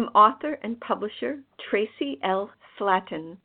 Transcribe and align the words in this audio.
I'm 0.00 0.06
author 0.14 0.58
and 0.62 0.80
publisher 0.80 1.40
Traci 1.60 2.18
L. 2.22 2.50
Slatton. 2.78 3.36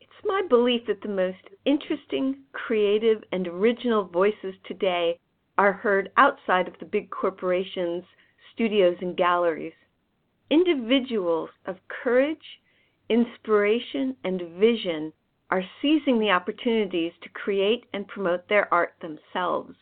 It's 0.00 0.24
my 0.24 0.42
belief 0.48 0.84
that 0.88 1.00
the 1.00 1.08
most 1.08 1.48
interesting, 1.64 2.38
creative, 2.52 3.22
and 3.30 3.46
original 3.46 4.02
voices 4.02 4.56
today 4.64 5.20
are 5.56 5.72
heard 5.72 6.10
outside 6.16 6.66
of 6.66 6.76
the 6.80 6.86
big 6.86 7.08
corporations, 7.10 8.02
studios, 8.52 8.96
and 9.00 9.16
galleries. 9.16 9.74
Individuals 10.50 11.50
of 11.66 11.76
courage, 11.86 12.60
inspiration, 13.08 14.16
and 14.24 14.42
vision 14.58 15.12
are 15.50 15.62
seizing 15.80 16.18
the 16.18 16.32
opportunities 16.32 17.12
to 17.22 17.28
create 17.28 17.84
and 17.92 18.08
promote 18.08 18.48
their 18.48 18.74
art 18.74 18.94
themselves. 19.00 19.76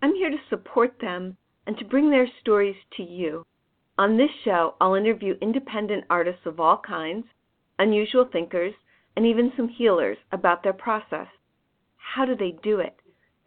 I'm 0.00 0.14
here 0.14 0.30
to 0.30 0.48
support 0.48 1.00
them 1.00 1.36
and 1.66 1.76
to 1.78 1.84
bring 1.84 2.08
their 2.08 2.28
stories 2.40 2.76
to 2.98 3.02
you. 3.02 3.44
On 3.96 4.16
this 4.16 4.30
show, 4.44 4.74
I'll 4.80 4.94
interview 4.94 5.36
independent 5.40 6.04
artists 6.10 6.46
of 6.46 6.58
all 6.58 6.78
kinds, 6.78 7.26
unusual 7.78 8.24
thinkers, 8.24 8.74
and 9.16 9.24
even 9.24 9.52
some 9.56 9.68
healers 9.68 10.18
about 10.32 10.64
their 10.64 10.72
process. 10.72 11.28
How 11.96 12.24
do 12.24 12.34
they 12.34 12.56
do 12.62 12.80
it? 12.80 12.96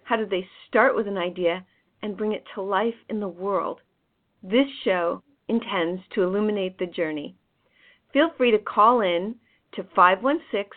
How 0.03 0.15
do 0.15 0.25
they 0.25 0.47
start 0.67 0.95
with 0.95 1.05
an 1.07 1.17
idea 1.17 1.65
and 2.01 2.15
bring 2.15 2.31
it 2.31 2.45
to 2.55 2.61
life 2.61 2.95
in 3.09 3.19
the 3.19 3.27
world? 3.27 3.81
This 4.41 4.69
show 4.83 5.21
intends 5.49 6.01
to 6.13 6.23
illuminate 6.23 6.77
the 6.77 6.85
journey. 6.85 7.35
Feel 8.13 8.29
free 8.37 8.51
to 8.51 8.57
call 8.57 9.01
in 9.01 9.35
to 9.73 9.83
516 9.83 10.71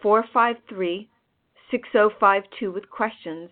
453 0.00 1.08
6052 1.70 2.70
with 2.70 2.88
questions 2.88 3.50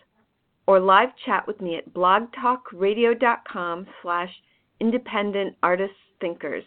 or 0.67 0.79
live 0.79 1.11
chat 1.25 1.47
with 1.47 1.61
me 1.61 1.77
at 1.77 1.93
blogtalkradio.com 1.93 3.87
slash 4.01 4.31
independent 4.81 5.57
artists 5.63 5.97
thinkers. 6.21 6.65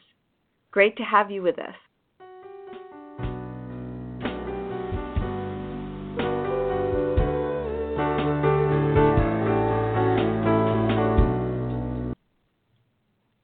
Great 0.71 0.95
to 0.97 1.03
have 1.03 1.31
you 1.31 1.41
with 1.41 1.57
us. 1.59 1.75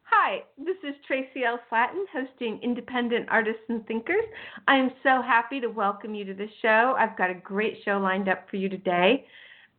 Hi, 0.05 0.43
this 0.57 0.77
is 0.83 0.95
Traci 1.09 1.45
L. 1.45 1.59
Slatton 1.71 2.05
hosting 2.11 2.59
Independent 2.63 3.27
Artists 3.29 3.61
and 3.69 3.85
Thinkers. 3.87 4.25
I 4.67 4.77
am 4.77 4.91
so 5.03 5.21
happy 5.21 5.59
to 5.59 5.67
welcome 5.67 6.15
you 6.15 6.25
to 6.25 6.33
the 6.33 6.47
show. 6.61 6.95
I've 6.97 7.17
got 7.17 7.29
a 7.29 7.35
great 7.35 7.77
show 7.83 7.99
lined 7.99 8.29
up 8.29 8.49
for 8.49 8.57
you 8.57 8.69
today. 8.69 9.25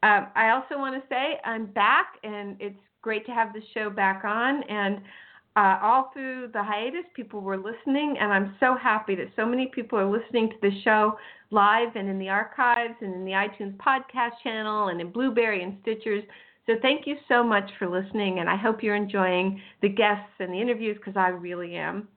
Um, 0.02 0.28
I 0.36 0.50
also 0.50 0.78
want 0.78 0.94
to 0.94 1.08
say 1.08 1.40
I'm 1.44 1.66
back, 1.66 2.18
and 2.22 2.56
it's 2.60 2.78
great 3.06 3.24
to 3.24 3.30
have 3.30 3.52
the 3.52 3.62
show 3.72 3.88
back 3.88 4.24
on. 4.24 4.64
And 4.64 4.96
uh, 5.54 5.78
all 5.80 6.10
through 6.12 6.48
the 6.52 6.60
hiatus, 6.60 7.04
people 7.14 7.40
were 7.40 7.56
listening, 7.56 8.16
and 8.20 8.32
I'm 8.32 8.56
so 8.58 8.76
happy 8.76 9.14
that 9.14 9.28
so 9.36 9.46
many 9.46 9.70
people 9.72 9.96
are 9.96 10.10
listening 10.10 10.50
to 10.50 10.56
the 10.60 10.72
show 10.82 11.16
live 11.52 11.94
and 11.94 12.08
in 12.08 12.18
the 12.18 12.28
archives 12.28 12.94
and 13.00 13.14
in 13.14 13.24
the 13.24 13.30
iTunes 13.30 13.76
podcast 13.76 14.32
channel 14.42 14.88
and 14.88 15.00
in 15.00 15.12
Blubrry 15.12 15.62
and 15.62 15.80
Stitchers. 15.84 16.24
So 16.66 16.72
thank 16.82 17.06
you 17.06 17.14
so 17.28 17.44
much 17.44 17.70
for 17.78 17.88
listening, 17.88 18.40
and 18.40 18.50
I 18.50 18.56
hope 18.56 18.82
you're 18.82 18.96
enjoying 18.96 19.62
the 19.82 19.88
guests 19.88 20.34
and 20.40 20.52
the 20.52 20.60
interviews 20.60 20.96
because 20.96 21.16
I 21.16 21.28
really 21.28 21.76
am. 21.76 22.08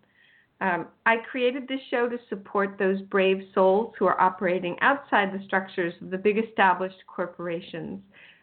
Um, 0.60 0.88
I 1.06 1.18
created 1.18 1.68
this 1.68 1.80
show 1.92 2.10
to 2.10 2.18
support 2.30 2.78
those 2.80 3.00
brave 3.04 3.44
souls 3.54 3.94
who 4.00 4.08
are 4.08 4.20
operating 4.20 4.76
outside 4.82 5.32
the 5.32 5.46
structures 5.46 5.94
of 6.02 6.10
the 6.10 6.18
big 6.18 6.40
established 6.40 7.04
corporations. 7.06 8.02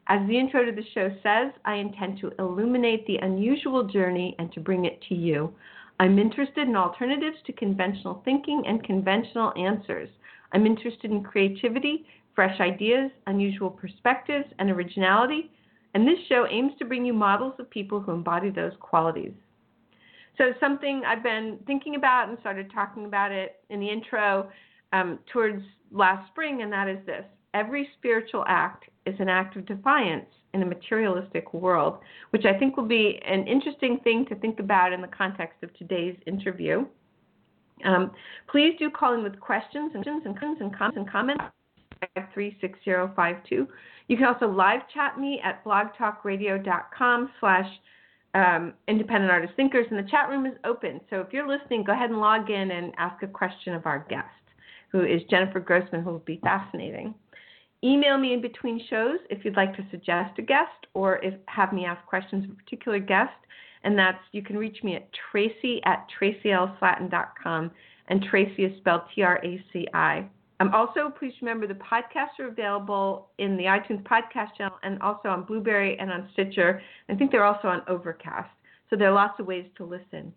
As 0.09 0.27
the 0.29 0.39
intro 0.39 0.65
to 0.65 0.71
the 0.71 0.85
show 0.95 1.11
says, 1.23 1.53
I 1.65 1.75
intend 1.75 2.21
to 2.21 2.33
illuminate 2.39 3.07
the 3.07 3.17
unusual 3.17 3.85
journey 3.85 4.37
and 4.39 4.53
to 4.53 4.61
bring 4.61 4.85
it 4.85 5.03
to 5.09 5.15
you. 5.17 5.53
I'm 5.99 6.19
interested 6.19 6.69
in 6.69 6.77
alternatives 6.77 7.39
to 7.47 7.53
conventional 7.53 8.23
thinking 8.25 8.63
and 8.67 8.85
conventional 8.85 9.53
answers. 9.57 10.09
I'm 10.53 10.65
interested 10.65 11.11
in 11.11 11.25
creativity, 11.25 12.07
fresh 12.37 12.61
ideas, 12.61 13.11
unusual 13.27 13.71
perspectives, 13.71 14.45
and 14.59 14.71
originality. 14.71 15.51
And 15.95 16.07
this 16.07 16.19
show 16.29 16.47
aims 16.49 16.73
to 16.79 16.85
bring 16.85 17.05
you 17.05 17.15
models 17.15 17.55
of 17.59 17.69
people 17.71 18.01
who 18.01 18.13
embody 18.13 18.51
those 18.51 18.75
qualities. 18.79 19.33
So 20.39 20.53
something 20.61 21.03
I've 21.07 21.23
been 21.23 21.59
thinking 21.67 21.97
about 21.97 22.29
and 22.29 22.39
started 22.41 22.71
talking 22.73 23.07
about 23.07 23.33
it 23.33 23.57
in 23.71 23.81
the 23.81 23.89
intro 23.89 24.51
um, 24.93 25.19
towards 25.33 25.63
last 25.91 26.29
spring, 26.29 26.63
and 26.63 26.71
that 26.73 26.89
is 26.89 26.99
this: 27.07 27.25
every 27.55 27.89
spiritual 27.99 28.45
act 28.47 28.85
is 29.07 29.15
an 29.19 29.29
act 29.29 29.57
of 29.57 29.65
defiance 29.67 30.27
in 30.53 30.63
a 30.63 30.67
materialistic 30.67 31.53
world, 31.55 31.99
which 32.31 32.45
I 32.45 32.59
think 32.59 32.77
will 32.77 32.87
be 32.87 33.21
an 33.27 33.47
interesting 33.47 34.01
thing 34.05 34.27
to 34.27 34.35
think 34.35 34.59
about 34.59 34.93
in 34.93 35.01
the 35.01 35.09
context 35.09 35.63
of 35.63 35.73
today's 35.75 36.17
interview. 36.27 36.87
Um, 37.85 38.11
please 38.51 38.75
do 38.79 38.91
call 38.91 39.15
in 39.15 39.23
with 39.23 39.39
questions 39.39 39.93
and 39.95 40.07
and 40.07 40.39
comments 40.39 40.97
and 40.97 41.11
comments. 41.11 41.45
536052. 42.15 43.69
You 44.09 44.17
can 44.17 44.27
also 44.27 44.47
live 44.49 44.81
chat 44.93 45.19
me 45.19 45.41
at 45.43 45.65
blogtalkradio.com 45.65 47.31
slash 47.41 47.69
um, 48.35 48.75
independent 48.87 49.31
artist 49.31 49.55
thinkers, 49.57 49.87
and 49.91 49.99
the 49.99 50.11
chat 50.11 50.29
room 50.29 50.47
is 50.47 50.53
open. 50.65 51.01
So 51.09 51.21
if 51.21 51.33
you're 51.33 51.49
listening, 51.49 51.85
go 51.85 51.93
ahead 51.93 52.11
and 52.11 52.21
log 52.21 52.51
in 52.51 52.71
and 52.71 52.93
ask 52.99 53.23
a 53.23 53.27
question 53.27 53.75
of 53.75 53.87
our 53.87 54.07
guest, 54.11 54.27
who 54.91 55.05
is 55.05 55.23
Jennifer 55.31 55.61
Grossman, 55.61 56.03
who 56.03 56.11
will 56.11 56.19
be 56.21 56.39
fascinating. 56.43 57.15
Email 57.85 58.19
me 58.19 58.33
in 58.33 58.41
between 58.41 58.81
shows 58.89 59.19
if 59.31 59.45
you'd 59.45 59.57
like 59.57 59.77
to 59.77 59.87
suggest 59.91 60.39
a 60.39 60.43
guest 60.43 60.87
or 60.95 61.23
if 61.23 61.35
have 61.47 61.73
me 61.73 61.85
ask 61.85 62.05
questions 62.07 62.45
of 62.45 62.51
a 62.51 62.55
particular 62.55 62.99
guest. 62.99 63.35
And 63.85 63.99
that's 63.99 64.19
you 64.33 64.43
can 64.43 64.57
reach 64.57 64.83
me 64.83 64.97
at 64.97 65.09
traci 65.33 65.81
at 65.85 66.07
tracilslatton.com, 66.19 67.71
and 68.09 68.25
Traci 68.25 68.71
is 68.71 68.77
spelled 68.79 69.03
T 69.15 69.23
R 69.23 69.39
A 69.45 69.63
C 69.73 69.87
I. 69.95 70.27
Um, 70.59 70.75
also, 70.75 71.13
please 71.19 71.35
remember 71.43 71.67
the 71.67 71.75
podcasts 71.75 72.41
are 72.41 72.49
available 72.49 73.29
in 73.39 73.57
the 73.57 73.65
iTunes 73.65 74.03
podcast 74.05 74.57
channel 74.57 74.79
and 74.83 75.01
also 75.03 75.29
on 75.29 75.45
Blubrry 75.45 75.99
and 75.99 76.11
on 76.11 76.29
Stitcher. 76.33 76.81
I 77.11 77.15
think 77.15 77.31
they're 77.31 77.45
also 77.45 77.69
on 77.69 77.83
Overcast. 77.89 78.49
So 78.89 78.97
there 78.97 79.09
are 79.09 79.15
lots 79.15 79.39
of 79.39 79.47
ways 79.47 79.67
to 79.77 79.85
listen. 79.85 80.33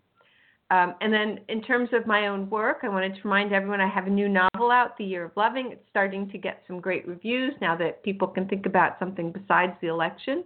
Um, 0.71 0.93
and 1.01 1.11
then, 1.11 1.39
in 1.49 1.63
terms 1.63 1.89
of 1.93 2.05
my 2.05 2.27
own 2.27 2.47
work, 2.49 2.79
I 2.83 2.89
wanted 2.89 3.15
to 3.15 3.21
remind 3.23 3.53
everyone 3.53 3.81
I 3.81 3.89
have 3.89 4.05
a 4.05 4.09
new 4.09 4.29
novel 4.29 4.69
out, 4.69 4.97
The 4.97 5.03
Year 5.03 5.25
of 5.25 5.31
Loving. 5.35 5.71
It's 5.71 5.81
starting 5.89 6.29
to 6.29 6.37
get 6.37 6.61
some 6.67 6.79
great 6.79 7.07
reviews 7.07 7.53
now 7.59 7.75
that 7.77 8.03
people 8.03 8.27
can 8.27 8.47
think 8.47 8.67
about 8.67 8.99
something 8.99 9.31
besides 9.31 9.73
the 9.81 9.87
election. 9.87 10.43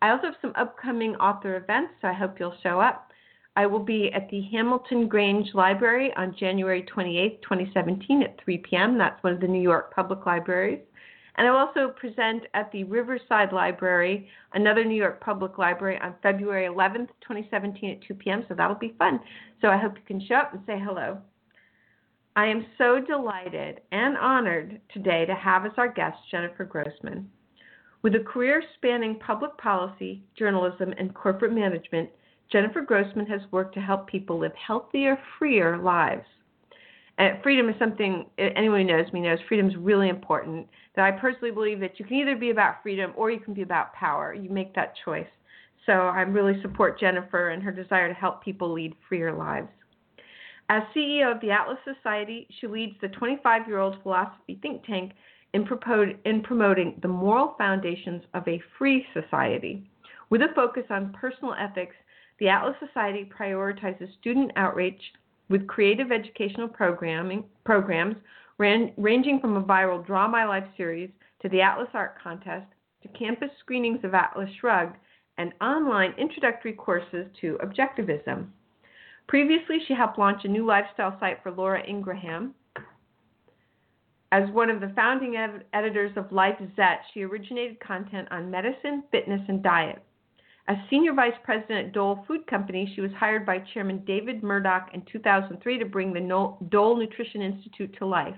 I 0.00 0.10
also 0.10 0.26
have 0.26 0.36
some 0.40 0.54
upcoming 0.56 1.16
author 1.16 1.56
events, 1.56 1.92
so 2.00 2.08
I 2.08 2.14
hope 2.14 2.40
you'll 2.40 2.56
show 2.62 2.80
up. 2.80 3.10
I 3.56 3.66
will 3.66 3.80
be 3.80 4.10
at 4.14 4.30
the 4.30 4.40
Hamilton 4.52 5.08
Grange 5.08 5.48
Library 5.52 6.14
on 6.16 6.34
January 6.38 6.82
28, 6.82 7.42
2017 7.42 8.22
at 8.22 8.40
3 8.42 8.58
p.m. 8.58 8.96
That's 8.96 9.22
one 9.22 9.32
of 9.34 9.40
the 9.40 9.48
New 9.48 9.60
York 9.60 9.92
Public 9.92 10.24
Libraries. 10.24 10.80
And 11.38 11.46
I 11.46 11.52
will 11.52 11.58
also 11.58 11.94
present 11.96 12.42
at 12.54 12.70
the 12.72 12.82
Riverside 12.82 13.52
Library, 13.52 14.28
another 14.54 14.84
New 14.84 14.96
York 14.96 15.20
Public 15.20 15.56
Library, 15.56 15.96
on 16.02 16.16
February 16.20 16.66
11th, 16.66 17.10
2017 17.20 17.90
at 17.90 18.02
2 18.08 18.14
p.m. 18.14 18.44
So 18.48 18.54
that'll 18.54 18.74
be 18.74 18.96
fun. 18.98 19.20
So 19.62 19.68
I 19.68 19.76
hope 19.76 19.94
you 19.94 20.02
can 20.04 20.26
show 20.26 20.34
up 20.34 20.52
and 20.52 20.62
say 20.66 20.80
hello. 20.84 21.18
I 22.34 22.46
am 22.46 22.66
so 22.76 23.00
delighted 23.00 23.82
and 23.92 24.16
honored 24.16 24.80
today 24.92 25.26
to 25.26 25.34
have 25.36 25.64
as 25.64 25.72
our 25.76 25.92
guest 25.92 26.18
Jennifer 26.28 26.64
Grossman. 26.64 27.30
With 28.02 28.16
a 28.16 28.20
career 28.20 28.60
spanning 28.74 29.20
public 29.24 29.56
policy, 29.58 30.24
journalism, 30.36 30.92
and 30.98 31.14
corporate 31.14 31.52
management, 31.52 32.10
Jennifer 32.50 32.80
Grossman 32.80 33.26
has 33.26 33.42
worked 33.52 33.74
to 33.74 33.80
help 33.80 34.08
people 34.08 34.40
live 34.40 34.54
healthier, 34.54 35.16
freer 35.38 35.78
lives. 35.78 36.26
And 37.18 37.42
freedom 37.42 37.68
is 37.68 37.74
something 37.78 38.26
anyone 38.38 38.82
who 38.82 38.86
knows 38.86 39.12
me 39.12 39.20
knows 39.20 39.38
freedom 39.48 39.68
is 39.68 39.76
really 39.76 40.08
important. 40.08 40.68
That 40.94 41.04
I 41.04 41.10
personally 41.10 41.50
believe 41.50 41.80
that 41.80 41.98
you 41.98 42.04
can 42.04 42.16
either 42.16 42.36
be 42.36 42.50
about 42.50 42.82
freedom 42.82 43.12
or 43.16 43.30
you 43.30 43.40
can 43.40 43.54
be 43.54 43.62
about 43.62 43.92
power. 43.92 44.32
You 44.32 44.50
make 44.50 44.74
that 44.76 44.94
choice. 45.04 45.26
So 45.84 45.92
I 45.92 46.20
really 46.22 46.60
support 46.62 47.00
Jennifer 47.00 47.50
and 47.50 47.62
her 47.62 47.72
desire 47.72 48.08
to 48.08 48.14
help 48.14 48.42
people 48.44 48.72
lead 48.72 48.94
freer 49.08 49.32
lives. 49.32 49.68
As 50.68 50.82
CEO 50.94 51.34
of 51.34 51.40
the 51.40 51.50
Atlas 51.50 51.78
Society, 51.84 52.46
she 52.60 52.66
leads 52.66 52.94
the 53.00 53.08
25 53.08 53.66
year 53.66 53.78
old 53.78 53.96
philosophy 54.02 54.58
think 54.62 54.84
tank 54.84 55.12
in, 55.54 55.66
in 56.24 56.42
promoting 56.42 56.98
the 57.02 57.08
moral 57.08 57.54
foundations 57.58 58.22
of 58.34 58.46
a 58.46 58.62
free 58.78 59.04
society 59.14 59.90
with 60.30 60.42
a 60.42 60.54
focus 60.54 60.84
on 60.90 61.12
personal 61.18 61.54
ethics 61.54 61.94
the 62.38 62.48
Atlas 62.48 62.76
Society 62.86 63.28
prioritizes 63.36 64.08
student 64.20 64.52
outreach 64.54 65.00
with 65.48 65.66
creative 65.66 66.12
educational 66.12 66.68
programming 66.68 67.44
programs 67.64 68.16
ran, 68.58 68.92
ranging 68.96 69.40
from 69.40 69.56
a 69.56 69.62
viral 69.62 70.04
Draw 70.04 70.28
My 70.28 70.44
Life 70.44 70.66
series 70.76 71.10
to 71.42 71.48
the 71.48 71.60
Atlas 71.60 71.88
Art 71.94 72.16
Contest 72.22 72.66
to 73.02 73.08
campus 73.08 73.50
screenings 73.60 74.00
of 74.04 74.14
Atlas 74.14 74.50
Shrugged 74.60 74.96
and 75.38 75.52
online 75.60 76.12
introductory 76.18 76.72
courses 76.72 77.26
to 77.40 77.58
objectivism. 77.62 78.46
Previously, 79.28 79.78
she 79.86 79.94
helped 79.94 80.18
launch 80.18 80.44
a 80.44 80.48
new 80.48 80.66
lifestyle 80.66 81.16
site 81.20 81.42
for 81.42 81.52
Laura 81.52 81.82
Ingraham. 81.86 82.54
As 84.32 84.50
one 84.50 84.68
of 84.68 84.80
the 84.80 84.92
founding 84.94 85.36
ed- 85.36 85.64
editors 85.72 86.12
of 86.16 86.32
Life 86.32 86.58
Zet, 86.76 87.00
she 87.12 87.22
originated 87.22 87.78
content 87.80 88.28
on 88.30 88.50
medicine, 88.50 89.04
fitness, 89.10 89.40
and 89.48 89.62
diet. 89.62 90.02
As 90.68 90.76
senior 90.90 91.14
vice 91.14 91.32
president 91.44 91.86
at 91.86 91.92
Dole 91.92 92.22
Food 92.28 92.46
Company, 92.46 92.92
she 92.94 93.00
was 93.00 93.10
hired 93.12 93.46
by 93.46 93.60
Chairman 93.72 94.04
David 94.04 94.42
Murdock 94.42 94.90
in 94.92 95.00
2003 95.10 95.78
to 95.78 95.86
bring 95.86 96.12
the 96.12 96.20
Dole 96.68 96.96
Nutrition 96.96 97.40
Institute 97.40 97.96
to 97.98 98.04
life. 98.04 98.36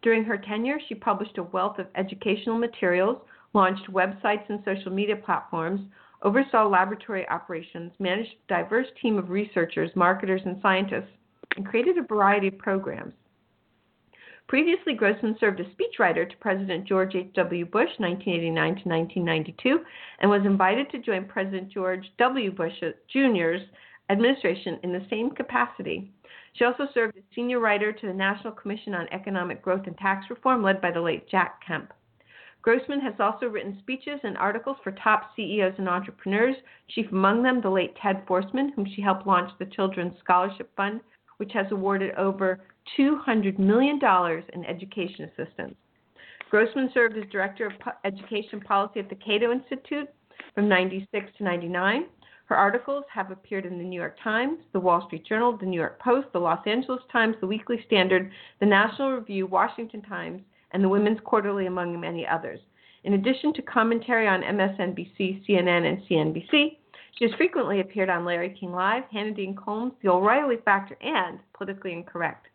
During 0.00 0.24
her 0.24 0.38
tenure, 0.38 0.78
she 0.88 0.94
published 0.94 1.36
a 1.36 1.42
wealth 1.42 1.78
of 1.78 1.88
educational 1.94 2.56
materials, 2.56 3.18
launched 3.52 3.92
websites 3.92 4.48
and 4.48 4.64
social 4.64 4.90
media 4.90 5.14
platforms, 5.14 5.82
oversaw 6.22 6.66
laboratory 6.66 7.28
operations, 7.28 7.92
managed 7.98 8.30
a 8.30 8.54
diverse 8.54 8.88
team 9.02 9.18
of 9.18 9.28
researchers, 9.28 9.90
marketers, 9.94 10.40
and 10.46 10.58
scientists, 10.62 11.12
and 11.58 11.66
created 11.66 11.98
a 11.98 12.02
variety 12.02 12.48
of 12.48 12.56
programs. 12.56 13.12
Previously, 14.52 14.92
Grossman 14.92 15.34
served 15.40 15.60
as 15.60 15.66
speechwriter 15.68 16.28
to 16.28 16.36
President 16.36 16.84
George 16.86 17.14
H.W. 17.14 17.64
Bush 17.64 17.88
1989 17.96 18.52
to 18.52 18.86
1992 18.86 19.80
and 20.18 20.30
was 20.30 20.42
invited 20.44 20.90
to 20.90 20.98
join 20.98 21.24
President 21.24 21.70
George 21.70 22.04
W. 22.18 22.52
Bush 22.52 22.74
Jr.'s 23.10 23.62
administration 24.10 24.78
in 24.82 24.92
the 24.92 25.06
same 25.08 25.30
capacity. 25.30 26.12
She 26.52 26.64
also 26.64 26.86
served 26.92 27.16
as 27.16 27.22
senior 27.34 27.60
writer 27.60 27.94
to 27.94 28.06
the 28.06 28.12
National 28.12 28.52
Commission 28.52 28.94
on 28.94 29.08
Economic 29.10 29.62
Growth 29.62 29.86
and 29.86 29.96
Tax 29.96 30.26
Reform, 30.28 30.62
led 30.62 30.82
by 30.82 30.90
the 30.90 31.00
late 31.00 31.26
Jack 31.30 31.62
Kemp. 31.66 31.94
Grossman 32.60 33.00
has 33.00 33.14
also 33.20 33.46
written 33.46 33.78
speeches 33.80 34.20
and 34.22 34.36
articles 34.36 34.76
for 34.84 34.92
top 34.92 35.30
CEOs 35.34 35.76
and 35.78 35.88
entrepreneurs, 35.88 36.56
chief 36.88 37.10
among 37.10 37.42
them 37.42 37.62
the 37.62 37.70
late 37.70 37.96
Ted 37.96 38.22
Forstmann, 38.26 38.74
whom 38.76 38.84
she 38.84 39.00
helped 39.00 39.26
launch 39.26 39.50
the 39.58 39.64
Children's 39.64 40.18
Scholarship 40.22 40.68
Fund, 40.76 41.00
which 41.38 41.52
has 41.54 41.72
awarded 41.72 42.14
over 42.16 42.60
$200 42.98 43.58
million 43.58 44.00
in 44.52 44.64
education 44.64 45.30
assistance. 45.30 45.74
Grossman 46.50 46.90
served 46.92 47.16
as 47.16 47.24
Director 47.30 47.66
of 47.66 47.72
Education 48.04 48.60
Policy 48.60 49.00
at 49.00 49.08
the 49.08 49.14
Cato 49.14 49.52
Institute 49.52 50.08
from 50.54 50.68
96 50.68 51.26
to 51.38 51.44
99. 51.44 52.04
Her 52.44 52.56
articles 52.56 53.04
have 53.10 53.30
appeared 53.30 53.64
in 53.64 53.78
the 53.78 53.84
New 53.84 53.98
York 53.98 54.18
Times, 54.22 54.58
the 54.72 54.80
Wall 54.80 55.06
Street 55.06 55.24
Journal, 55.24 55.56
the 55.56 55.64
New 55.64 55.80
York 55.80 55.98
Post, 56.00 56.26
the 56.32 56.38
Los 56.38 56.66
Angeles 56.66 57.00
Times, 57.10 57.36
the 57.40 57.46
Weekly 57.46 57.82
Standard, 57.86 58.30
the 58.60 58.66
National 58.66 59.12
Review, 59.12 59.46
Washington 59.46 60.02
Times, 60.02 60.42
and 60.72 60.84
the 60.84 60.88
Women's 60.88 61.20
Quarterly, 61.24 61.66
among 61.66 61.98
many 61.98 62.26
others. 62.26 62.60
In 63.04 63.14
addition 63.14 63.54
to 63.54 63.62
commentary 63.62 64.28
on 64.28 64.42
MSNBC, 64.42 65.46
CNN, 65.48 65.86
and 65.86 66.02
CNBC, 66.06 66.76
she 67.18 67.24
has 67.24 67.34
frequently 67.36 67.80
appeared 67.80 68.10
on 68.10 68.24
Larry 68.24 68.54
King 68.58 68.72
Live, 68.72 69.04
Hannity 69.14 69.46
and 69.46 69.56
Colmes, 69.56 69.92
The 70.02 70.10
O'Reilly 70.10 70.56
Factor, 70.64 70.96
and 71.00 71.38
Politically 71.56 71.92
Incorrect. 71.92 72.48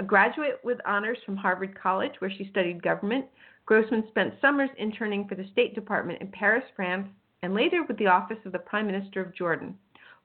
A 0.00 0.02
graduate 0.02 0.58
with 0.64 0.80
honors 0.86 1.18
from 1.26 1.36
Harvard 1.36 1.78
College, 1.78 2.14
where 2.20 2.30
she 2.30 2.48
studied 2.48 2.82
government, 2.82 3.26
Grossman 3.66 4.08
spent 4.08 4.32
summers 4.40 4.70
interning 4.78 5.28
for 5.28 5.34
the 5.34 5.46
State 5.52 5.74
Department 5.74 6.22
in 6.22 6.28
Paris, 6.28 6.64
France, 6.74 7.06
and 7.42 7.52
later 7.52 7.84
with 7.86 7.98
the 7.98 8.06
Office 8.06 8.38
of 8.46 8.52
the 8.52 8.60
Prime 8.60 8.86
Minister 8.86 9.20
of 9.20 9.34
Jordan. 9.34 9.76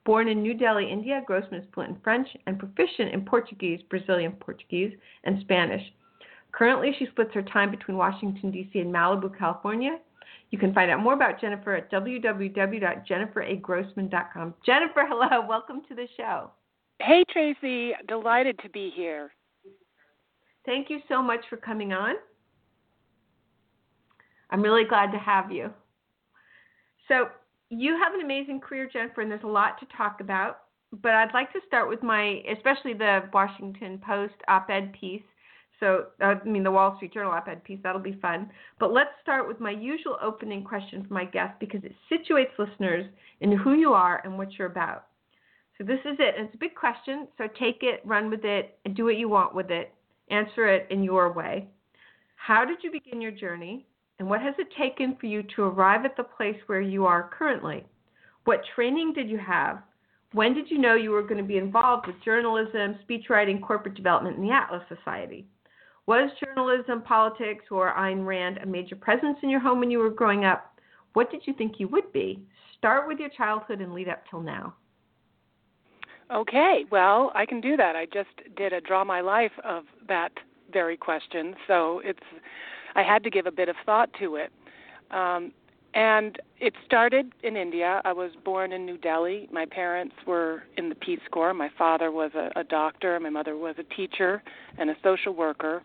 Born 0.06 0.30
in 0.30 0.42
New 0.42 0.54
Delhi, 0.54 0.90
India, 0.90 1.22
Grossman 1.28 1.60
is 1.60 1.68
fluent 1.74 1.98
in 1.98 2.02
French 2.06 2.30
and 2.48 2.58
proficient 2.58 3.14
in 3.14 3.26
Portuguese, 3.26 3.82
Brazilian 3.90 4.32
Portuguese, 4.40 4.94
and 5.26 5.42
Spanish. 5.42 5.84
Currently, 6.54 6.96
she 6.98 7.08
splits 7.08 7.34
her 7.34 7.44
time 7.44 7.70
between 7.70 7.98
Washington, 7.98 8.52
D.C. 8.52 8.80
and 8.80 8.96
Malibu, 8.96 9.38
California. 9.38 9.98
You 10.52 10.58
can 10.58 10.74
find 10.74 10.90
out 10.90 11.02
more 11.02 11.16
about 11.16 11.42
Jennifer 11.42 11.76
at 11.76 11.92
www.jenniferagrossman.com. 11.92 14.54
Jennifer, 14.66 15.04
hello. 15.10 15.46
Welcome 15.46 15.82
to 15.90 15.96
the 15.96 16.08
show. 16.16 16.52
Hey, 17.02 17.26
Traci. 17.36 17.92
Delighted 18.08 18.58
to 18.60 18.70
be 18.70 18.90
here. 18.96 19.32
Thank 20.66 20.90
you 20.90 21.00
so 21.08 21.22
much 21.22 21.42
for 21.50 21.58
coming 21.58 21.94
on. 21.94 22.16
I'm 24.50 24.62
really 24.62 24.86
glad 24.86 25.12
to 25.12 25.18
have 25.18 25.52
you. 25.52 25.72
So, 27.08 27.30
you 27.70 27.98
have 28.02 28.14
an 28.14 28.22
amazing 28.22 28.62
career, 28.62 28.90
Jennifer, 28.92 29.22
and 29.22 29.30
there's 29.30 29.44
a 29.44 29.48
lot 29.48 29.80
to 29.80 29.88
talk 29.98 30.22
about. 30.22 30.60
But 31.02 31.14
I'd 31.14 31.34
like 31.34 31.52
to 31.54 31.60
start 31.68 31.90
with 31.90 32.02
my, 32.04 32.42
especially 32.56 32.94
the 32.94 33.30
Washington 33.34 34.00
Post 34.06 34.36
op 34.48 34.70
ed 34.70 34.94
piece. 35.00 35.24
So, 35.80 36.06
uh, 36.22 36.36
I 36.42 36.48
mean, 36.48 36.64
the 36.64 36.72
Wall 36.72 36.96
Street 36.96 37.14
Journal 37.14 37.32
op 37.32 37.48
ed 37.48 37.64
piece, 37.64 37.80
that'll 37.84 38.00
be 38.00 38.18
fun. 38.22 38.50
But 38.80 38.94
let's 38.94 39.10
start 39.22 39.48
with 39.48 39.60
my 39.60 39.72
usual 39.72 40.18
opening 40.22 40.64
question 40.64 41.06
for 41.06 41.14
my 41.14 41.26
guest 41.26 41.60
because 41.60 41.82
it 41.84 41.94
situates 42.10 42.58
listeners 42.58 43.06
in 43.42 43.52
who 43.52 43.74
you 43.74 43.94
are 43.94 44.22
and 44.24 44.38
what 44.38 44.54
you're 44.58 44.68
about. 44.68 45.08
So, 45.78 45.84
this 45.84 46.00
is 46.06 46.18
it. 46.20 46.36
And 46.38 46.46
it's 46.46 46.56
a 46.56 46.60
big 46.60 46.76
question. 46.76 47.28
So, 47.38 47.48
take 47.60 47.80
it, 47.82 48.02
run 48.06 48.30
with 48.30 48.46
it, 48.46 48.78
and 48.86 48.96
do 48.96 49.06
what 49.06 49.18
you 49.18 49.28
want 49.28 49.54
with 49.54 49.70
it. 49.70 49.92
Answer 50.30 50.68
it 50.68 50.88
in 50.90 51.04
your 51.04 51.32
way. 51.32 51.68
How 52.36 52.66
did 52.66 52.78
you 52.84 52.92
begin 52.92 53.22
your 53.22 53.32
journey? 53.32 53.86
And 54.20 54.30
what 54.30 54.42
has 54.42 54.56
it 54.58 54.68
taken 54.78 55.18
for 55.20 55.26
you 55.26 55.44
to 55.56 55.64
arrive 55.64 56.06
at 56.06 56.16
the 56.16 56.24
place 56.24 56.58
where 56.68 56.82
you 56.82 57.06
are 57.06 57.30
currently? 57.38 57.84
What 58.46 58.62
training 58.76 59.14
did 59.14 59.30
you 59.30 59.38
have? 59.38 59.82
When 60.32 60.54
did 60.54 60.70
you 60.70 60.78
know 60.78 60.96
you 60.96 61.12
were 61.12 61.24
going 61.24 61.38
to 61.38 61.44
be 61.44 61.58
involved 61.58 62.08
with 62.08 62.24
journalism, 62.24 62.98
speechwriting, 63.08 63.62
corporate 63.62 63.96
development, 63.96 64.38
and 64.38 64.46
the 64.48 64.54
Atlas 64.54 64.84
Society? 64.88 65.46
Was 66.08 66.30
journalism, 66.44 67.02
politics, 67.02 67.66
or 67.72 67.94
Ayn 67.94 68.26
Rand 68.26 68.60
a 68.62 68.66
major 68.66 68.96
presence 68.96 69.38
in 69.42 69.50
your 69.50 69.60
home 69.60 69.80
when 69.80 69.90
you 69.90 70.00
were 70.00 70.10
growing 70.10 70.46
up? 70.46 70.80
What 71.14 71.32
did 71.32 71.42
you 71.46 71.54
think 71.54 71.80
you 71.80 71.88
would 71.88 72.12
be? 72.14 72.46
Start 72.78 73.08
with 73.08 73.18
your 73.20 73.30
childhood 73.30 73.82
and 73.82 73.94
lead 73.94 74.10
up 74.10 74.24
till 74.30 74.42
now. 74.42 74.76
Okay, 76.32 76.86
well, 76.90 77.32
I 77.36 77.46
can 77.46 77.62
do 77.62 77.78
that. 77.78 77.96
I 77.96 78.06
just 78.06 78.30
did 78.58 78.74
a 78.74 78.82
draw 78.82 79.04
my 79.04 79.22
life 79.22 79.52
of 79.64 79.84
that 80.08 80.32
very 80.74 80.98
question, 80.98 81.56
so 81.68 82.02
it's 82.04 82.20
I 82.96 83.04
had 83.04 83.24
to 83.24 83.30
give 83.30 83.46
a 83.46 83.52
bit 83.52 83.70
of 83.70 83.76
thought 83.86 84.10
to 84.20 84.36
it. 84.36 84.52
Um, 85.12 85.52
and 85.94 86.40
it 86.60 86.74
started 86.86 87.32
in 87.44 87.56
India. 87.56 88.02
I 88.04 88.12
was 88.12 88.32
born 88.44 88.74
in 88.74 88.86
New 88.86 88.98
Delhi. 88.98 89.48
My 89.52 89.66
parents 89.66 90.16
were 90.28 90.64
in 90.78 90.90
the 90.90 90.96
Peace 90.96 91.22
Corps. 91.32 91.54
My 91.54 91.70
father 91.78 92.12
was 92.12 92.32
a, 92.36 92.52
a 92.60 92.64
doctor. 92.64 93.18
My 93.20 93.30
mother 93.30 93.56
was 93.56 93.76
a 93.78 93.96
teacher 93.96 94.44
and 94.78 94.90
a 94.90 94.96
social 95.04 95.34
worker. 95.34 95.84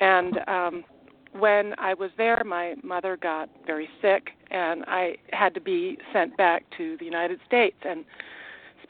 And 0.00 0.38
um, 0.46 0.84
when 1.32 1.74
I 1.78 1.94
was 1.94 2.10
there, 2.16 2.42
my 2.44 2.74
mother 2.82 3.16
got 3.16 3.48
very 3.66 3.88
sick, 4.00 4.30
and 4.50 4.84
I 4.86 5.16
had 5.32 5.54
to 5.54 5.60
be 5.60 5.98
sent 6.12 6.36
back 6.36 6.64
to 6.76 6.96
the 6.98 7.04
United 7.04 7.40
States. 7.46 7.76
And 7.82 8.04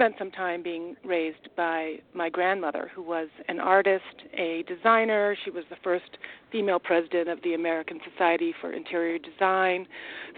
spent 0.00 0.14
some 0.19 0.31
time 0.31 0.62
being 0.62 0.97
raised 1.05 1.55
by 1.58 1.97
my 2.14 2.31
grandmother, 2.31 2.91
who 2.94 3.02
was 3.02 3.29
an 3.49 3.61
artist, 3.61 4.02
a 4.32 4.64
designer. 4.67 5.37
She 5.44 5.50
was 5.50 5.64
the 5.69 5.76
first 5.85 6.17
female 6.50 6.79
president 6.79 7.29
of 7.29 7.38
the 7.43 7.52
American 7.52 8.00
Society 8.11 8.54
for 8.62 8.73
Interior 8.73 9.19
Design. 9.19 9.87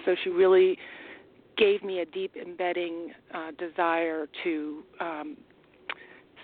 So 0.05 0.17
she 0.25 0.31
really 0.31 0.77
gave 1.57 1.85
me 1.85 2.01
a 2.01 2.05
deep 2.07 2.35
embedding 2.35 3.13
uh, 3.33 3.53
desire 3.57 4.27
to 4.43 4.83
um, 4.99 5.37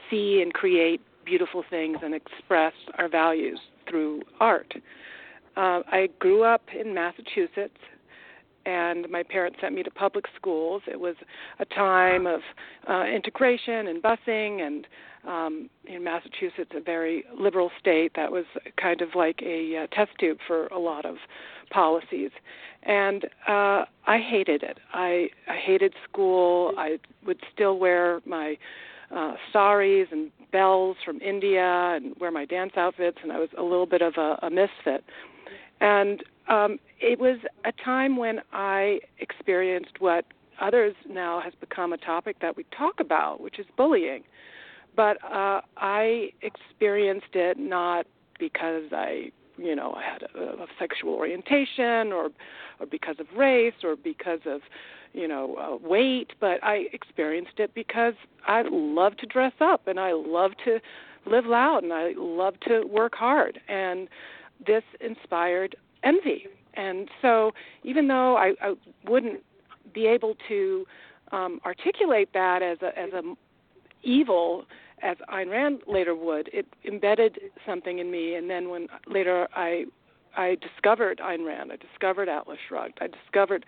see 0.08 0.40
and 0.40 0.54
create 0.54 1.00
beautiful 1.24 1.64
things 1.68 1.98
and 2.04 2.14
express 2.14 2.72
our 2.98 3.08
values 3.08 3.58
through 3.90 4.22
art. 4.38 4.72
Uh, 5.56 5.80
I 5.90 6.08
grew 6.20 6.44
up 6.44 6.62
in 6.72 6.94
Massachusetts, 6.94 7.78
and 8.68 9.08
my 9.08 9.22
parents 9.22 9.58
sent 9.60 9.74
me 9.74 9.82
to 9.82 9.90
public 9.90 10.26
schools. 10.36 10.82
It 10.86 11.00
was 11.00 11.16
a 11.58 11.64
time 11.64 12.26
of 12.26 12.40
uh, 12.88 13.04
integration 13.04 13.88
and 13.88 14.02
busing, 14.02 14.66
and 14.66 14.86
um, 15.26 15.70
in 15.86 16.04
Massachusetts, 16.04 16.72
a 16.74 16.80
very 16.80 17.24
liberal 17.38 17.70
state, 17.80 18.12
that 18.16 18.30
was 18.30 18.44
kind 18.80 19.00
of 19.00 19.08
like 19.14 19.40
a 19.42 19.84
uh, 19.84 19.86
test 19.94 20.10
tube 20.20 20.38
for 20.46 20.66
a 20.66 20.78
lot 20.78 21.04
of 21.06 21.16
policies. 21.70 22.30
And 22.82 23.24
uh, 23.46 23.84
I 24.06 24.18
hated 24.18 24.62
it. 24.62 24.78
I, 24.92 25.28
I 25.48 25.56
hated 25.56 25.94
school. 26.08 26.72
I 26.76 26.98
would 27.26 27.40
still 27.52 27.78
wear 27.78 28.20
my 28.26 28.56
uh, 29.14 29.34
saris 29.52 30.08
and 30.12 30.30
bells 30.52 30.96
from 31.04 31.20
India 31.20 31.96
and 31.96 32.14
wear 32.20 32.30
my 32.30 32.44
dance 32.44 32.72
outfits, 32.76 33.18
and 33.22 33.32
I 33.32 33.38
was 33.38 33.48
a 33.58 33.62
little 33.62 33.86
bit 33.86 34.02
of 34.02 34.14
a, 34.16 34.38
a 34.42 34.50
misfit. 34.50 35.04
And 35.80 36.22
um, 36.48 36.78
it 37.00 37.18
was 37.18 37.38
a 37.64 37.72
time 37.84 38.16
when 38.16 38.40
I 38.52 39.00
experienced 39.18 40.00
what 40.00 40.24
others 40.60 40.94
now 41.08 41.40
has 41.40 41.52
become 41.60 41.92
a 41.92 41.96
topic 41.96 42.36
that 42.40 42.56
we 42.56 42.64
talk 42.76 43.00
about, 43.00 43.40
which 43.40 43.58
is 43.58 43.66
bullying. 43.76 44.24
But 44.96 45.22
uh, 45.24 45.60
I 45.76 46.30
experienced 46.42 47.34
it 47.34 47.58
not 47.58 48.06
because 48.40 48.84
I, 48.92 49.30
you 49.56 49.76
know, 49.76 49.92
I 49.92 50.02
had 50.02 50.22
a, 50.34 50.62
a 50.62 50.66
sexual 50.78 51.14
orientation 51.14 52.12
or, 52.12 52.30
or 52.80 52.86
because 52.90 53.16
of 53.20 53.26
race 53.36 53.74
or 53.84 53.94
because 53.94 54.40
of, 54.46 54.62
you 55.12 55.28
know, 55.28 55.56
uh, 55.56 55.86
weight, 55.86 56.32
but 56.40 56.62
I 56.64 56.86
experienced 56.92 57.58
it 57.58 57.74
because 57.74 58.14
I 58.46 58.62
love 58.68 59.16
to 59.18 59.26
dress 59.26 59.52
up 59.60 59.86
and 59.86 60.00
I 60.00 60.12
love 60.12 60.52
to 60.64 60.80
live 61.26 61.46
loud 61.46 61.84
and 61.84 61.92
I 61.92 62.14
love 62.16 62.58
to 62.66 62.84
work 62.86 63.14
hard 63.14 63.60
and 63.68 64.08
this 64.66 64.82
inspired 65.00 65.76
envy. 66.02 66.46
And 66.74 67.08
so, 67.22 67.52
even 67.82 68.08
though 68.08 68.36
I, 68.36 68.54
I 68.60 68.74
wouldn't 69.08 69.42
be 69.92 70.06
able 70.06 70.36
to 70.48 70.86
um, 71.32 71.60
articulate 71.64 72.30
that 72.34 72.62
as 72.62 72.78
a 72.82 72.98
as 72.98 73.12
a 73.12 73.22
evil 74.02 74.64
as 75.02 75.16
Ayn 75.32 75.50
Rand 75.50 75.82
later 75.86 76.14
would, 76.14 76.50
it 76.52 76.66
embedded 76.84 77.38
something 77.66 77.98
in 77.98 78.10
me. 78.10 78.34
And 78.34 78.50
then 78.50 78.68
when 78.68 78.88
later 79.06 79.48
I 79.54 79.84
I 80.36 80.56
discovered 80.60 81.18
Ayn 81.18 81.46
Rand, 81.46 81.72
I 81.72 81.76
discovered 81.76 82.28
Atlas 82.28 82.58
Shrugged, 82.68 82.98
I 83.00 83.08
discovered 83.08 83.64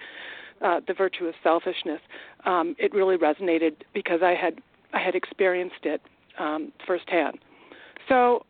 uh, 0.60 0.80
the 0.86 0.94
virtue 0.94 1.26
of 1.26 1.34
selfishness, 1.42 2.00
um, 2.44 2.76
it 2.78 2.92
really 2.92 3.16
resonated 3.16 3.76
because 3.94 4.20
I 4.22 4.34
had 4.34 4.60
I 4.92 4.98
had 4.98 5.14
experienced 5.14 5.84
it 5.84 6.00
um, 6.38 6.72
firsthand. 6.86 7.38
So 8.08 8.44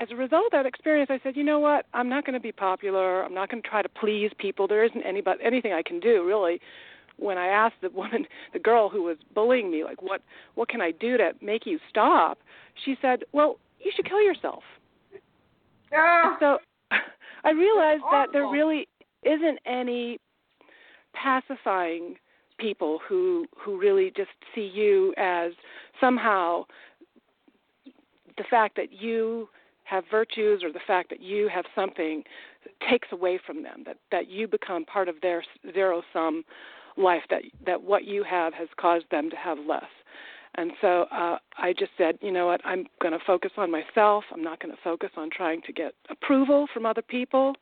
as 0.00 0.08
a 0.10 0.16
result 0.16 0.46
of 0.46 0.52
that 0.52 0.66
experience, 0.66 1.10
I 1.10 1.20
said, 1.22 1.36
you 1.36 1.44
know 1.44 1.58
what? 1.58 1.86
I'm 1.94 2.08
not 2.08 2.24
going 2.24 2.34
to 2.34 2.40
be 2.40 2.52
popular. 2.52 3.22
I'm 3.22 3.34
not 3.34 3.50
going 3.50 3.62
to 3.62 3.68
try 3.68 3.82
to 3.82 3.88
please 3.88 4.30
people. 4.38 4.68
There 4.68 4.84
isn't 4.84 5.02
anybody, 5.02 5.40
anything 5.44 5.72
I 5.72 5.82
can 5.82 6.00
do 6.00 6.24
really. 6.24 6.60
When 7.18 7.38
I 7.38 7.46
asked 7.46 7.76
the 7.80 7.88
woman, 7.90 8.26
the 8.52 8.58
girl 8.58 8.88
who 8.90 9.02
was 9.02 9.16
bullying 9.34 9.70
me, 9.70 9.84
like, 9.84 10.02
what 10.02 10.22
what 10.54 10.68
can 10.68 10.80
I 10.80 10.90
do 10.90 11.16
to 11.16 11.32
make 11.40 11.64
you 11.64 11.78
stop? 11.88 12.38
She 12.84 12.96
said, 13.00 13.20
well, 13.32 13.58
you 13.80 13.90
should 13.94 14.06
kill 14.06 14.20
yourself. 14.22 14.62
Ah, 15.94 16.36
So 16.40 16.58
I 17.44 17.50
realized 17.50 18.02
that 18.10 18.26
there 18.32 18.46
really 18.46 18.88
isn't 19.22 19.58
any 19.64 20.18
pacifying 21.14 22.16
people 22.58 23.00
who 23.08 23.46
who 23.56 23.78
really 23.78 24.12
just 24.16 24.30
see 24.54 24.70
you 24.72 25.14
as 25.16 25.52
somehow 26.00 26.64
the 28.36 28.44
fact 28.50 28.76
that 28.76 28.92
you 28.92 29.48
have 29.86 30.04
virtues 30.10 30.62
or 30.62 30.72
the 30.72 30.80
fact 30.86 31.08
that 31.10 31.20
you 31.20 31.48
have 31.48 31.64
something 31.74 32.22
takes 32.88 33.08
away 33.12 33.38
from 33.46 33.62
them 33.62 33.82
that 33.86 33.96
that 34.10 34.28
you 34.28 34.48
become 34.48 34.84
part 34.84 35.08
of 35.08 35.14
their 35.22 35.42
zero 35.72 36.02
sum 36.12 36.44
life 36.96 37.22
that 37.30 37.42
that 37.64 37.80
what 37.80 38.04
you 38.04 38.24
have 38.24 38.52
has 38.52 38.68
caused 38.78 39.04
them 39.10 39.30
to 39.30 39.36
have 39.36 39.58
less 39.58 39.84
and 40.56 40.72
so 40.80 41.02
uh, 41.12 41.36
I 41.58 41.74
just 41.78 41.92
said, 41.98 42.18
you 42.22 42.32
know 42.32 42.46
what, 42.46 42.60
I'm 42.64 42.86
going 43.02 43.12
to 43.12 43.24
focus 43.26 43.50
on 43.58 43.70
myself. 43.70 44.24
I'm 44.32 44.42
not 44.42 44.60
going 44.60 44.74
to 44.74 44.80
focus 44.82 45.10
on 45.16 45.28
trying 45.30 45.60
to 45.62 45.72
get 45.72 45.92
approval 46.08 46.66
from 46.72 46.86
other 46.86 47.02
people. 47.02 47.54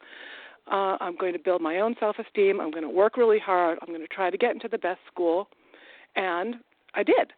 Uh, 0.70 0.96
I'm 1.00 1.16
going 1.16 1.32
to 1.32 1.38
build 1.38 1.60
my 1.60 1.80
own 1.80 1.96
self 1.98 2.16
esteem. 2.18 2.60
I'm 2.60 2.70
going 2.70 2.84
to 2.84 2.88
work 2.88 3.16
really 3.16 3.40
hard. 3.40 3.78
I'm 3.82 3.88
going 3.88 4.00
to 4.00 4.14
try 4.14 4.30
to 4.30 4.38
get 4.38 4.52
into 4.52 4.68
the 4.68 4.78
best 4.78 5.00
school. 5.12 5.48
And 6.16 6.56
I 6.94 7.02
did. 7.02 7.32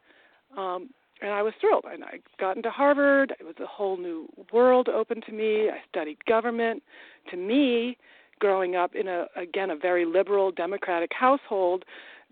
Um, 0.56 0.90
and 1.22 1.30
I 1.30 1.42
was 1.42 1.54
thrilled. 1.60 1.84
And 1.90 2.04
I 2.04 2.18
got 2.38 2.56
into 2.56 2.70
Harvard. 2.70 3.34
It 3.38 3.44
was 3.44 3.54
a 3.60 3.66
whole 3.66 3.96
new 3.96 4.28
world 4.52 4.88
open 4.88 5.20
to 5.22 5.32
me. 5.32 5.68
I 5.70 5.78
studied 5.88 6.24
government. 6.26 6.82
To 7.30 7.36
me, 7.36 7.96
growing 8.38 8.76
up 8.76 8.94
in 8.94 9.08
a 9.08 9.26
again 9.36 9.70
a 9.70 9.76
very 9.76 10.04
liberal 10.04 10.50
democratic 10.52 11.10
household, 11.18 11.84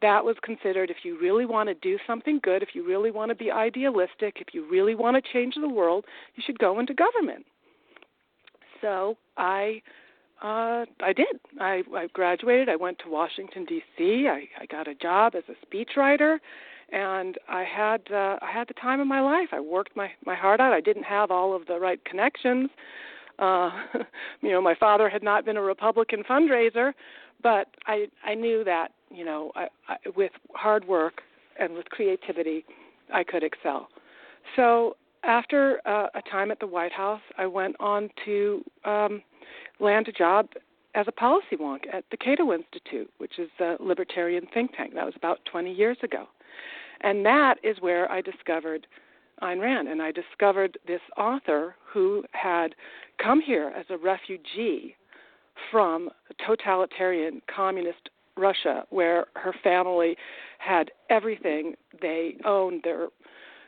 that 0.02 0.24
was 0.24 0.36
considered 0.42 0.90
if 0.90 0.98
you 1.02 1.18
really 1.20 1.46
want 1.46 1.68
to 1.68 1.74
do 1.74 1.98
something 2.06 2.40
good, 2.42 2.62
if 2.62 2.70
you 2.74 2.86
really 2.86 3.10
want 3.10 3.30
to 3.30 3.34
be 3.34 3.50
idealistic, 3.50 4.36
if 4.40 4.48
you 4.52 4.68
really 4.70 4.94
want 4.94 5.16
to 5.16 5.32
change 5.32 5.54
the 5.54 5.68
world, 5.68 6.04
you 6.34 6.42
should 6.44 6.58
go 6.58 6.78
into 6.78 6.94
government. 6.94 7.44
So 8.80 9.16
I 9.36 9.80
uh 10.42 10.84
I 11.00 11.12
did. 11.14 11.40
I 11.58 11.82
I 11.94 12.08
graduated. 12.12 12.68
I 12.68 12.76
went 12.76 12.98
to 13.00 13.08
Washington 13.08 13.64
D.C. 13.64 14.28
I 14.28 14.48
I 14.60 14.66
got 14.66 14.88
a 14.88 14.94
job 14.94 15.34
as 15.34 15.44
a 15.48 15.66
speechwriter 15.66 16.38
and 16.94 17.36
I 17.48 17.64
had 17.64 18.02
uh 18.10 18.38
I 18.40 18.50
had 18.52 18.68
the 18.68 18.74
time 18.74 19.00
of 19.00 19.06
my 19.06 19.20
life. 19.20 19.48
I 19.52 19.60
worked 19.60 19.96
my 19.96 20.10
my 20.24 20.34
heart 20.34 20.60
out. 20.60 20.72
I 20.72 20.80
didn't 20.80 21.02
have 21.02 21.30
all 21.30 21.54
of 21.54 21.66
the 21.66 21.78
right 21.78 22.02
connections. 22.04 22.70
Uh 23.38 23.70
you 24.40 24.50
know, 24.52 24.62
my 24.62 24.76
father 24.76 25.10
had 25.10 25.22
not 25.22 25.44
been 25.44 25.56
a 25.56 25.62
Republican 25.62 26.22
fundraiser, 26.22 26.92
but 27.42 27.68
I 27.86 28.06
I 28.24 28.34
knew 28.34 28.62
that, 28.64 28.92
you 29.10 29.24
know, 29.24 29.50
I, 29.56 29.66
I 29.88 29.96
with 30.14 30.32
hard 30.54 30.86
work 30.86 31.22
and 31.58 31.74
with 31.74 31.86
creativity, 31.86 32.64
I 33.12 33.24
could 33.24 33.42
excel. 33.42 33.88
So 34.56 34.96
after 35.24 35.80
uh, 35.86 36.08
a 36.14 36.22
time 36.30 36.50
at 36.50 36.60
the 36.60 36.66
White 36.66 36.92
House, 36.92 37.22
I 37.38 37.46
went 37.46 37.76
on 37.80 38.10
to 38.24 38.62
um, 38.84 39.22
land 39.80 40.06
a 40.08 40.12
job 40.12 40.48
as 40.94 41.06
a 41.08 41.12
policy 41.12 41.56
wonk 41.58 41.82
at 41.92 42.04
the 42.10 42.16
Cato 42.16 42.52
Institute, 42.52 43.10
which 43.18 43.38
is 43.38 43.48
a 43.58 43.76
libertarian 43.80 44.46
think 44.52 44.76
tank. 44.76 44.94
That 44.94 45.06
was 45.06 45.14
about 45.16 45.40
20 45.50 45.72
years 45.72 45.96
ago. 46.02 46.26
And 47.04 47.24
that 47.26 47.56
is 47.62 47.76
where 47.80 48.10
I 48.10 48.20
discovered 48.22 48.86
Ayn 49.42 49.60
Rand. 49.60 49.88
And 49.88 50.00
I 50.00 50.10
discovered 50.10 50.78
this 50.86 51.02
author 51.16 51.76
who 51.86 52.24
had 52.32 52.74
come 53.22 53.40
here 53.40 53.72
as 53.76 53.84
a 53.90 53.98
refugee 53.98 54.96
from 55.70 56.10
totalitarian 56.44 57.42
communist 57.54 58.08
Russia, 58.36 58.84
where 58.90 59.26
her 59.36 59.54
family 59.62 60.16
had 60.58 60.90
everything. 61.10 61.74
They 62.00 62.36
owned 62.44 62.80
their 62.82 63.08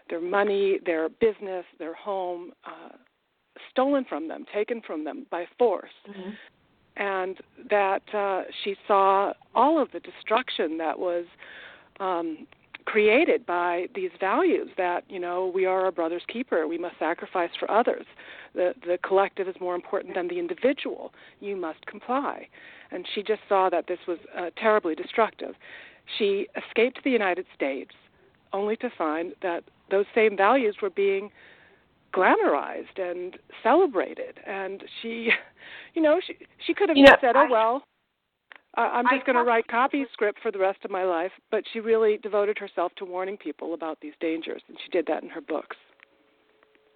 their 0.09 0.21
money, 0.21 0.79
their 0.87 1.09
business, 1.09 1.65
their 1.81 1.95
home, 1.95 2.53
uh, 2.65 2.97
stolen 3.71 4.05
from 4.09 4.29
them, 4.29 4.45
taken 4.55 4.81
from 4.81 5.03
them 5.05 5.27
by 5.31 5.47
force. 5.59 5.91
Mhm. 6.09 6.37
And 6.97 7.41
that 7.69 8.15
uh, 8.15 8.45
she 8.63 8.77
saw 8.87 9.33
all 9.55 9.79
of 9.83 9.91
the 9.93 10.01
destruction 10.01 10.79
that 10.79 10.99
was 10.99 11.27
um, 12.01 12.47
created 12.87 13.45
by 13.45 13.87
these 13.95 14.11
values 14.19 14.69
that 14.79 15.05
you 15.09 15.19
know 15.19 15.51
we 15.55 15.67
are 15.67 15.85
our 15.85 15.93
brother's 15.93 16.23
keeper 16.33 16.67
we 16.67 16.79
must 16.79 16.99
sacrifice 16.99 17.51
for 17.59 17.71
others. 17.71 18.07
The 18.55 18.75
the 18.87 18.99
collective 19.07 19.49
is 19.49 19.57
more 19.61 19.75
important 19.75 20.15
than 20.15 20.29
the 20.29 20.39
individual. 20.39 21.13
You 21.41 21.57
must 21.57 21.85
comply. 21.87 22.49
And 22.93 23.05
she 23.15 23.23
just 23.23 23.43
saw 23.49 23.69
that 23.71 23.87
this 23.89 23.99
was 24.07 24.19
uh, 24.39 24.51
terribly 24.57 24.95
destructive. 24.95 25.55
She 26.19 26.47
escaped 26.57 27.01
the 27.05 27.11
united 27.11 27.47
states 27.55 27.93
only 28.53 28.77
to 28.77 28.89
find 28.97 29.33
that 29.43 29.65
those 29.91 30.07
same 30.15 30.37
values 30.37 30.77
were 30.81 30.91
being 30.91 31.31
glamorized 32.15 32.99
and 32.99 33.37
celebrated. 33.63 34.39
And 34.47 34.85
she 35.03 35.31
you 35.95 36.03
know 36.03 36.21
she 36.25 36.37
she 36.65 36.73
could 36.73 36.89
have 36.89 36.97
You 36.97 37.05
know, 37.05 37.11
just 37.11 37.21
said 37.21 37.37
oh 37.37 37.49
well 37.51 37.83
I- 38.77 38.89
I'm 38.89 39.07
just 39.11 39.25
going 39.27 39.37
to 39.37 39.43
write 39.43 39.67
copy 39.69 40.05
script 40.13 40.39
for 40.43 40.51
the 40.51 40.59
rest 40.59 40.85
of 40.85 40.91
my 40.91 41.05
life, 41.05 41.33
but 41.51 41.65
she 41.73 41.81
really 41.81 42.19
devoted 42.19 42.59
herself 42.59 42.93
to 42.97 43.05
warning 43.05 43.37
people 43.37 43.75
about 43.75 43.99
these 44.01 44.13
dangers, 44.21 44.63
and 44.69 44.77
she 44.85 44.91
did 44.91 45.07
that 45.07 45.23
in 45.23 45.29
her 45.31 45.41
books. 45.41 45.77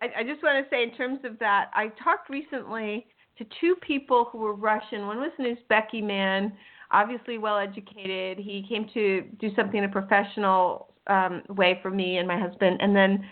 I, 0.02 0.20
I 0.20 0.22
just 0.24 0.42
want 0.42 0.64
to 0.64 0.70
say, 0.70 0.82
in 0.82 0.92
terms 0.92 1.20
of 1.24 1.38
that, 1.38 1.70
I 1.74 1.88
talked 2.02 2.28
recently 2.28 3.06
to 3.38 3.46
two 3.60 3.74
people 3.80 4.28
who 4.30 4.38
were 4.38 4.54
Russian. 4.54 5.06
One 5.06 5.18
was 5.18 5.32
an 5.38 5.56
Uzbeki 5.56 6.02
man, 6.02 6.52
obviously 6.90 7.38
well 7.38 7.58
educated. 7.58 8.38
He 8.38 8.64
came 8.68 8.88
to 8.92 9.22
do 9.38 9.54
something 9.54 9.78
in 9.78 9.84
a 9.84 9.88
professional 9.88 10.94
um, 11.06 11.42
way 11.48 11.78
for 11.82 11.90
me 11.90 12.18
and 12.18 12.28
my 12.28 12.38
husband. 12.38 12.78
And 12.80 12.94
then 12.94 13.24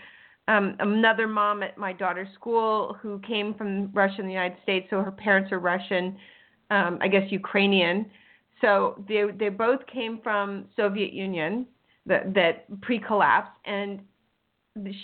um, 0.47 0.75
another 0.79 1.27
mom 1.27 1.61
at 1.61 1.77
my 1.77 1.93
daughter's 1.93 2.27
school 2.33 2.97
who 3.01 3.19
came 3.19 3.53
from 3.53 3.91
Russia 3.93 4.15
and 4.19 4.27
the 4.27 4.33
United 4.33 4.57
States. 4.63 4.87
So 4.89 5.03
her 5.03 5.11
parents 5.11 5.51
are 5.51 5.59
Russian, 5.59 6.17
um, 6.71 6.97
I 7.01 7.07
guess 7.07 7.31
Ukrainian. 7.31 8.09
So 8.61 9.03
they 9.07 9.25
they 9.37 9.49
both 9.49 9.85
came 9.87 10.19
from 10.21 10.65
Soviet 10.75 11.13
Union 11.13 11.65
that 12.05 12.33
that 12.33 12.81
pre-collapse, 12.81 13.51
and 13.65 14.01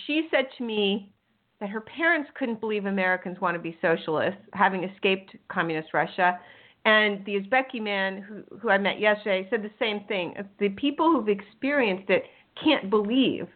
she 0.05 0.27
said 0.31 0.47
to 0.57 0.63
me 0.63 1.11
that 1.59 1.69
her 1.69 1.81
parents 1.81 2.29
couldn't 2.37 2.59
believe 2.59 2.85
Americans 2.85 3.39
want 3.39 3.55
to 3.55 3.59
be 3.59 3.77
socialists, 3.81 4.41
having 4.53 4.83
escaped 4.83 5.35
communist 5.47 5.93
Russia. 5.93 6.39
And 6.85 7.25
the 7.25 7.39
Uzbeki 7.39 7.81
man 7.81 8.21
who, 8.21 8.43
who 8.59 8.69
I 8.69 8.77
met 8.77 8.99
yesterday 8.99 9.47
said 9.49 9.63
the 9.63 9.71
same 9.79 10.01
thing. 10.07 10.35
The 10.59 10.69
people 10.69 11.11
who've 11.11 11.29
experienced 11.29 12.09
it 12.09 12.25
can't 12.63 12.89
believe 12.89 13.47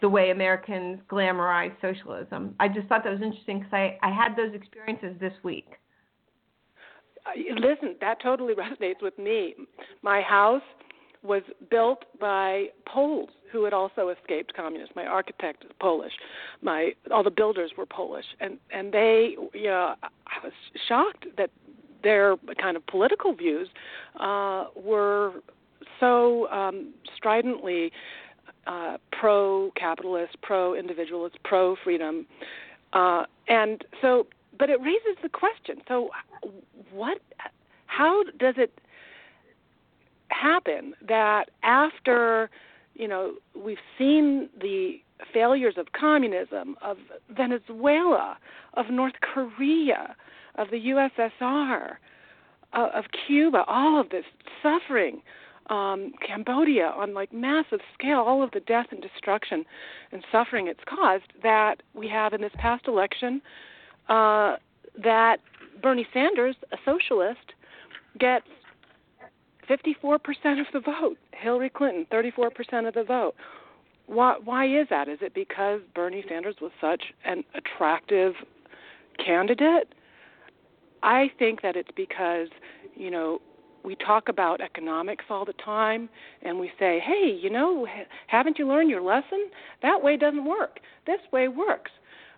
the 0.00 0.08
way 0.08 0.30
Americans 0.30 0.98
glamorize 1.08 1.72
socialism. 1.80 2.56
I 2.58 2.68
just 2.68 2.88
thought 2.88 3.04
that 3.04 3.12
was 3.12 3.22
interesting 3.22 3.60
because 3.60 3.72
I, 3.72 3.98
I 4.02 4.10
had 4.10 4.36
those 4.36 4.52
experiences 4.52 5.14
this 5.20 5.32
week. 5.44 5.68
Listen, 7.56 7.96
that 8.00 8.20
totally 8.22 8.54
resonates 8.54 9.02
with 9.02 9.18
me. 9.18 9.54
My 10.02 10.20
house 10.20 10.62
was 11.22 11.42
built 11.70 12.04
by 12.20 12.66
Poles 12.86 13.30
who 13.52 13.64
had 13.64 13.72
also 13.74 14.08
escaped 14.08 14.54
communism. 14.54 14.92
My 14.96 15.06
architect 15.06 15.64
is 15.64 15.70
Polish. 15.78 16.12
My 16.62 16.92
all 17.12 17.22
the 17.22 17.30
builders 17.30 17.72
were 17.76 17.86
Polish, 17.86 18.24
and 18.40 18.58
and 18.72 18.92
they, 18.92 19.36
you 19.52 19.64
know, 19.64 19.94
I 20.02 20.42
was 20.42 20.52
shocked 20.88 21.26
that 21.36 21.50
their 22.02 22.36
kind 22.60 22.76
of 22.76 22.84
political 22.86 23.34
views 23.34 23.68
uh, 24.18 24.66
were 24.74 25.34
so 26.00 26.48
um, 26.48 26.94
stridently 27.14 27.92
uh, 28.66 28.96
pro-capitalist, 29.12 30.36
pro-individualist, 30.42 31.36
pro-freedom, 31.44 32.26
uh, 32.94 33.24
and 33.48 33.84
so. 34.00 34.26
But 34.58 34.70
it 34.70 34.80
raises 34.80 35.16
the 35.22 35.28
question: 35.28 35.82
so, 35.88 36.10
what? 36.92 37.18
How 37.86 38.22
does 38.38 38.54
it 38.56 38.78
happen 40.28 40.94
that 41.06 41.50
after 41.62 42.50
you 42.94 43.08
know 43.08 43.34
we've 43.54 43.78
seen 43.98 44.48
the 44.60 45.00
failures 45.32 45.74
of 45.76 45.92
communism, 45.92 46.76
of 46.82 46.96
Venezuela, 47.30 48.38
of 48.74 48.90
North 48.90 49.14
Korea, 49.20 50.16
of 50.56 50.68
the 50.70 50.78
USSR, 50.78 51.96
uh, 52.72 52.88
of 52.94 53.04
Cuba, 53.26 53.64
all 53.66 54.00
of 54.00 54.10
this 54.10 54.24
suffering, 54.62 55.22
um, 55.70 56.12
Cambodia 56.26 56.92
on 56.96 57.14
like 57.14 57.32
massive 57.32 57.80
scale, 57.94 58.18
all 58.18 58.42
of 58.42 58.50
the 58.52 58.60
death 58.60 58.86
and 58.90 59.00
destruction 59.00 59.64
and 60.10 60.24
suffering 60.32 60.66
it's 60.66 60.80
caused, 60.86 61.32
that 61.42 61.82
we 61.94 62.08
have 62.08 62.32
in 62.32 62.40
this 62.40 62.52
past 62.58 62.88
election, 62.88 63.40
uh, 64.08 64.56
that 65.02 65.38
Bernie 65.82 66.06
Sanders, 66.12 66.56
a 66.72 66.76
socialist, 66.84 67.52
gets 68.18 68.46
54% 69.68 70.14
of 70.60 70.66
the 70.72 70.80
vote. 70.80 71.16
Hillary 71.32 71.70
Clinton, 71.70 72.06
34% 72.12 72.88
of 72.88 72.94
the 72.94 73.04
vote. 73.04 73.34
Why, 74.06 74.36
why 74.44 74.66
is 74.66 74.88
that? 74.90 75.08
Is 75.08 75.18
it 75.22 75.34
because 75.34 75.80
Bernie 75.94 76.24
Sanders 76.28 76.56
was 76.60 76.72
such 76.80 77.02
an 77.24 77.44
attractive 77.54 78.34
candidate? 79.24 79.94
I 81.02 81.30
think 81.38 81.62
that 81.62 81.76
it's 81.76 81.90
because, 81.96 82.48
you 82.94 83.10
know, 83.10 83.40
we 83.84 83.96
talk 83.96 84.28
about 84.28 84.60
economics 84.60 85.24
all 85.28 85.44
the 85.44 85.54
time 85.54 86.08
and 86.42 86.58
we 86.58 86.70
say, 86.78 87.00
hey, 87.04 87.36
you 87.40 87.50
know, 87.50 87.86
haven't 88.28 88.58
you 88.58 88.68
learned 88.68 88.90
your 88.90 89.02
lesson? 89.02 89.50
That 89.82 90.02
way 90.02 90.16
doesn't 90.16 90.44
work. 90.44 90.78
This 91.06 91.20
way 91.32 91.48
works. 91.48 91.90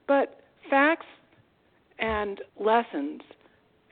But 0.07 0.41
facts 0.71 1.07
and 1.99 2.41
lessons 2.59 3.23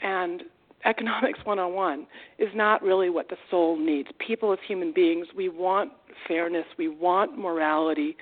and 0.03 0.43
economics 0.85 1.39
101 1.45 2.07
is 2.39 2.49
not 2.55 2.83
really 2.83 3.11
what 3.11 3.29
the 3.29 3.37
soul 3.51 3.77
needs. 3.79 4.09
People 4.19 4.53
as 4.53 4.59
human 4.67 4.93
beings, 4.93 5.29
we 5.37 5.49
want 5.49 5.93
fairness, 6.27 6.67
we 6.79 6.89
want 6.89 7.39
morality, 7.39 8.17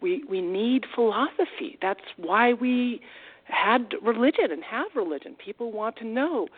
we 0.00 0.24
we 0.28 0.40
need 0.40 0.84
philosophy. 0.94 1.78
That's 1.82 2.00
why 2.16 2.54
we 2.54 3.00
had 3.44 3.92
religion 4.02 4.50
and 4.50 4.62
have 4.64 4.86
religion. 4.94 5.36
People 5.44 5.72
want 5.72 5.96
to 5.96 6.04
know 6.04 6.48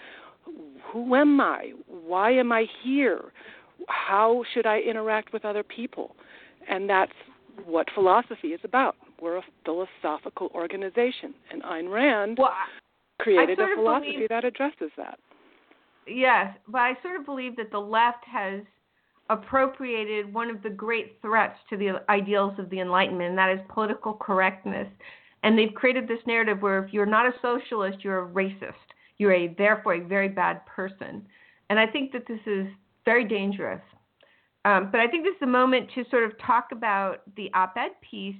who 0.93 1.15
am 1.15 1.41
I? 1.41 1.73
Why 1.87 2.33
am 2.33 2.53
I 2.53 2.67
here? 2.83 3.21
How 3.89 4.45
should 4.53 4.67
I 4.67 4.79
interact 4.79 5.33
with 5.33 5.45
other 5.45 5.63
people? 5.63 6.15
And 6.69 6.89
that's 6.89 7.13
what 7.65 7.89
philosophy 7.95 8.49
is 8.49 8.61
about. 8.65 8.97
We're 9.23 9.37
a 9.37 9.43
philosophical 9.65 10.51
organization, 10.53 11.33
and 11.53 11.63
Ayn 11.63 11.93
Rand 11.93 12.39
well, 12.41 12.51
created 13.21 13.57
a 13.61 13.69
philosophy 13.77 14.15
believe, 14.15 14.29
that 14.31 14.45
addresses 14.45 14.91
that. 14.97 15.21
Yes, 16.09 16.57
but 16.67 16.81
I 16.81 16.95
sort 17.03 17.21
of 17.21 17.25
believe 17.25 17.55
that 17.55 17.71
the 17.71 17.79
left 17.79 18.25
has 18.25 18.63
appropriated 19.31 20.35
one 20.35 20.51
of 20.51 20.61
the 20.65 20.71
great 20.71 21.19
threats 21.23 21.57
to 21.71 21.77
the 21.77 22.03
ideals 22.09 22.55
of 22.59 22.69
the 22.71 22.81
Enlightenment, 22.81 23.29
and 23.29 23.39
that 23.39 23.51
is 23.51 23.61
political 23.69 24.13
correctness. 24.13 24.89
And 25.45 25.57
they've 25.57 25.73
created 25.73 26.09
this 26.09 26.19
narrative 26.27 26.61
where 26.61 26.85
if 26.85 26.93
you're 26.93 27.07
not 27.07 27.27
a 27.27 27.33
socialist, 27.41 27.99
you're 28.03 28.25
a 28.25 28.29
racist. 28.29 28.73
You're 29.19 29.35
a 29.35 29.55
therefore 29.57 29.95
a 29.95 30.05
very 30.05 30.31
bad 30.31 30.67
person. 30.67 31.25
And 31.71 31.79
I 31.79 31.87
think 31.87 32.11
that 32.11 32.27
this 32.27 32.41
is 32.45 32.67
very 33.05 33.25
dangerous. 33.25 33.83
Um, 34.65 34.91
but 34.91 35.01
I 35.01 35.07
think 35.07 35.25
this 35.25 35.37
is 35.37 35.43
a 35.43 35.47
moment 35.47 35.91
to 35.95 36.05
sort 36.11 36.25
of 36.25 36.37
talk 36.39 36.69
about 36.73 37.23
the 37.37 37.51
op-ed 37.55 37.93
piece 38.09 38.37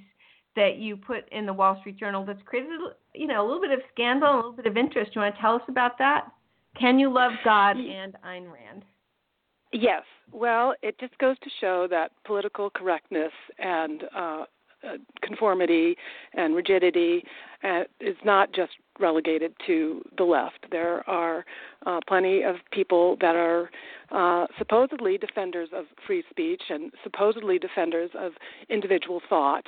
that 0.55 0.77
you 0.77 0.95
put 0.95 1.27
in 1.31 1.45
the 1.45 1.53
Wall 1.53 1.77
Street 1.79 1.97
Journal 1.97 2.25
that's 2.25 2.41
created, 2.45 2.71
you 3.13 3.27
know, 3.27 3.41
a 3.41 3.45
little 3.45 3.61
bit 3.61 3.71
of 3.71 3.79
scandal, 3.93 4.33
a 4.33 4.35
little 4.35 4.51
bit 4.51 4.67
of 4.67 4.77
interest. 4.77 5.13
Do 5.13 5.19
you 5.19 5.23
want 5.23 5.35
to 5.35 5.41
tell 5.41 5.55
us 5.55 5.61
about 5.67 5.97
that? 5.97 6.31
Can 6.79 6.99
you 6.99 7.11
love 7.11 7.31
God 7.43 7.77
and 7.77 8.15
Ayn 8.25 8.51
Rand? 8.51 8.83
Yes. 9.71 10.03
Well, 10.31 10.75
it 10.81 10.99
just 10.99 11.17
goes 11.17 11.37
to 11.43 11.49
show 11.59 11.87
that 11.89 12.11
political 12.25 12.69
correctness 12.69 13.31
and 13.57 14.03
uh, 14.15 14.43
uh, 14.85 14.97
conformity 15.21 15.95
and 16.33 16.55
rigidity 16.55 17.23
uh, 17.63 17.83
is 17.99 18.15
not 18.23 18.51
just 18.53 18.71
relegated 18.99 19.53
to 19.65 20.01
the 20.17 20.23
left. 20.23 20.65
There 20.71 21.07
are 21.09 21.45
uh, 21.85 21.99
plenty 22.07 22.43
of 22.43 22.55
people 22.71 23.17
that 23.21 23.35
are 23.35 23.69
uh, 24.11 24.47
supposedly 24.57 25.17
defenders 25.17 25.69
of 25.73 25.85
free 26.05 26.23
speech 26.29 26.61
and 26.69 26.91
supposedly 27.03 27.57
defenders 27.57 28.11
of 28.17 28.33
individual 28.69 29.21
thought 29.29 29.65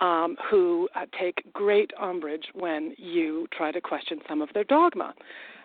um, 0.00 0.36
who 0.50 0.88
uh, 0.94 1.06
take 1.18 1.50
great 1.52 1.90
umbrage 2.00 2.46
when 2.54 2.94
you 2.98 3.46
try 3.56 3.72
to 3.72 3.80
question 3.80 4.18
some 4.28 4.42
of 4.42 4.48
their 4.52 4.64
dogma. 4.64 5.14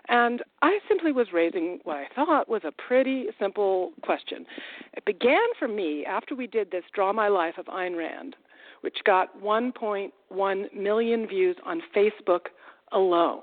And 0.07 0.41
I 0.61 0.79
simply 0.87 1.11
was 1.11 1.27
raising 1.31 1.79
what 1.83 1.97
I 1.97 2.07
thought 2.15 2.49
was 2.49 2.61
a 2.63 2.71
pretty 2.71 3.27
simple 3.39 3.91
question. 4.01 4.45
It 4.93 5.05
began 5.05 5.47
for 5.59 5.67
me 5.67 6.05
after 6.05 6.35
we 6.35 6.47
did 6.47 6.71
this 6.71 6.83
Draw 6.93 7.13
My 7.13 7.27
Life 7.27 7.57
of 7.57 7.65
Ayn 7.67 7.95
Rand, 7.95 8.35
which 8.81 8.97
got 9.05 9.41
1.1 9.41 10.73
million 10.73 11.27
views 11.27 11.55
on 11.65 11.81
Facebook 11.95 12.47
alone. 12.91 13.41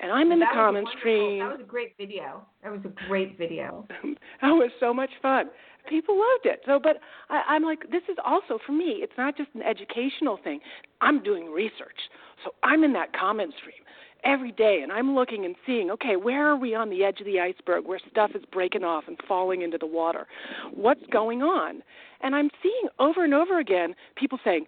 And 0.00 0.12
I'm 0.12 0.30
in 0.30 0.38
that 0.38 0.50
the 0.52 0.54
comment 0.54 0.88
stream. 0.98 1.40
That 1.40 1.58
was 1.58 1.60
a 1.60 1.64
great 1.64 1.96
video. 1.98 2.46
That 2.62 2.70
was 2.70 2.80
a 2.84 3.08
great 3.08 3.36
video. 3.36 3.86
that 4.42 4.50
was 4.50 4.70
so 4.78 4.94
much 4.94 5.10
fun. 5.20 5.46
People 5.88 6.16
loved 6.16 6.46
it. 6.46 6.60
So, 6.66 6.78
but 6.80 6.98
I, 7.30 7.42
I'm 7.48 7.64
like, 7.64 7.90
this 7.90 8.02
is 8.08 8.16
also 8.24 8.58
for 8.64 8.72
me. 8.72 9.00
It's 9.02 9.14
not 9.18 9.36
just 9.36 9.50
an 9.54 9.62
educational 9.62 10.38
thing. 10.42 10.60
I'm 11.00 11.22
doing 11.22 11.50
research, 11.50 11.98
so 12.44 12.52
I'm 12.62 12.84
in 12.84 12.92
that 12.92 13.12
comment 13.12 13.54
stream 13.58 13.82
every 14.24 14.52
day 14.52 14.80
and 14.82 14.92
I'm 14.92 15.14
looking 15.14 15.44
and 15.44 15.54
seeing, 15.66 15.90
okay, 15.90 16.16
where 16.16 16.46
are 16.48 16.56
we 16.56 16.74
on 16.74 16.90
the 16.90 17.04
edge 17.04 17.20
of 17.20 17.26
the 17.26 17.40
iceberg 17.40 17.86
where 17.86 18.00
stuff 18.10 18.32
is 18.34 18.42
breaking 18.52 18.84
off 18.84 19.04
and 19.06 19.16
falling 19.26 19.62
into 19.62 19.78
the 19.78 19.86
water? 19.86 20.26
What's 20.74 21.04
going 21.12 21.42
on? 21.42 21.82
And 22.20 22.34
I'm 22.34 22.50
seeing 22.62 22.88
over 22.98 23.24
and 23.24 23.34
over 23.34 23.58
again 23.58 23.94
people 24.16 24.38
saying, 24.44 24.66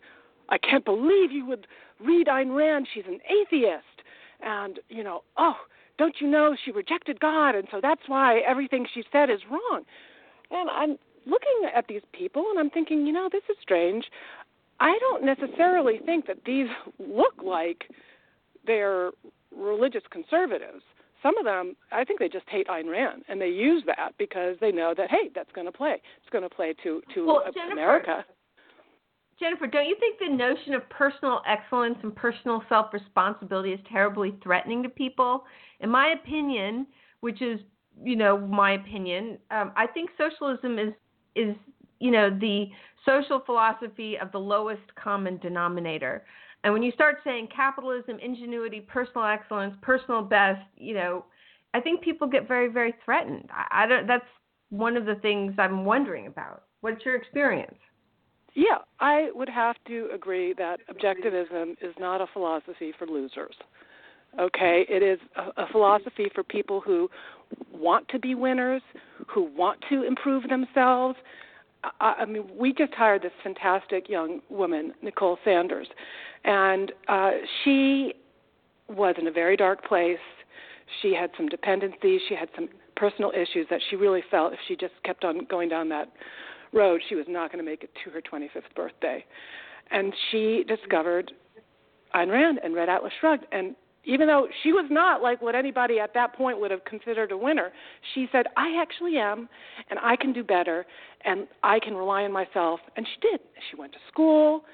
I 0.48 0.58
can't 0.58 0.84
believe 0.84 1.32
you 1.32 1.46
would 1.46 1.66
read 2.00 2.26
Ayn 2.26 2.56
Rand. 2.56 2.88
She's 2.92 3.04
an 3.06 3.20
atheist. 3.28 3.84
And, 4.40 4.80
you 4.88 5.04
know, 5.04 5.22
oh, 5.36 5.56
don't 5.98 6.16
you 6.20 6.26
know 6.26 6.56
she 6.64 6.70
rejected 6.70 7.20
God 7.20 7.54
and 7.54 7.68
so 7.70 7.78
that's 7.82 8.02
why 8.06 8.38
everything 8.38 8.86
she 8.92 9.04
said 9.12 9.30
is 9.30 9.40
wrong. 9.50 9.82
And 10.50 10.70
I'm 10.70 10.98
looking 11.26 11.70
at 11.74 11.86
these 11.88 12.02
people 12.12 12.44
and 12.50 12.58
I'm 12.58 12.70
thinking, 12.70 13.06
you 13.06 13.12
know, 13.12 13.28
this 13.30 13.42
is 13.50 13.56
strange. 13.60 14.06
I 14.80 14.98
don't 15.00 15.24
necessarily 15.24 15.98
think 16.04 16.26
that 16.26 16.38
these 16.46 16.68
look 16.98 17.34
like 17.44 17.84
they're 18.66 19.10
religious 19.54 20.02
conservatives. 20.10 20.82
Some 21.22 21.36
of 21.38 21.44
them, 21.44 21.76
I 21.92 22.04
think 22.04 22.18
they 22.18 22.28
just 22.28 22.48
hate 22.48 22.66
Ayn 22.68 22.90
Rand, 22.90 23.24
and 23.28 23.40
they 23.40 23.48
use 23.48 23.82
that 23.86 24.14
because 24.18 24.56
they 24.60 24.72
know 24.72 24.94
that 24.96 25.10
hey, 25.10 25.30
that's 25.34 25.52
going 25.52 25.66
to 25.66 25.72
play. 25.72 26.00
It's 26.20 26.30
going 26.30 26.44
to 26.44 26.54
play 26.54 26.74
to 26.82 27.02
to 27.14 27.26
well, 27.26 27.44
Jennifer, 27.54 27.72
America. 27.72 28.24
Jennifer, 29.38 29.66
don't 29.66 29.86
you 29.86 29.96
think 29.98 30.18
the 30.18 30.34
notion 30.34 30.74
of 30.74 30.88
personal 30.90 31.40
excellence 31.46 31.96
and 32.02 32.14
personal 32.14 32.62
self 32.68 32.92
responsibility 32.92 33.72
is 33.72 33.80
terribly 33.90 34.34
threatening 34.42 34.82
to 34.82 34.88
people? 34.88 35.44
In 35.80 35.90
my 35.90 36.08
opinion, 36.08 36.86
which 37.20 37.40
is 37.42 37.60
you 38.02 38.16
know 38.16 38.38
my 38.38 38.72
opinion, 38.72 39.38
um, 39.50 39.72
I 39.76 39.86
think 39.86 40.10
socialism 40.16 40.78
is 40.78 40.92
is 41.36 41.54
you 41.98 42.10
know 42.10 42.30
the 42.30 42.66
social 43.04 43.40
philosophy 43.44 44.16
of 44.18 44.32
the 44.32 44.38
lowest 44.38 44.94
common 45.02 45.38
denominator. 45.38 46.24
And 46.62 46.72
when 46.72 46.82
you 46.82 46.92
start 46.92 47.16
saying 47.24 47.48
capitalism, 47.54 48.18
ingenuity, 48.22 48.80
personal 48.80 49.24
excellence, 49.24 49.74
personal 49.80 50.22
best, 50.22 50.60
you 50.76 50.94
know, 50.94 51.24
I 51.72 51.80
think 51.80 52.02
people 52.02 52.26
get 52.26 52.46
very, 52.48 52.68
very 52.68 52.94
threatened. 53.04 53.48
I, 53.52 53.84
I 53.84 53.86
don't. 53.86 54.06
That's 54.06 54.24
one 54.70 54.96
of 54.96 55.06
the 55.06 55.14
things 55.16 55.54
I'm 55.58 55.84
wondering 55.84 56.26
about. 56.26 56.64
What's 56.80 57.04
your 57.04 57.16
experience? 57.16 57.76
Yeah, 58.54 58.78
I 58.98 59.30
would 59.34 59.48
have 59.48 59.76
to 59.86 60.08
agree 60.12 60.54
that 60.54 60.80
objectivism 60.88 61.72
is 61.80 61.94
not 61.98 62.20
a 62.20 62.26
philosophy 62.32 62.92
for 62.98 63.06
losers. 63.06 63.54
Okay, 64.38 64.84
it 64.88 65.02
is 65.02 65.18
a, 65.36 65.62
a 65.62 65.66
philosophy 65.72 66.26
for 66.34 66.42
people 66.42 66.80
who 66.80 67.08
want 67.72 68.08
to 68.08 68.18
be 68.18 68.34
winners, 68.34 68.82
who 69.28 69.50
want 69.56 69.78
to 69.88 70.04
improve 70.04 70.48
themselves, 70.48 71.16
I, 71.82 72.14
I 72.20 72.24
mean, 72.24 72.44
we 72.58 72.72
just 72.72 72.92
hired 72.94 73.22
this 73.22 73.32
fantastic 73.42 74.08
young 74.08 74.40
woman, 74.48 74.92
Nicole 75.02 75.38
Sanders, 75.44 75.88
and 76.44 76.92
uh, 77.08 77.30
she 77.64 78.14
was 78.88 79.14
in 79.18 79.26
a 79.26 79.32
very 79.32 79.56
dark 79.56 79.84
place. 79.84 80.18
She 81.02 81.14
had 81.14 81.30
some 81.36 81.48
dependencies. 81.48 82.20
She 82.28 82.34
had 82.34 82.48
some 82.54 82.68
personal 82.96 83.30
issues 83.30 83.66
that 83.70 83.80
she 83.88 83.96
really 83.96 84.22
felt 84.30 84.52
if 84.52 84.58
she 84.68 84.76
just 84.76 84.94
kept 85.04 85.24
on 85.24 85.46
going 85.48 85.68
down 85.68 85.88
that 85.90 86.10
road, 86.72 87.00
she 87.08 87.14
was 87.14 87.26
not 87.28 87.50
going 87.50 87.64
to 87.64 87.68
make 87.68 87.82
it 87.82 87.90
to 88.04 88.10
her 88.10 88.20
25th 88.20 88.74
birthday. 88.74 89.24
And 89.90 90.12
she 90.30 90.64
discovered 90.68 91.32
Ayn 92.14 92.30
Rand 92.30 92.60
and 92.62 92.74
read 92.74 92.88
Atlas 92.88 93.12
Shrugged, 93.20 93.46
and 93.52 93.74
even 94.04 94.26
though 94.26 94.48
she 94.62 94.72
was 94.72 94.86
not 94.90 95.22
like 95.22 95.42
what 95.42 95.54
anybody 95.54 95.98
at 95.98 96.14
that 96.14 96.34
point 96.34 96.60
would 96.60 96.70
have 96.70 96.84
considered 96.84 97.32
a 97.32 97.36
winner, 97.36 97.72
she 98.14 98.28
said, 98.32 98.46
I 98.56 98.80
actually 98.80 99.18
am, 99.18 99.48
and 99.90 99.98
I 100.02 100.16
can 100.16 100.32
do 100.32 100.42
better, 100.42 100.86
and 101.24 101.46
I 101.62 101.78
can 101.80 101.94
rely 101.94 102.24
on 102.24 102.32
myself. 102.32 102.80
And 102.96 103.06
she 103.06 103.28
did. 103.28 103.40
She 103.70 103.76
went 103.76 103.92
to 103.92 103.98
school, 104.10 104.64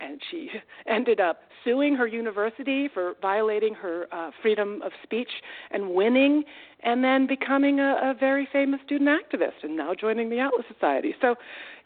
and 0.00 0.20
she 0.30 0.50
ended 0.86 1.20
up 1.20 1.40
suing 1.64 1.96
her 1.96 2.06
university 2.06 2.88
for 2.92 3.14
violating 3.20 3.74
her 3.74 4.06
uh, 4.12 4.30
freedom 4.40 4.80
of 4.82 4.92
speech 5.02 5.30
and 5.72 5.90
winning, 5.90 6.44
and 6.84 7.02
then 7.02 7.26
becoming 7.26 7.80
a, 7.80 7.96
a 8.02 8.14
very 8.18 8.48
famous 8.52 8.80
student 8.86 9.10
activist, 9.10 9.64
and 9.64 9.76
now 9.76 9.92
joining 9.94 10.30
the 10.30 10.38
Atlas 10.38 10.64
Society. 10.72 11.14
So, 11.20 11.34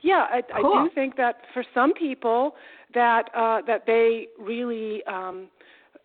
yeah, 0.03 0.27
I, 0.31 0.43
cool. 0.61 0.75
I 0.75 0.85
do 0.85 0.91
think 0.95 1.17
that 1.17 1.37
for 1.55 1.65
some 1.73 1.95
people, 1.95 2.57
that 2.93 3.31
uh, 3.35 3.61
that 3.67 3.87
they 3.87 4.29
really. 4.39 5.03
Um, 5.05 5.49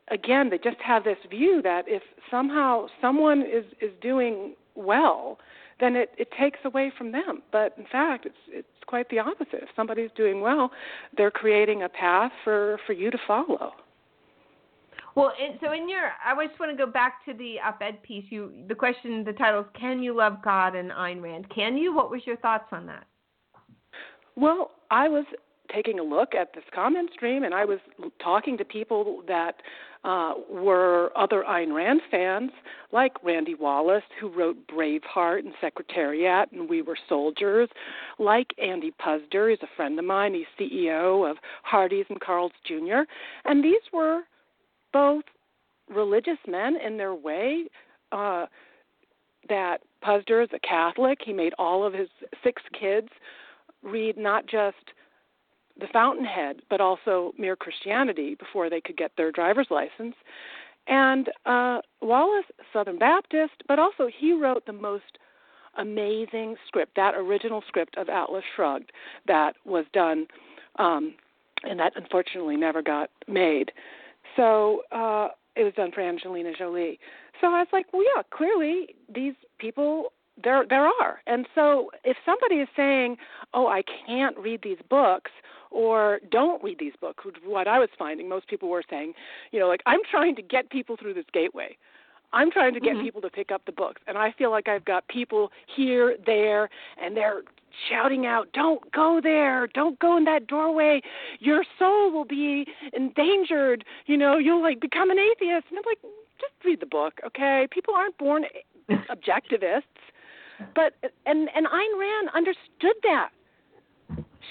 again, 0.09 0.49
they 0.49 0.57
just 0.57 0.79
have 0.81 1.03
this 1.03 1.17
view 1.29 1.61
that 1.63 1.85
if 1.87 2.03
somehow 2.29 2.87
someone 3.01 3.41
is 3.41 3.65
is 3.81 3.91
doing 4.01 4.55
well, 4.75 5.39
then 5.79 5.95
it 5.95 6.11
it 6.17 6.29
takes 6.39 6.59
away 6.63 6.91
from 6.97 7.11
them. 7.11 7.41
But 7.51 7.73
in 7.77 7.85
fact, 7.91 8.25
it's 8.25 8.35
it's 8.47 8.67
quite 8.85 9.09
the 9.09 9.19
opposite. 9.19 9.63
If 9.63 9.69
somebody's 9.75 10.11
doing 10.15 10.41
well, 10.41 10.71
they're 11.17 11.31
creating 11.31 11.83
a 11.83 11.89
path 11.89 12.31
for 12.43 12.79
for 12.85 12.93
you 12.93 13.11
to 13.11 13.17
follow. 13.27 13.73
Well, 15.15 15.31
so 15.61 15.71
in 15.71 15.87
your, 15.87 16.11
I 16.25 16.45
just 16.45 16.59
want 16.59 16.77
to 16.77 16.85
go 16.85 16.91
back 16.91 17.23
to 17.23 17.33
the 17.33 17.55
op-ed 17.65 18.03
piece. 18.03 18.25
You, 18.27 18.51
the 18.67 18.75
question, 18.75 19.23
the 19.23 19.31
title 19.31 19.61
is 19.61 19.67
"Can 19.79 20.03
you 20.03 20.13
love 20.15 20.41
God 20.43 20.75
and 20.75 20.91
Ayn 20.91 21.21
Rand?" 21.21 21.49
Can 21.49 21.77
you? 21.77 21.95
What 21.95 22.11
was 22.11 22.21
your 22.25 22.35
thoughts 22.37 22.67
on 22.73 22.85
that? 22.87 23.05
Well, 24.35 24.71
I 24.91 25.07
was 25.07 25.25
taking 25.73 25.99
a 25.99 26.03
look 26.03 26.35
at 26.35 26.53
this 26.53 26.65
comment 26.73 27.09
stream, 27.13 27.43
and 27.43 27.53
I 27.53 27.63
was 27.63 27.79
talking 28.21 28.57
to 28.57 28.65
people 28.65 29.23
that 29.27 29.55
uh, 30.05 30.35
were 30.51 31.11
other 31.17 31.43
Ayn 31.49 31.73
Rand 31.73 31.99
fans, 32.11 32.51
like 32.91 33.11
Randy 33.23 33.55
Wallace, 33.55 34.03
who 34.21 34.29
wrote 34.29 34.55
Braveheart 34.67 35.39
and 35.39 35.53
Secretariat, 35.59 36.51
and 36.51 36.69
We 36.69 36.83
Were 36.83 36.97
Soldiers, 37.09 37.67
like 38.19 38.53
Andy 38.61 38.93
Puzder, 39.03 39.49
who's 39.49 39.59
a 39.63 39.75
friend 39.75 39.97
of 39.97 40.05
mine. 40.05 40.35
He's 40.35 40.45
CEO 40.59 41.29
of 41.29 41.37
Hardee's 41.63 42.05
and 42.09 42.21
Carl's 42.21 42.51
Jr. 42.67 43.01
And 43.45 43.63
these 43.63 43.81
were 43.91 44.21
both 44.93 45.23
religious 45.89 46.37
men 46.47 46.77
in 46.85 46.97
their 46.97 47.15
way. 47.15 47.65
Uh, 48.11 48.45
that 49.49 49.79
Puzder 50.03 50.43
is 50.43 50.49
a 50.53 50.59
Catholic. 50.59 51.19
He 51.23 51.33
made 51.33 51.53
all 51.57 51.83
of 51.83 51.93
his 51.93 52.09
six 52.43 52.61
kids 52.79 53.09
read 53.83 54.17
not 54.17 54.45
just 54.45 54.75
the 55.79 55.87
Fountainhead, 55.91 56.61
but 56.69 56.81
also 56.81 57.33
Mere 57.37 57.55
Christianity 57.55 58.35
before 58.35 58.69
they 58.69 58.81
could 58.81 58.97
get 58.97 59.11
their 59.17 59.31
driver's 59.31 59.67
license. 59.69 60.15
And 60.87 61.29
uh, 61.45 61.79
Wallace, 62.01 62.45
Southern 62.71 62.99
Baptist, 62.99 63.53
but 63.67 63.79
also 63.79 64.07
he 64.19 64.33
wrote 64.33 64.65
the 64.65 64.73
most 64.73 65.17
amazing 65.77 66.55
script, 66.67 66.95
that 66.95 67.15
original 67.15 67.63
script 67.67 67.97
of 67.97 68.07
Atlas 68.07 68.43
Shrugged 68.55 68.91
that 69.27 69.55
was 69.65 69.85
done, 69.93 70.27
um, 70.77 71.15
and 71.63 71.79
that 71.79 71.93
unfortunately 71.95 72.55
never 72.55 72.81
got 72.81 73.09
made. 73.27 73.71
So 74.35 74.81
uh, 74.91 75.29
it 75.55 75.63
was 75.63 75.73
done 75.75 75.91
for 75.91 76.01
Angelina 76.01 76.51
Jolie. 76.57 76.99
So 77.41 77.47
I 77.47 77.59
was 77.59 77.67
like, 77.73 77.91
well, 77.91 78.03
yeah, 78.15 78.21
clearly 78.31 78.95
these 79.13 79.33
people 79.57 80.13
there 80.43 80.65
there 80.69 80.85
are. 80.85 81.21
And 81.27 81.47
so 81.55 81.91
if 82.03 82.17
somebody 82.25 82.55
is 82.55 82.67
saying, 82.75 83.17
"Oh, 83.53 83.67
I 83.67 83.83
can't 84.05 84.37
read 84.37 84.61
these 84.63 84.77
books," 84.89 85.31
or 85.75 86.19
"Don't 86.31 86.63
read 86.63 86.79
these 86.79 86.93
books," 87.01 87.25
which 87.25 87.35
what 87.43 87.67
I 87.67 87.79
was 87.79 87.89
finding 87.99 88.29
most 88.29 88.47
people 88.47 88.69
were 88.69 88.83
saying, 88.89 89.13
you 89.51 89.59
know, 89.59 89.67
like 89.67 89.81
I'm 89.85 89.99
trying 90.09 90.35
to 90.37 90.41
get 90.41 90.69
people 90.69 90.95
through 90.97 91.13
this 91.13 91.25
gateway. 91.33 91.77
I'm 92.33 92.49
trying 92.49 92.73
to 92.73 92.79
get 92.79 92.93
mm-hmm. 92.93 93.03
people 93.03 93.21
to 93.21 93.29
pick 93.29 93.51
up 93.51 93.63
the 93.65 93.71
books, 93.71 94.01
and 94.07 94.17
I 94.17 94.33
feel 94.37 94.51
like 94.51 94.67
I've 94.67 94.85
got 94.85 95.07
people 95.07 95.51
here, 95.73 96.17
there, 96.25 96.69
and 97.01 97.15
they're 97.15 97.43
shouting 97.89 98.25
out, 98.25 98.47
"Don't 98.53 98.89
go 98.91 99.19
there! 99.21 99.67
Don't 99.73 99.99
go 99.99 100.17
in 100.17 100.23
that 100.25 100.47
doorway! 100.47 101.01
Your 101.39 101.63
soul 101.77 102.11
will 102.11 102.25
be 102.25 102.65
endangered. 102.93 103.83
You 104.05 104.17
know, 104.17 104.37
you'll 104.37 104.61
like 104.61 104.79
become 104.79 105.11
an 105.11 105.19
atheist." 105.19 105.67
And 105.69 105.77
I'm 105.77 105.85
like, 105.85 105.99
just 106.39 106.53
read 106.63 106.79
the 106.79 106.85
book, 106.85 107.19
okay? 107.25 107.67
People 107.71 107.93
aren't 107.95 108.17
born 108.17 108.45
objectivists. 108.89 109.83
But 110.73 110.93
and 111.25 111.49
and 111.55 111.67
Ayn 111.67 111.99
Rand 111.99 112.29
understood 112.33 112.95
that. 113.03 113.29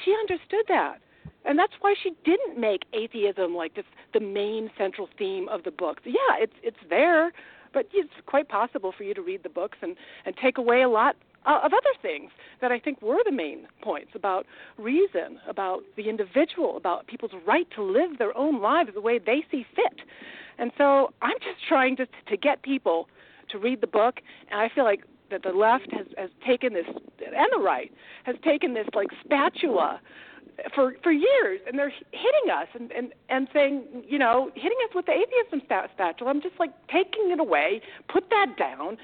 She 0.05 0.13
understood 0.13 0.65
that. 0.69 0.99
And 1.45 1.59
that's 1.59 1.75
why 1.81 1.95
she 2.01 2.13
didn't 2.25 2.59
make 2.59 2.85
atheism 2.93 3.55
like 3.55 3.75
this 3.75 3.85
the 4.13 4.21
main 4.21 4.71
central 4.79 5.09
theme 5.19 5.49
of 5.49 5.65
the 5.65 5.71
book. 5.71 6.01
Yeah, 6.05 6.37
it's 6.39 6.55
it's 6.63 6.79
there, 6.89 7.33
but 7.73 7.87
it's 7.93 8.13
quite 8.27 8.49
possible 8.49 8.93
for 8.97 9.05
you 9.05 9.15
to 9.15 9.23
read 9.23 9.43
the 9.43 9.49
books 9.49 9.79
and 9.83 9.97
and 10.25 10.37
take 10.37 10.59
away 10.59 10.83
a 10.83 10.89
lot 10.89 11.17
uh, 11.47 11.61
of 11.63 11.73
other 11.73 11.95
things 12.01 12.31
that 12.61 12.73
I 12.73 12.79
think 12.79 13.03
were 13.03 13.23
the 13.25 13.33
main 13.33 13.67
points 13.83 14.13
about 14.15 14.47
reason, 14.79 15.39
about 15.47 15.83
the 15.97 16.09
individual, 16.09 16.77
about 16.77 17.07
people's 17.07 17.33
right 17.47 17.67
to 17.75 17.83
live 17.83 18.19
their 18.19 18.37
own 18.37 18.63
lives 18.63 18.91
the 18.95 19.01
way 19.01 19.19
they 19.19 19.45
see 19.51 19.67
fit. 19.75 20.01
And 20.59 20.73
so 20.79 21.13
I'm 21.21 21.39
just 21.41 21.67
trying 21.69 21.97
to 21.97 22.07
to 22.07 22.37
get 22.37 22.63
people 22.63 23.09
to 23.51 23.59
read 23.59 23.83
the 23.83 23.87
book, 23.87 24.21
and 24.51 24.61
I 24.61 24.71
feel 24.75 24.85
like 24.85 25.05
that 25.31 25.43
the 25.43 25.51
left 25.51 25.93
has 25.93 26.07
has 26.17 26.31
taken 26.47 26.73
this 26.73 26.87
and 26.87 27.49
the 27.53 27.61
right 27.61 27.93
has 28.25 28.37
taken 28.45 28.75
this 28.75 28.87
like 28.95 29.09
spatula 29.25 30.01
for 30.75 30.95
for 31.03 31.13
years 31.13 31.61
and 31.67 31.79
they're 31.79 31.93
hitting 32.13 32.51
us 32.53 32.69
and 32.75 32.93
and 32.93 33.13
and 33.29 33.49
saying 33.53 33.83
you 34.09 34.19
know 34.19 34.51
hitting 34.55 34.79
us 34.89 34.95
with 34.95 35.07
the 35.07 35.13
atheism 35.13 35.61
spatula 35.65 36.31
i'm 36.31 36.41
just 36.41 36.55
like 36.59 36.73
taking 36.89 37.31
it 37.31 37.41
away 37.41 37.81
put 38.09 38.29
that 38.31 38.55
down 38.59 38.97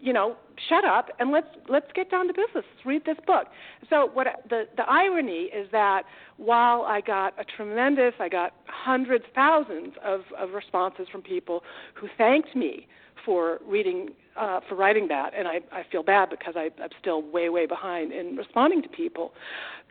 you 0.00 0.12
know 0.12 0.36
shut 0.68 0.84
up 0.84 1.08
and 1.18 1.30
let's 1.30 1.48
let's 1.68 1.90
get 1.94 2.10
down 2.10 2.26
to 2.26 2.32
business 2.32 2.48
let's 2.54 2.86
read 2.86 3.04
this 3.04 3.18
book 3.26 3.46
so 3.90 4.10
what 4.12 4.26
the 4.48 4.64
the 4.76 4.88
irony 4.88 5.50
is 5.54 5.68
that 5.72 6.02
while 6.36 6.82
i 6.82 7.00
got 7.00 7.34
a 7.38 7.44
tremendous 7.44 8.14
i 8.20 8.28
got 8.28 8.54
hundreds 8.66 9.24
thousands 9.34 9.94
of 10.04 10.20
of 10.38 10.50
responses 10.50 11.06
from 11.10 11.22
people 11.22 11.62
who 11.94 12.08
thanked 12.16 12.54
me 12.54 12.86
for 13.26 13.58
reading 13.66 14.10
uh, 14.36 14.60
for 14.68 14.76
writing 14.76 15.08
that, 15.08 15.32
and 15.36 15.48
I, 15.48 15.60
I 15.72 15.82
feel 15.90 16.02
bad 16.02 16.30
because 16.30 16.54
I, 16.56 16.70
I'm 16.82 16.90
still 17.00 17.22
way 17.22 17.48
way 17.48 17.66
behind 17.66 18.12
in 18.12 18.36
responding 18.36 18.82
to 18.82 18.88
people. 18.88 19.32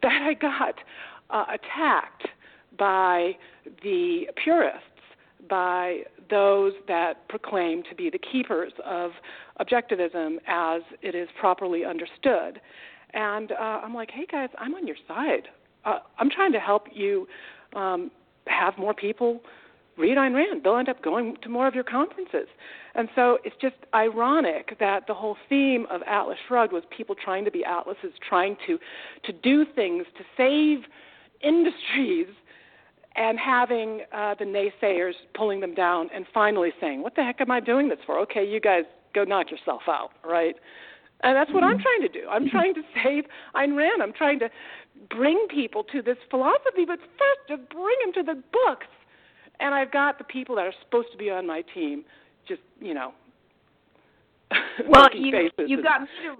That 0.01 0.21
I 0.23 0.33
got 0.33 0.75
uh, 1.29 1.45
attacked 1.53 2.27
by 2.77 3.33
the 3.83 4.27
purists, 4.41 4.94
by 5.49 6.01
those 6.29 6.73
that 6.87 7.27
proclaim 7.29 7.83
to 7.89 7.95
be 7.95 8.09
the 8.09 8.19
keepers 8.19 8.73
of 8.85 9.11
objectivism 9.59 10.37
as 10.47 10.81
it 11.01 11.15
is 11.15 11.27
properly 11.39 11.85
understood. 11.85 12.59
And 13.13 13.51
uh, 13.51 13.55
I'm 13.83 13.93
like, 13.93 14.11
hey 14.11 14.25
guys, 14.29 14.49
I'm 14.57 14.73
on 14.75 14.85
your 14.87 14.97
side. 15.07 15.47
Uh, 15.85 15.99
I'm 16.19 16.29
trying 16.29 16.51
to 16.51 16.59
help 16.59 16.87
you 16.93 17.27
um, 17.75 18.11
have 18.47 18.77
more 18.77 18.93
people 18.93 19.41
read 19.97 20.17
Ayn 20.17 20.33
Rand. 20.33 20.61
They'll 20.63 20.77
end 20.77 20.89
up 20.89 21.01
going 21.01 21.37
to 21.41 21.49
more 21.49 21.67
of 21.67 21.75
your 21.75 21.83
conferences. 21.83 22.47
And 22.95 23.07
so 23.15 23.37
it's 23.43 23.55
just 23.61 23.75
ironic 23.93 24.77
that 24.79 25.07
the 25.07 25.13
whole 25.13 25.37
theme 25.47 25.85
of 25.89 26.01
Atlas 26.07 26.37
Shrugged 26.47 26.73
was 26.73 26.83
people 26.95 27.15
trying 27.15 27.45
to 27.45 27.51
be 27.51 27.63
atlases, 27.63 28.13
trying 28.27 28.57
to 28.67 28.77
to 29.23 29.31
do 29.31 29.65
things 29.75 30.05
to 30.17 30.23
save 30.35 30.85
industries, 31.41 32.27
and 33.15 33.39
having 33.39 34.01
uh, 34.13 34.35
the 34.37 34.45
naysayers 34.45 35.13
pulling 35.35 35.59
them 35.59 35.73
down, 35.73 36.09
and 36.13 36.25
finally 36.33 36.71
saying, 36.79 37.01
"What 37.01 37.15
the 37.15 37.23
heck 37.23 37.41
am 37.41 37.51
I 37.51 37.59
doing 37.59 37.89
this 37.89 37.99
for? 38.05 38.19
Okay, 38.19 38.45
you 38.45 38.59
guys 38.59 38.83
go 39.13 39.23
knock 39.23 39.51
yourself 39.51 39.83
out, 39.87 40.11
right?" 40.23 40.55
And 41.23 41.35
that's 41.35 41.51
what 41.53 41.63
I'm 41.63 41.79
trying 41.79 42.01
to 42.01 42.09
do. 42.09 42.27
I'm 42.29 42.49
trying 42.49 42.73
to 42.75 42.81
save 43.03 43.23
Ayn 43.55 43.75
Rand. 43.75 44.03
I'm 44.03 44.13
trying 44.13 44.37
to 44.39 44.49
bring 45.09 45.47
people 45.49 45.83
to 45.85 46.01
this 46.01 46.17
philosophy, 46.29 46.83
but 46.85 46.99
first, 46.99 47.41
just 47.47 47.69
bring 47.69 47.95
them 48.03 48.13
to 48.13 48.33
the 48.33 48.43
books 48.51 48.87
and 49.59 49.73
I've 49.73 49.91
got 49.91 50.17
the 50.17 50.23
people 50.23 50.55
that 50.55 50.65
are 50.65 50.73
supposed 50.83 51.09
to 51.11 51.17
be 51.17 51.29
on 51.29 51.47
my 51.47 51.63
team, 51.73 52.03
just 52.47 52.61
you 52.79 52.93
know. 52.93 53.13
well, 54.87 55.07
you 55.13 55.49
you 55.65 55.81
got 55.81 56.01
me 56.01 56.07
to 56.23 56.35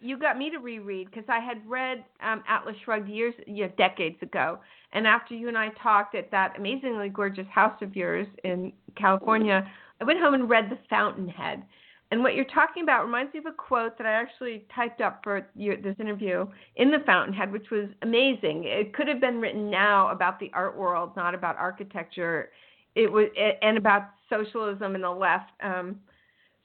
you 0.00 0.18
got 0.18 0.38
me 0.38 0.50
to 0.50 0.58
reread 0.58 1.10
because 1.10 1.28
I 1.28 1.40
had 1.40 1.58
read 1.68 2.04
um, 2.22 2.42
Atlas 2.48 2.76
Shrugged 2.84 3.08
years, 3.08 3.34
yeah, 3.46 3.68
decades 3.76 4.16
ago, 4.22 4.58
and 4.92 5.06
after 5.06 5.34
you 5.34 5.48
and 5.48 5.58
I 5.58 5.70
talked 5.82 6.14
at 6.14 6.30
that 6.30 6.58
amazingly 6.58 7.08
gorgeous 7.08 7.46
house 7.52 7.76
of 7.82 7.96
yours 7.96 8.26
in 8.44 8.72
California, 8.96 9.68
I 10.00 10.04
went 10.04 10.20
home 10.20 10.34
and 10.34 10.48
read 10.48 10.70
The 10.70 10.78
Fountainhead, 10.88 11.62
and 12.10 12.22
what 12.22 12.34
you're 12.34 12.46
talking 12.46 12.82
about 12.82 13.04
reminds 13.04 13.34
me 13.34 13.40
of 13.40 13.46
a 13.46 13.52
quote 13.52 13.98
that 13.98 14.06
I 14.06 14.12
actually 14.12 14.64
typed 14.74 15.00
up 15.00 15.20
for 15.22 15.46
your, 15.54 15.76
this 15.76 15.96
interview 16.00 16.46
in 16.76 16.90
The 16.90 17.00
Fountainhead, 17.04 17.52
which 17.52 17.70
was 17.70 17.88
amazing. 18.02 18.64
It 18.64 18.94
could 18.94 19.08
have 19.08 19.20
been 19.20 19.40
written 19.40 19.70
now 19.70 20.08
about 20.10 20.40
the 20.40 20.50
art 20.54 20.76
world, 20.76 21.14
not 21.16 21.34
about 21.34 21.56
architecture. 21.56 22.48
It 22.94 23.12
was 23.12 23.26
and 23.60 23.76
about 23.76 24.08
socialism 24.30 24.94
and 24.94 25.04
the 25.04 25.10
left. 25.10 25.50
Um, 25.62 25.96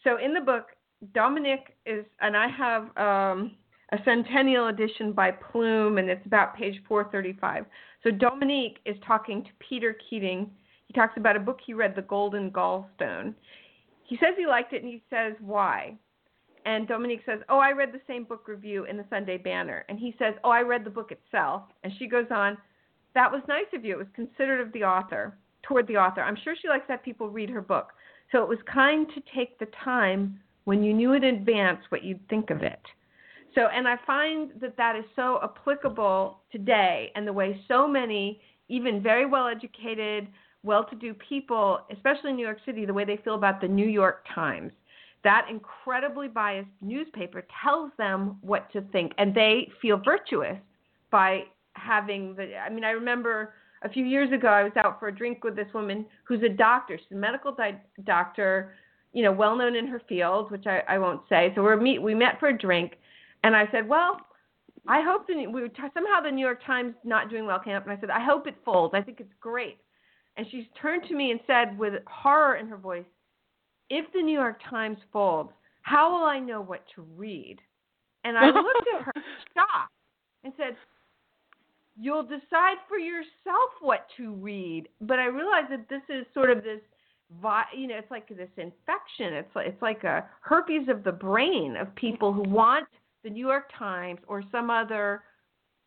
so 0.03 0.17
in 0.17 0.33
the 0.33 0.41
book, 0.41 0.67
Dominique 1.13 1.75
is, 1.85 2.05
and 2.21 2.37
I 2.37 2.47
have 2.47 2.83
um, 2.97 3.55
a 3.91 3.97
centennial 4.05 4.67
edition 4.67 5.11
by 5.11 5.31
Plume, 5.31 5.97
and 5.97 6.09
it's 6.09 6.25
about 6.25 6.55
page 6.55 6.81
435. 6.87 7.65
So 8.03 8.11
Dominique 8.11 8.79
is 8.85 8.95
talking 9.05 9.43
to 9.43 9.49
Peter 9.59 9.95
Keating. 10.09 10.51
He 10.87 10.93
talks 10.93 11.13
about 11.17 11.35
a 11.35 11.39
book 11.39 11.59
he 11.65 11.73
read, 11.73 11.95
The 11.95 12.01
Gallant 12.01 12.53
Gallstone 12.53 13.33
he 14.03 14.17
says 14.17 14.35
he 14.37 14.45
liked 14.45 14.73
it 14.73 14.83
and 14.83 14.91
he 14.91 15.01
says 15.09 15.33
why. 15.39 15.95
And 16.65 16.87
Dominique 16.87 17.23
says, 17.25 17.39
Oh, 17.49 17.57
I 17.57 17.71
read 17.71 17.91
the 17.91 18.01
same 18.07 18.23
book 18.23 18.47
review 18.47 18.85
in 18.85 18.95
the 18.97 19.05
Sunday 19.09 19.37
Banner. 19.37 19.85
And 19.89 19.99
he 19.99 20.15
says, 20.19 20.35
Oh, 20.43 20.49
I 20.49 20.61
read 20.61 20.83
the 20.83 20.89
book 20.89 21.11
itself. 21.11 21.63
And 21.83 21.91
she 21.97 22.07
goes 22.07 22.27
on, 22.31 22.57
That 23.15 23.31
was 23.31 23.41
nice 23.47 23.65
of 23.73 23.83
you. 23.83 23.93
It 23.93 23.97
was 23.97 24.07
considerate 24.13 24.65
of 24.65 24.71
the 24.73 24.83
author, 24.83 25.37
toward 25.63 25.87
the 25.87 25.97
author. 25.97 26.21
I'm 26.21 26.37
sure 26.43 26.55
she 26.61 26.67
likes 26.67 26.85
that 26.87 27.03
people 27.03 27.29
read 27.29 27.49
her 27.49 27.61
book. 27.61 27.93
So 28.31 28.41
it 28.43 28.47
was 28.47 28.59
kind 28.71 29.07
to 29.15 29.21
take 29.35 29.57
the 29.59 29.67
time 29.83 30.39
when 30.65 30.83
you 30.83 30.93
knew 30.93 31.13
in 31.13 31.23
advance 31.23 31.79
what 31.89 32.03
you'd 32.03 32.27
think 32.29 32.49
of 32.49 32.63
it. 32.63 32.79
So, 33.55 33.67
and 33.67 33.87
I 33.87 33.97
find 34.07 34.51
that 34.61 34.77
that 34.77 34.95
is 34.95 35.05
so 35.15 35.39
applicable 35.43 36.39
today 36.51 37.11
and 37.15 37.27
the 37.27 37.33
way 37.33 37.61
so 37.67 37.87
many, 37.87 38.41
even 38.67 39.01
very 39.01 39.25
well 39.25 39.47
educated, 39.47 40.27
well 40.63 40.83
to 40.85 40.95
do 40.95 41.13
people, 41.13 41.79
especially 41.91 42.31
in 42.31 42.35
New 42.35 42.45
York 42.45 42.59
City, 42.65 42.85
the 42.85 42.93
way 42.93 43.05
they 43.05 43.17
feel 43.17 43.35
about 43.35 43.61
the 43.61 43.67
New 43.67 43.87
York 43.87 44.25
Times. 44.33 44.71
That 45.23 45.47
incredibly 45.49 46.27
biased 46.27 46.69
newspaper 46.81 47.45
tells 47.63 47.91
them 47.97 48.37
what 48.41 48.71
to 48.73 48.81
think, 48.91 49.13
and 49.17 49.33
they 49.33 49.71
feel 49.81 49.97
virtuous 49.97 50.57
by 51.11 51.43
having 51.75 52.35
the. 52.35 52.57
I 52.57 52.69
mean, 52.69 52.83
I 52.83 52.91
remember 52.91 53.53
a 53.83 53.89
few 53.89 54.05
years 54.05 54.31
ago, 54.31 54.47
I 54.47 54.63
was 54.63 54.73
out 54.75 54.99
for 54.99 55.09
a 55.09 55.15
drink 55.15 55.43
with 55.43 55.55
this 55.55 55.67
woman 55.73 56.05
who's 56.23 56.41
a 56.43 56.49
doctor. 56.49 56.97
She's 56.97 57.11
a 57.11 57.19
medical 57.19 57.53
di- 57.53 57.79
doctor, 58.05 58.73
you 59.13 59.23
know, 59.23 59.31
well 59.31 59.55
known 59.55 59.75
in 59.75 59.87
her 59.87 60.01
field, 60.09 60.51
which 60.51 60.65
I, 60.65 60.81
I 60.87 60.97
won't 60.97 61.21
say. 61.29 61.51
So 61.55 61.63
we're 61.63 61.79
meet 61.79 62.01
we 62.01 62.15
met 62.15 62.39
for 62.39 62.49
a 62.49 62.57
drink, 62.57 62.93
and 63.43 63.55
I 63.55 63.67
said, 63.71 63.87
well, 63.87 64.17
I 64.87 65.01
hope 65.01 65.27
the 65.27 65.47
we 65.47 65.61
were 65.61 65.69
t- 65.69 65.81
somehow 65.93 66.21
the 66.21 66.31
New 66.31 66.45
York 66.45 66.65
Times 66.65 66.93
not 67.03 67.29
doing 67.29 67.45
well 67.45 67.59
came 67.59 67.75
up, 67.75 67.83
and 67.83 67.91
I 67.95 67.99
said, 67.99 68.09
I 68.09 68.23
hope 68.23 68.47
it 68.47 68.55
folds. 68.65 68.93
I 68.93 69.01
think 69.01 69.19
it's 69.19 69.33
great. 69.39 69.77
And 70.35 70.45
she 70.49 70.69
turned 70.81 71.03
to 71.07 71.15
me 71.15 71.31
and 71.31 71.39
said 71.45 71.77
with 71.77 71.93
horror 72.07 72.55
in 72.55 72.67
her 72.67 72.77
voice, 72.77 73.05
if 73.89 74.11
the 74.13 74.21
New 74.21 74.33
York 74.33 74.59
Times 74.67 74.97
folds, 75.11 75.51
how 75.83 76.11
will 76.11 76.25
I 76.25 76.39
know 76.39 76.61
what 76.61 76.83
to 76.95 77.05
read? 77.15 77.57
And 78.23 78.37
I 78.37 78.47
looked 78.47 78.87
at 78.95 79.03
her 79.03 79.13
shocked 79.53 79.93
and 80.43 80.53
said, 80.57 80.75
You'll 81.95 82.23
decide 82.23 82.77
for 82.89 82.97
yourself 82.97 83.69
what 83.79 84.07
to 84.17 84.33
read. 84.33 84.87
But 85.01 85.19
I 85.19 85.25
realized 85.25 85.71
that 85.71 85.87
this 85.89 86.01
is 86.09 86.25
sort 86.33 86.49
of 86.49 86.63
this 86.63 86.79
you 87.75 87.87
know, 87.87 87.97
it's 87.97 88.11
like 88.11 88.27
this 88.27 88.49
infection. 88.57 89.33
It's 89.33 89.55
like, 89.55 89.67
it's 89.67 89.81
like 89.81 90.03
a 90.03 90.25
herpes 90.41 90.87
of 90.89 91.03
the 91.03 91.11
brain 91.11 91.75
of 91.79 91.93
people 91.95 92.33
who 92.33 92.43
want 92.43 92.87
the 93.23 93.29
New 93.29 93.45
York 93.45 93.71
Times 93.77 94.19
or 94.27 94.43
some 94.51 94.69
other 94.69 95.23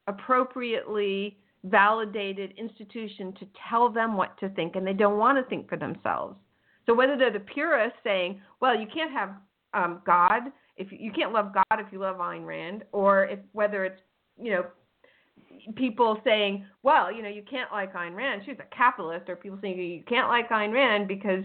appropriately 0.07 1.37
validated 1.65 2.53
institution 2.57 3.33
to 3.39 3.47
tell 3.69 3.91
them 3.91 4.17
what 4.17 4.39
to 4.39 4.49
think, 4.51 4.77
and 4.77 4.87
they 4.87 4.93
don't 4.93 5.19
want 5.19 5.37
to 5.37 5.49
think 5.49 5.69
for 5.69 5.77
themselves. 5.77 6.37
So 6.87 6.95
whether 6.95 7.17
they're 7.17 7.33
the 7.33 7.41
purists 7.41 7.99
saying, 8.05 8.41
"Well, 8.61 8.79
you 8.79 8.87
can't 8.87 9.11
have 9.13 9.31
um, 9.75 10.03
God 10.07 10.53
if 10.77 10.89
you 10.93 11.11
can't 11.11 11.33
love 11.33 11.53
God 11.53 11.81
if 11.81 11.87
you 11.93 11.99
love 11.99 12.17
Ayn 12.17 12.47
Rand," 12.47 12.85
or 12.93 13.25
if 13.27 13.41
whether 13.53 13.85
it's 13.85 14.01
you 14.41 14.53
know 14.53 14.67
people 15.75 16.21
saying, 16.25 16.65
well, 16.83 17.13
you 17.13 17.23
know, 17.23 17.29
you 17.29 17.43
can't 17.49 17.71
like 17.73 17.95
Ayn 17.95 18.15
Rand, 18.15 18.43
she's 18.45 18.57
a 18.59 18.77
capitalist, 18.77 19.29
or 19.29 19.37
people 19.37 19.59
saying 19.61 19.79
you 19.79 20.03
can't 20.09 20.29
like 20.29 20.49
Ayn 20.51 20.73
Rand 20.73 21.09
because 21.09 21.45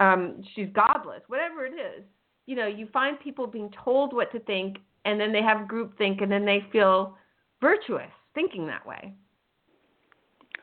um, 0.00 0.42
she's 0.54 0.68
godless, 0.72 1.22
whatever 1.28 1.66
it 1.66 1.74
is. 1.74 2.04
You 2.46 2.56
know, 2.56 2.66
you 2.66 2.88
find 2.92 3.20
people 3.20 3.46
being 3.46 3.70
told 3.84 4.14
what 4.14 4.32
to 4.32 4.40
think, 4.40 4.78
and 5.04 5.20
then 5.20 5.32
they 5.32 5.42
have 5.42 5.68
groupthink, 5.68 6.22
and 6.22 6.30
then 6.30 6.44
they 6.44 6.64
feel 6.72 7.16
virtuous 7.60 8.10
thinking 8.34 8.66
that 8.66 8.86
way. 8.86 9.12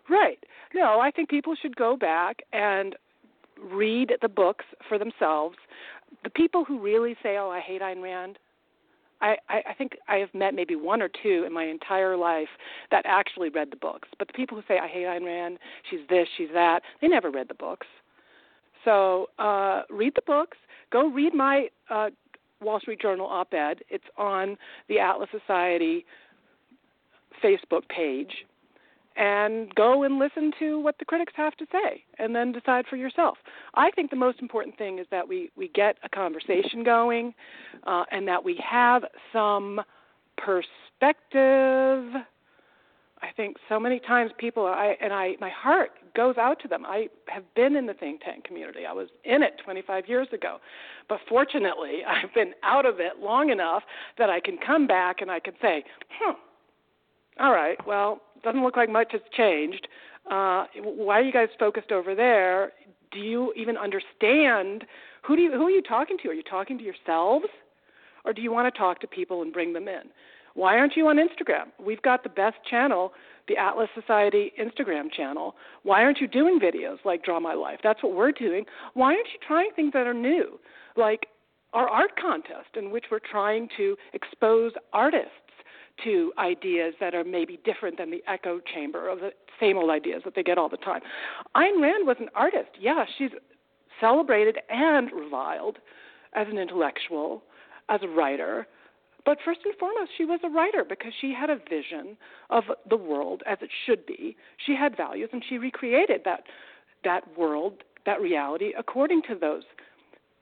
Right. 0.09 0.39
No, 0.73 0.99
I 0.99 1.11
think 1.11 1.29
people 1.29 1.55
should 1.59 1.75
go 1.75 1.97
back 1.97 2.37
and 2.53 2.95
read 3.61 4.13
the 4.21 4.29
books 4.29 4.65
for 4.87 4.97
themselves. 4.97 5.57
The 6.23 6.29
people 6.29 6.63
who 6.63 6.79
really 6.79 7.15
say, 7.23 7.37
"Oh, 7.37 7.49
I 7.49 7.59
hate 7.59 7.81
Ayn 7.81 8.01
Rand," 8.01 8.37
I, 9.21 9.37
I, 9.49 9.73
think 9.77 9.97
I 10.07 10.17
have 10.17 10.33
met 10.33 10.53
maybe 10.53 10.75
one 10.75 11.01
or 11.01 11.09
two 11.09 11.43
in 11.45 11.53
my 11.53 11.63
entire 11.63 12.17
life 12.17 12.49
that 12.91 13.03
actually 13.05 13.49
read 13.49 13.71
the 13.71 13.77
books. 13.77 14.07
But 14.19 14.27
the 14.27 14.33
people 14.33 14.57
who 14.57 14.63
say 14.67 14.77
I 14.77 14.87
hate 14.87 15.05
Ayn 15.05 15.25
Rand, 15.25 15.57
she's 15.89 16.01
this, 16.09 16.27
she's 16.37 16.49
that, 16.53 16.81
they 17.01 17.07
never 17.07 17.31
read 17.31 17.47
the 17.47 17.55
books. 17.55 17.87
So 18.83 19.29
uh, 19.39 19.83
read 19.89 20.13
the 20.15 20.21
books. 20.27 20.57
Go 20.91 21.09
read 21.09 21.33
my 21.33 21.69
uh, 21.89 22.09
Wall 22.61 22.79
Street 22.79 23.01
Journal 23.01 23.25
op-ed. 23.25 23.79
It's 23.89 24.03
on 24.17 24.57
the 24.89 24.99
Atlas 24.99 25.29
Society 25.31 26.05
Facebook 27.43 27.87
page 27.89 28.45
and 29.15 29.73
go 29.75 30.03
and 30.03 30.19
listen 30.19 30.51
to 30.59 30.79
what 30.79 30.97
the 30.99 31.05
critics 31.05 31.33
have 31.35 31.55
to 31.57 31.65
say 31.71 32.03
and 32.19 32.35
then 32.35 32.51
decide 32.51 32.85
for 32.89 32.95
yourself. 32.97 33.37
I 33.73 33.91
think 33.91 34.09
the 34.09 34.15
most 34.15 34.39
important 34.41 34.77
thing 34.77 34.99
is 34.99 35.07
that 35.11 35.27
we, 35.27 35.51
we 35.55 35.69
get 35.69 35.97
a 36.03 36.09
conversation 36.09 36.83
going 36.83 37.33
uh, 37.85 38.03
and 38.11 38.27
that 38.27 38.43
we 38.43 38.61
have 38.69 39.03
some 39.31 39.81
perspective. 40.37 42.21
I 43.21 43.31
think 43.35 43.57
so 43.69 43.79
many 43.79 43.99
times 43.99 44.31
people 44.37 44.65
I 44.65 44.95
and 45.01 45.11
I 45.13 45.35
my 45.39 45.49
heart 45.49 45.91
goes 46.15 46.37
out 46.37 46.59
to 46.61 46.67
them. 46.67 46.85
I 46.85 47.07
have 47.27 47.43
been 47.55 47.75
in 47.75 47.85
the 47.85 47.93
think 47.93 48.21
tank 48.21 48.43
community. 48.43 48.85
I 48.85 48.93
was 48.93 49.07
in 49.23 49.41
it 49.41 49.53
25 49.63 50.07
years 50.07 50.27
ago. 50.33 50.57
But 51.09 51.19
fortunately, 51.27 52.01
I've 52.07 52.33
been 52.33 52.53
out 52.63 52.85
of 52.85 52.99
it 52.99 53.13
long 53.21 53.49
enough 53.49 53.83
that 54.17 54.29
I 54.29 54.39
can 54.39 54.57
come 54.57 54.85
back 54.85 55.21
and 55.21 55.31
I 55.31 55.39
can 55.39 55.53
say, 55.61 55.83
"Hmm. 56.19 56.33
All 57.39 57.51
right. 57.51 57.77
Well, 57.85 58.21
doesn't 58.45 58.63
look 58.63 58.77
like 58.77 58.89
much 58.89 59.11
has 59.11 59.21
changed. 59.35 59.87
Uh, 60.31 60.65
why 60.81 61.19
are 61.19 61.23
you 61.23 61.33
guys 61.33 61.49
focused 61.59 61.91
over 61.91 62.15
there? 62.15 62.71
Do 63.11 63.19
you 63.19 63.53
even 63.55 63.77
understand 63.77 64.85
who 65.23 65.35
do 65.35 65.41
you, 65.41 65.51
who 65.51 65.63
are 65.63 65.71
you 65.71 65.81
talking 65.81 66.17
to? 66.23 66.29
Are 66.29 66.33
you 66.33 66.43
talking 66.43 66.77
to 66.77 66.83
yourselves, 66.83 67.45
or 68.23 68.33
do 68.33 68.41
you 68.41 68.51
want 68.51 68.73
to 68.73 68.77
talk 68.77 68.99
to 69.01 69.07
people 69.07 69.41
and 69.41 69.51
bring 69.51 69.73
them 69.73 69.87
in? 69.87 70.03
Why 70.53 70.77
aren't 70.77 70.95
you 70.95 71.07
on 71.07 71.17
Instagram? 71.17 71.65
We've 71.83 72.01
got 72.01 72.23
the 72.23 72.29
best 72.29 72.55
channel, 72.69 73.11
the 73.47 73.57
Atlas 73.57 73.89
Society 73.93 74.53
Instagram 74.59 75.11
channel. 75.11 75.55
Why 75.83 76.01
aren't 76.01 76.19
you 76.21 76.27
doing 76.27 76.59
videos 76.59 76.97
like 77.03 77.23
Draw 77.23 77.41
My 77.41 77.53
Life? 77.53 77.79
That's 77.83 78.01
what 78.01 78.15
we're 78.15 78.31
doing. 78.31 78.63
Why 78.93 79.07
aren't 79.07 79.27
you 79.27 79.39
trying 79.45 79.71
things 79.75 79.91
that 79.93 80.07
are 80.07 80.13
new, 80.13 80.59
like 80.95 81.27
our 81.73 81.89
art 81.89 82.11
contest, 82.19 82.77
in 82.77 82.89
which 82.89 83.05
we're 83.11 83.19
trying 83.19 83.67
to 83.75 83.97
expose 84.13 84.71
artists 84.93 85.31
to 86.03 86.33
ideas 86.37 86.93
that 86.99 87.15
are 87.15 87.23
maybe 87.23 87.59
different 87.63 87.97
than 87.97 88.11
the 88.11 88.23
echo 88.27 88.59
chamber 88.73 89.09
of 89.09 89.19
the 89.19 89.31
same 89.59 89.77
old 89.77 89.89
ideas 89.89 90.21
that 90.25 90.35
they 90.35 90.43
get 90.43 90.57
all 90.57 90.69
the 90.69 90.77
time. 90.77 91.01
Ayn 91.55 91.81
Rand 91.81 92.05
was 92.05 92.17
an 92.19 92.29
artist. 92.35 92.69
Yeah, 92.79 93.05
she's 93.17 93.31
celebrated 93.99 94.57
and 94.69 95.11
reviled 95.11 95.77
as 96.33 96.47
an 96.49 96.57
intellectual, 96.57 97.43
as 97.89 98.01
a 98.03 98.07
writer. 98.07 98.67
But 99.25 99.37
first 99.43 99.61
and 99.65 99.73
foremost, 99.79 100.11
she 100.17 100.25
was 100.25 100.39
a 100.43 100.49
writer 100.49 100.83
because 100.87 101.13
she 101.19 101.33
had 101.33 101.49
a 101.49 101.55
vision 101.55 102.17
of 102.49 102.65
the 102.89 102.97
world 102.97 103.41
as 103.47 103.57
it 103.61 103.69
should 103.85 104.05
be. 104.05 104.35
She 104.65 104.75
had 104.75 104.95
values, 104.95 105.29
and 105.33 105.43
she 105.47 105.57
recreated 105.57 106.21
that 106.25 106.43
that 107.03 107.37
world, 107.37 107.83
that 108.05 108.19
reality, 108.19 108.73
according 108.77 109.21
to 109.23 109.35
those 109.35 109.63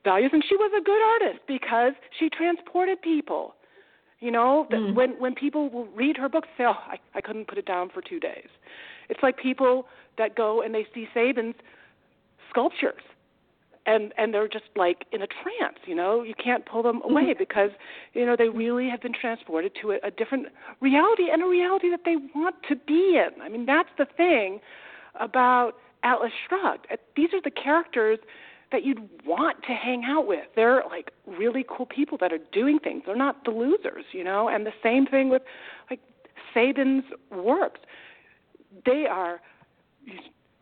values. 0.02 0.30
And 0.32 0.42
she 0.48 0.56
was 0.56 0.72
a 0.76 0.82
good 0.82 1.02
artist 1.02 1.44
because 1.46 1.92
she 2.18 2.28
transported 2.28 3.00
people. 3.02 3.54
You 4.24 4.30
know, 4.30 4.66
mm. 4.72 4.94
when 4.94 5.10
when 5.20 5.34
people 5.34 5.68
will 5.68 5.84
read 5.88 6.16
her 6.16 6.30
books, 6.30 6.48
say, 6.56 6.64
"Oh, 6.64 6.72
I, 6.72 6.96
I 7.14 7.20
couldn't 7.20 7.46
put 7.46 7.58
it 7.58 7.66
down 7.66 7.90
for 7.90 8.00
two 8.00 8.18
days." 8.18 8.48
It's 9.10 9.22
like 9.22 9.36
people 9.36 9.86
that 10.16 10.34
go 10.34 10.62
and 10.62 10.74
they 10.74 10.86
see 10.94 11.06
Sabin's 11.12 11.56
sculptures, 12.48 13.02
and 13.84 14.14
and 14.16 14.32
they're 14.32 14.48
just 14.48 14.64
like 14.76 15.04
in 15.12 15.20
a 15.20 15.26
trance. 15.26 15.76
You 15.84 15.94
know, 15.94 16.22
you 16.22 16.32
can't 16.42 16.64
pull 16.64 16.82
them 16.82 17.02
away 17.04 17.24
mm-hmm. 17.24 17.38
because 17.38 17.68
you 18.14 18.24
know 18.24 18.34
they 18.34 18.48
really 18.48 18.88
have 18.88 19.02
been 19.02 19.12
transported 19.12 19.72
to 19.82 19.90
a, 19.90 19.98
a 20.02 20.10
different 20.10 20.46
reality 20.80 21.24
and 21.30 21.42
a 21.42 21.46
reality 21.46 21.90
that 21.90 22.06
they 22.06 22.16
want 22.34 22.56
to 22.70 22.76
be 22.76 23.20
in. 23.22 23.42
I 23.42 23.50
mean, 23.50 23.66
that's 23.66 23.90
the 23.98 24.06
thing 24.16 24.60
about 25.20 25.72
Atlas 26.02 26.32
Shrugged. 26.48 26.86
These 27.14 27.34
are 27.34 27.42
the 27.42 27.50
characters 27.50 28.20
that 28.74 28.84
you'd 28.84 29.08
want 29.24 29.62
to 29.62 29.72
hang 29.72 30.02
out 30.04 30.26
with. 30.26 30.46
They're 30.56 30.82
like 30.90 31.12
really 31.26 31.64
cool 31.68 31.86
people 31.86 32.18
that 32.20 32.32
are 32.32 32.40
doing 32.52 32.80
things. 32.80 33.04
They're 33.06 33.14
not 33.14 33.44
the 33.44 33.52
losers, 33.52 34.04
you 34.10 34.24
know. 34.24 34.48
And 34.48 34.66
the 34.66 34.72
same 34.82 35.06
thing 35.06 35.28
with 35.28 35.42
like 35.88 36.00
Sabin's 36.52 37.04
works. 37.30 37.80
They 38.84 39.06
are 39.08 39.40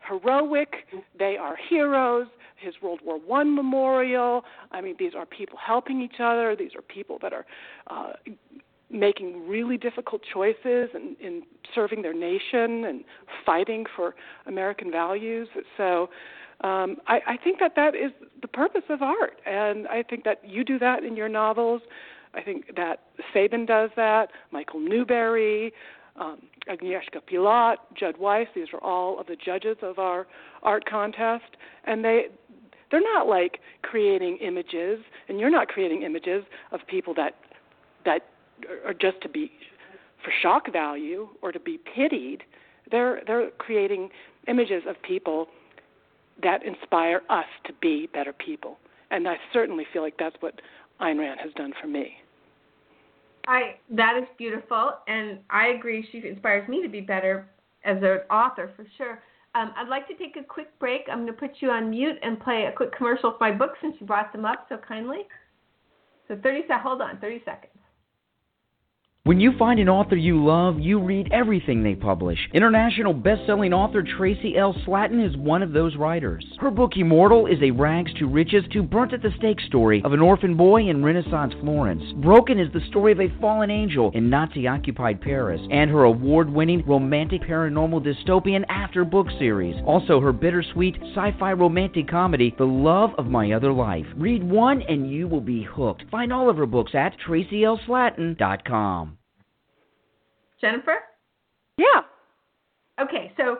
heroic. 0.07 0.71
They 1.17 1.37
are 1.37 1.57
heroes. 1.69 2.27
His 2.57 2.75
World 2.83 2.99
War 3.03 3.17
One 3.17 3.55
memorial. 3.55 4.45
I 4.71 4.79
mean, 4.79 4.95
these 4.99 5.13
are 5.17 5.25
people 5.25 5.57
helping 5.57 6.01
each 6.01 6.19
other. 6.19 6.55
These 6.55 6.75
are 6.75 6.83
people 6.83 7.17
that 7.23 7.33
are 7.33 7.45
uh, 7.87 8.13
making 8.91 9.47
really 9.49 9.77
difficult 9.77 10.21
choices 10.31 10.89
and 10.93 11.17
in 11.19 11.41
serving 11.73 12.03
their 12.03 12.13
nation 12.13 12.85
and 12.85 13.03
fighting 13.43 13.85
for 13.95 14.13
American 14.45 14.91
values. 14.91 15.47
So 15.77 16.09
um, 16.61 16.97
I, 17.07 17.19
I 17.27 17.37
think 17.43 17.59
that 17.59 17.73
that 17.75 17.95
is 17.95 18.11
the 18.41 18.47
purpose 18.47 18.83
of 18.89 19.01
art, 19.01 19.39
and 19.45 19.87
I 19.87 20.03
think 20.03 20.23
that 20.23 20.41
you 20.47 20.63
do 20.63 20.79
that 20.79 21.03
in 21.03 21.15
your 21.15 21.29
novels. 21.29 21.81
I 22.33 22.41
think 22.41 22.75
that 22.75 23.01
Sabin 23.33 23.65
does 23.65 23.89
that. 23.95 24.29
Michael 24.51 24.79
Newberry, 24.79 25.73
um, 26.15 26.41
Agnieszka 26.69 27.21
Pilat, 27.31 27.77
Judd 27.95 28.17
Weiss. 28.17 28.47
These 28.55 28.67
are 28.73 28.83
all 28.83 29.19
of 29.19 29.27
the 29.27 29.35
judges 29.35 29.77
of 29.81 29.99
our 29.99 30.27
art 30.61 30.85
contest, 30.85 31.57
and 31.85 32.03
they 32.03 32.25
they're 32.91 33.01
not 33.01 33.27
like 33.27 33.59
creating 33.81 34.37
images, 34.37 34.99
and 35.27 35.39
you're 35.39 35.49
not 35.49 35.67
creating 35.67 36.03
images 36.03 36.43
of 36.71 36.79
people 36.87 37.13
that 37.15 37.35
that 38.05 38.25
are 38.85 38.93
just 38.93 39.21
to 39.21 39.29
be 39.29 39.51
for 40.23 40.31
shock 40.41 40.71
value 40.71 41.27
or 41.41 41.51
to 41.51 41.59
be 41.59 41.79
pitied. 41.95 42.43
They're 42.91 43.21
they're 43.25 43.49
creating 43.57 44.09
images 44.47 44.83
of 44.87 45.01
people 45.01 45.47
that 46.41 46.63
inspire 46.65 47.21
us 47.29 47.45
to 47.65 47.73
be 47.81 48.07
better 48.13 48.33
people. 48.33 48.77
And 49.11 49.27
I 49.27 49.35
certainly 49.51 49.85
feel 49.93 50.01
like 50.01 50.17
that's 50.17 50.35
what 50.39 50.59
Ayn 50.99 51.19
Rand 51.19 51.39
has 51.41 51.53
done 51.53 51.73
for 51.79 51.87
me. 51.87 52.13
I 53.47 53.75
that 53.91 54.17
is 54.17 54.23
beautiful, 54.37 54.93
and 55.07 55.39
I 55.49 55.67
agree. 55.67 56.07
She 56.11 56.25
inspires 56.25 56.67
me 56.69 56.81
to 56.81 56.87
be 56.87 57.01
better 57.01 57.49
as 57.83 57.97
an 57.97 58.19
author 58.31 58.71
for 58.75 58.85
sure. 58.97 59.21
Um, 59.55 59.73
I'd 59.77 59.89
like 59.89 60.07
to 60.07 60.15
take 60.15 60.35
a 60.37 60.43
quick 60.43 60.67
break. 60.79 61.01
I'm 61.11 61.19
going 61.19 61.27
to 61.27 61.33
put 61.33 61.51
you 61.59 61.69
on 61.69 61.89
mute 61.89 62.17
and 62.23 62.39
play 62.39 62.65
a 62.65 62.71
quick 62.71 62.95
commercial 62.95 63.31
for 63.31 63.37
my 63.39 63.51
book 63.51 63.73
since 63.81 63.95
you 63.99 64.07
brought 64.07 64.31
them 64.31 64.45
up 64.45 64.65
so 64.69 64.77
kindly. 64.77 65.27
So 66.27 66.39
30 66.41 66.61
seconds. 66.61 66.79
Hold 66.81 67.01
on, 67.01 67.17
30 67.19 67.41
seconds. 67.45 67.73
When 69.25 69.39
you 69.39 69.57
find 69.57 69.79
an 69.79 69.87
author 69.87 70.17
you 70.17 70.43
love, 70.43 70.81
you 70.81 70.99
read 70.99 71.31
everything 71.31 71.81
they 71.81 71.95
publish. 71.95 72.37
International 72.53 73.13
best-selling 73.13 73.71
author 73.71 74.03
Traci 74.03 74.57
L. 74.57 74.73
Slatton 74.85 75.25
is 75.25 75.37
one 75.37 75.63
of 75.63 75.71
those 75.71 75.95
writers. 75.95 76.45
Her 76.59 76.69
book 76.69 76.97
Immortal 76.97 77.47
is 77.47 77.57
a 77.61 77.71
rags 77.71 78.13
to 78.15 78.27
riches 78.27 78.65
to 78.73 78.83
burnt 78.83 79.13
at 79.13 79.21
the 79.21 79.31
stake 79.37 79.61
story 79.61 80.01
of 80.03 80.11
an 80.11 80.19
orphan 80.19 80.57
boy 80.57 80.89
in 80.89 81.05
Renaissance 81.05 81.53
Florence. 81.61 82.03
Broken 82.17 82.59
is 82.59 82.67
the 82.73 82.85
story 82.89 83.13
of 83.13 83.21
a 83.21 83.33
fallen 83.39 83.71
angel 83.71 84.11
in 84.13 84.29
Nazi-occupied 84.29 85.21
Paris, 85.21 85.61
and 85.71 85.89
her 85.89 86.03
award-winning 86.03 86.83
romantic 86.85 87.43
paranormal 87.43 88.05
dystopian 88.05 88.65
After 88.67 89.05
book 89.05 89.27
series. 89.39 89.81
Also 89.85 90.19
her 90.19 90.33
bittersweet 90.33 90.97
sci-fi 91.15 91.53
romantic 91.53 92.09
comedy 92.09 92.53
The 92.57 92.65
Love 92.65 93.11
of 93.17 93.27
My 93.27 93.53
Other 93.53 93.71
Life. 93.71 94.05
Read 94.17 94.43
one 94.43 94.81
and 94.81 95.09
you 95.09 95.29
will 95.29 95.39
be 95.39 95.63
hooked. 95.63 96.03
Find 96.11 96.33
all 96.33 96.49
of 96.49 96.57
her 96.57 96.65
books 96.65 96.93
at 96.93 97.15
tracilslatton.com. 97.25 99.12
Jennifer? 100.63 100.95
Yeah. 101.77 102.01
Okay, 103.01 103.33
so 103.35 103.57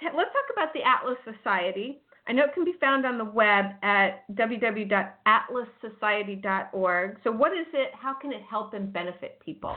t- 0.00 0.06
let's 0.16 0.30
talk 0.32 0.44
about 0.52 0.72
the 0.72 0.80
Atlas 0.82 1.18
Society. 1.24 2.00
I 2.26 2.32
know 2.32 2.44
it 2.44 2.54
can 2.54 2.64
be 2.64 2.72
found 2.80 3.04
on 3.04 3.18
the 3.18 3.24
web 3.24 3.66
at 3.82 4.24
www.atlassociety.org. 4.34 7.18
So, 7.24 7.30
what 7.30 7.52
is 7.52 7.66
it? 7.74 7.90
How 8.00 8.14
can 8.14 8.32
it 8.32 8.40
help 8.48 8.72
and 8.72 8.90
benefit 8.92 9.38
people? 9.44 9.76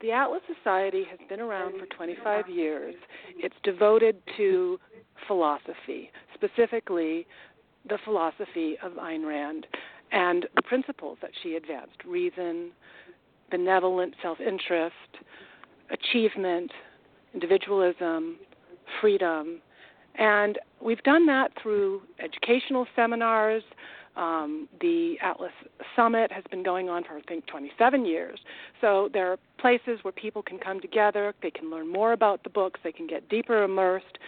The 0.00 0.10
Atlas 0.10 0.42
Society 0.58 1.04
has 1.08 1.20
been 1.28 1.38
around 1.40 1.78
for 1.78 1.86
25 1.94 2.48
years. 2.48 2.96
It's 3.36 3.54
devoted 3.62 4.16
to 4.36 4.80
philosophy, 5.28 6.10
specifically 6.34 7.28
the 7.88 7.98
philosophy 8.04 8.76
of 8.82 8.94
Ayn 8.94 9.24
Rand 9.26 9.68
and 10.12 10.46
the 10.56 10.62
principles 10.62 11.18
that 11.22 11.30
she 11.42 11.54
advanced 11.54 12.04
reason, 12.06 12.72
benevolent 13.54 14.14
self 14.20 14.40
interest, 14.40 14.94
achievement, 15.90 16.72
individualism, 17.34 18.36
freedom. 19.00 19.60
And 20.16 20.58
we've 20.80 21.02
done 21.04 21.24
that 21.26 21.52
through 21.62 22.02
educational 22.18 22.84
seminars. 22.96 23.62
Um, 24.16 24.68
the 24.80 25.16
Atlas 25.22 25.52
Summit 25.94 26.32
has 26.32 26.42
been 26.50 26.64
going 26.64 26.88
on 26.88 27.04
for, 27.04 27.16
I 27.16 27.20
think, 27.22 27.46
27 27.46 28.04
years. 28.04 28.40
So 28.80 29.08
there 29.12 29.30
are 29.30 29.38
places 29.58 30.00
where 30.02 30.12
people 30.12 30.42
can 30.42 30.58
come 30.58 30.80
together, 30.80 31.32
they 31.40 31.50
can 31.50 31.70
learn 31.70 31.90
more 31.90 32.12
about 32.12 32.42
the 32.42 32.50
books, 32.50 32.80
they 32.82 32.92
can 32.92 33.06
get 33.06 33.28
deeper 33.28 33.62
immersed. 33.62 34.18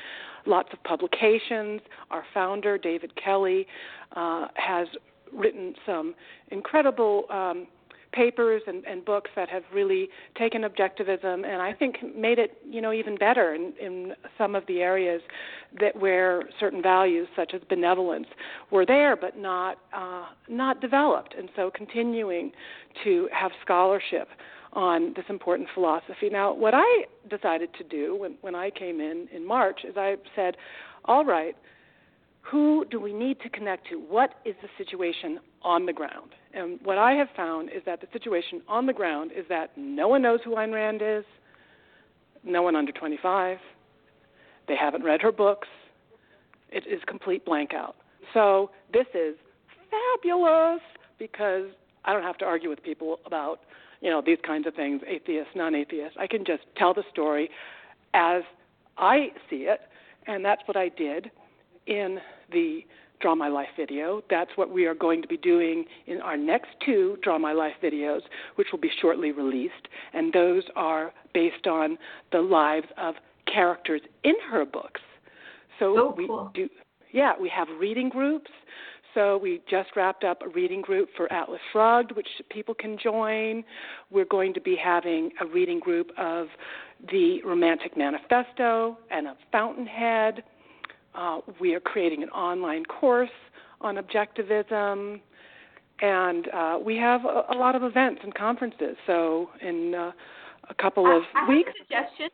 Lots 0.44 0.68
of 0.72 0.82
publications. 0.84 1.80
Our 2.12 2.24
founder, 2.32 2.78
David 2.78 3.10
Kelley, 3.16 3.66
uh, 4.14 4.46
has 4.54 4.86
written 5.32 5.74
some 5.84 6.14
incredible 6.50 7.24
um, 7.30 7.66
papers 8.16 8.62
and, 8.66 8.85
and 8.87 9.05
books 9.05 9.31
that 9.37 9.48
have 9.48 9.62
really 9.74 10.09
taken 10.38 10.62
objectivism 10.62 11.44
and 11.46 11.61
I 11.61 11.72
think 11.74 11.96
made 12.16 12.38
it 12.38 12.57
you 12.68 12.81
know 12.81 12.92
even 12.92 13.16
better 13.16 13.55
in, 13.55 13.74
in 13.81 14.14
some 14.38 14.55
of 14.55 14.64
the 14.66 14.81
areas 14.81 15.20
that 15.81 15.94
where 15.94 16.44
certain 16.59 16.83
values 16.83 17.29
such 17.37 17.52
as 17.55 17.61
benevolence 17.68 18.29
were 18.70 18.87
there 18.87 19.16
but 19.16 19.37
not 19.37 19.79
uh, 19.94 20.24
not 20.48 20.81
developed 20.81 21.35
and 21.38 21.50
so 21.55 21.70
continuing 21.74 22.52
to 23.05 23.29
have 23.33 23.50
scholarship 23.62 24.29
on 24.72 25.14
this 25.16 25.24
important 25.31 25.68
philosophy. 25.72 26.29
Now, 26.31 26.52
what 26.52 26.74
I 26.74 27.05
decided 27.31 27.70
to 27.79 27.85
do 27.85 28.14
when, 28.14 28.37
when 28.42 28.55
I 28.55 28.68
came 28.70 29.00
in 29.00 29.26
in 29.35 29.46
March 29.46 29.81
is 29.88 29.94
I 29.96 30.16
said, 30.37 30.57
all 31.07 31.24
right, 31.24 31.57
who 32.42 32.85
do 32.90 33.00
we 33.00 33.12
need 33.12 33.40
to 33.40 33.48
connect 33.48 33.88
to? 33.88 33.96
What 33.96 34.35
is 34.44 34.55
the 34.62 34.68
situation 34.76 35.40
on 35.62 35.87
the 35.87 35.92
ground? 35.92 36.31
And 36.57 36.81
what 36.83 36.97
I 36.97 37.12
have 37.12 37.29
found 37.37 37.69
is 37.69 37.83
that 37.85 38.01
the 38.01 38.07
situation 38.12 38.62
on 38.66 38.87
the 38.87 38.92
ground 38.92 39.31
is 39.37 39.45
that 39.51 39.71
no 39.77 40.09
one 40.09 40.23
knows 40.23 40.40
who 40.42 40.57
Ayn 40.57 40.73
Rand 40.73 41.03
is, 41.05 41.25
no 42.42 42.62
one 42.62 42.75
under 42.75 42.92
25, 42.92 43.59
they 44.66 44.75
haven't 44.75 45.05
read 45.05 45.21
her 45.21 45.31
books, 45.31 45.69
it 46.71 46.85
is 46.87 47.01
complete 47.07 47.45
blank 47.45 47.75
out. 47.75 47.97
So 48.33 48.71
this 48.92 49.07
is 49.14 49.37
fabulous 49.90 50.81
because 51.19 51.66
I 52.07 52.12
don't 52.14 52.23
have 52.23 52.38
to 52.38 52.47
argue 52.47 52.71
with 52.71 52.83
people 52.83 53.21
about 53.27 53.61
you 54.01 54.11
know 54.11 54.23
these 54.25 54.38
kinds 54.47 54.66
of 54.66 54.75
things, 54.75 55.03
atheists, 55.07 55.53
non-atheists. 55.55 56.16
I 56.19 56.27
can 56.27 56.45
just 56.45 56.62
tell 56.77 56.95
the 56.95 57.05
story 57.11 57.51
as 58.14 58.42
I 58.99 59.29
see 59.49 59.66
it, 59.69 59.81
and 60.27 60.45
that's 60.45 60.62
what 60.66 60.77
I 60.77 60.88
did 60.88 61.31
in 61.87 62.19
the 62.51 62.81
Draw 63.20 63.35
My 63.35 63.48
Life 63.48 63.68
video. 63.76 64.22
That's 64.31 64.50
what 64.57 64.70
we 64.70 64.87
are 64.87 64.94
going 64.94 65.22
to 65.22 65.29
be 65.29 65.37
doing 65.37 65.85
in 66.07 66.20
our 66.20 66.37
next 66.37 66.68
two 66.85 67.16
Draw 67.22 67.38
My 67.38 67.52
Life 67.52 67.74
videos, 67.83 68.20
which 68.57 68.68
will 68.72 68.81
be 68.81 68.90
shortly 69.00 69.33
released. 69.33 69.88
And 70.12 70.33
those 70.33 70.64
are 70.76 71.12
based 71.35 71.66
on 71.66 71.98
the 72.33 72.40
lives 72.40 72.87
of 72.96 73.14
characters 73.52 74.00
in 74.24 74.35
her 74.50 74.64
books. 74.64 75.00
So 75.79 75.94
oh, 75.98 76.14
we 76.16 76.26
cool. 76.26 76.50
do 76.55 76.68
yeah, 77.12 77.33
we 77.40 77.48
have 77.48 77.68
reading 77.79 78.09
groups. 78.09 78.50
So 79.14 79.38
we 79.38 79.62
just 79.70 79.88
wrapped 79.96 80.24
up 80.24 80.42
a 80.42 80.48
reading 80.48 80.83
group 80.83 81.09
for 81.16 81.33
Atlas 81.33 81.61
Shrugged, 81.72 82.12
which 82.12 82.29
people 82.50 82.74
can 82.74 82.98
join. 83.02 83.64
We're 84.11 84.26
going 84.26 84.52
to 84.52 84.61
be 84.61 84.76
having 84.76 85.31
a 85.40 85.46
reading 85.46 85.81
group 85.81 86.11
of 86.18 86.48
the 87.11 87.40
Romantic 87.42 87.96
Manifesto 87.96 88.98
and 89.11 89.26
a 89.29 89.37
Fountainhead 89.50 90.42
uh, 91.16 91.40
we 91.61 91.74
are 91.74 91.81
creating 91.81 92.22
an 92.22 92.29
online 92.31 92.85
course 92.85 93.31
on 93.81 93.96
objectivism, 93.96 95.20
and 96.00 96.48
uh, 96.48 96.79
we 96.83 96.96
have 96.96 97.24
a, 97.24 97.44
a, 97.50 97.57
lot 97.57 97.74
of 97.74 97.83
events 97.83 98.20
and 98.22 98.35
conferences. 98.35 98.96
So 99.07 99.48
in 99.61 99.94
uh, 99.94 100.12
a 100.68 100.74
couple 100.74 101.07
of 101.07 101.22
I, 101.35 101.46
I 101.46 101.48
weeks. 101.48 101.68
Have 101.68 101.74
a 101.74 102.05
suggestion. 102.07 102.29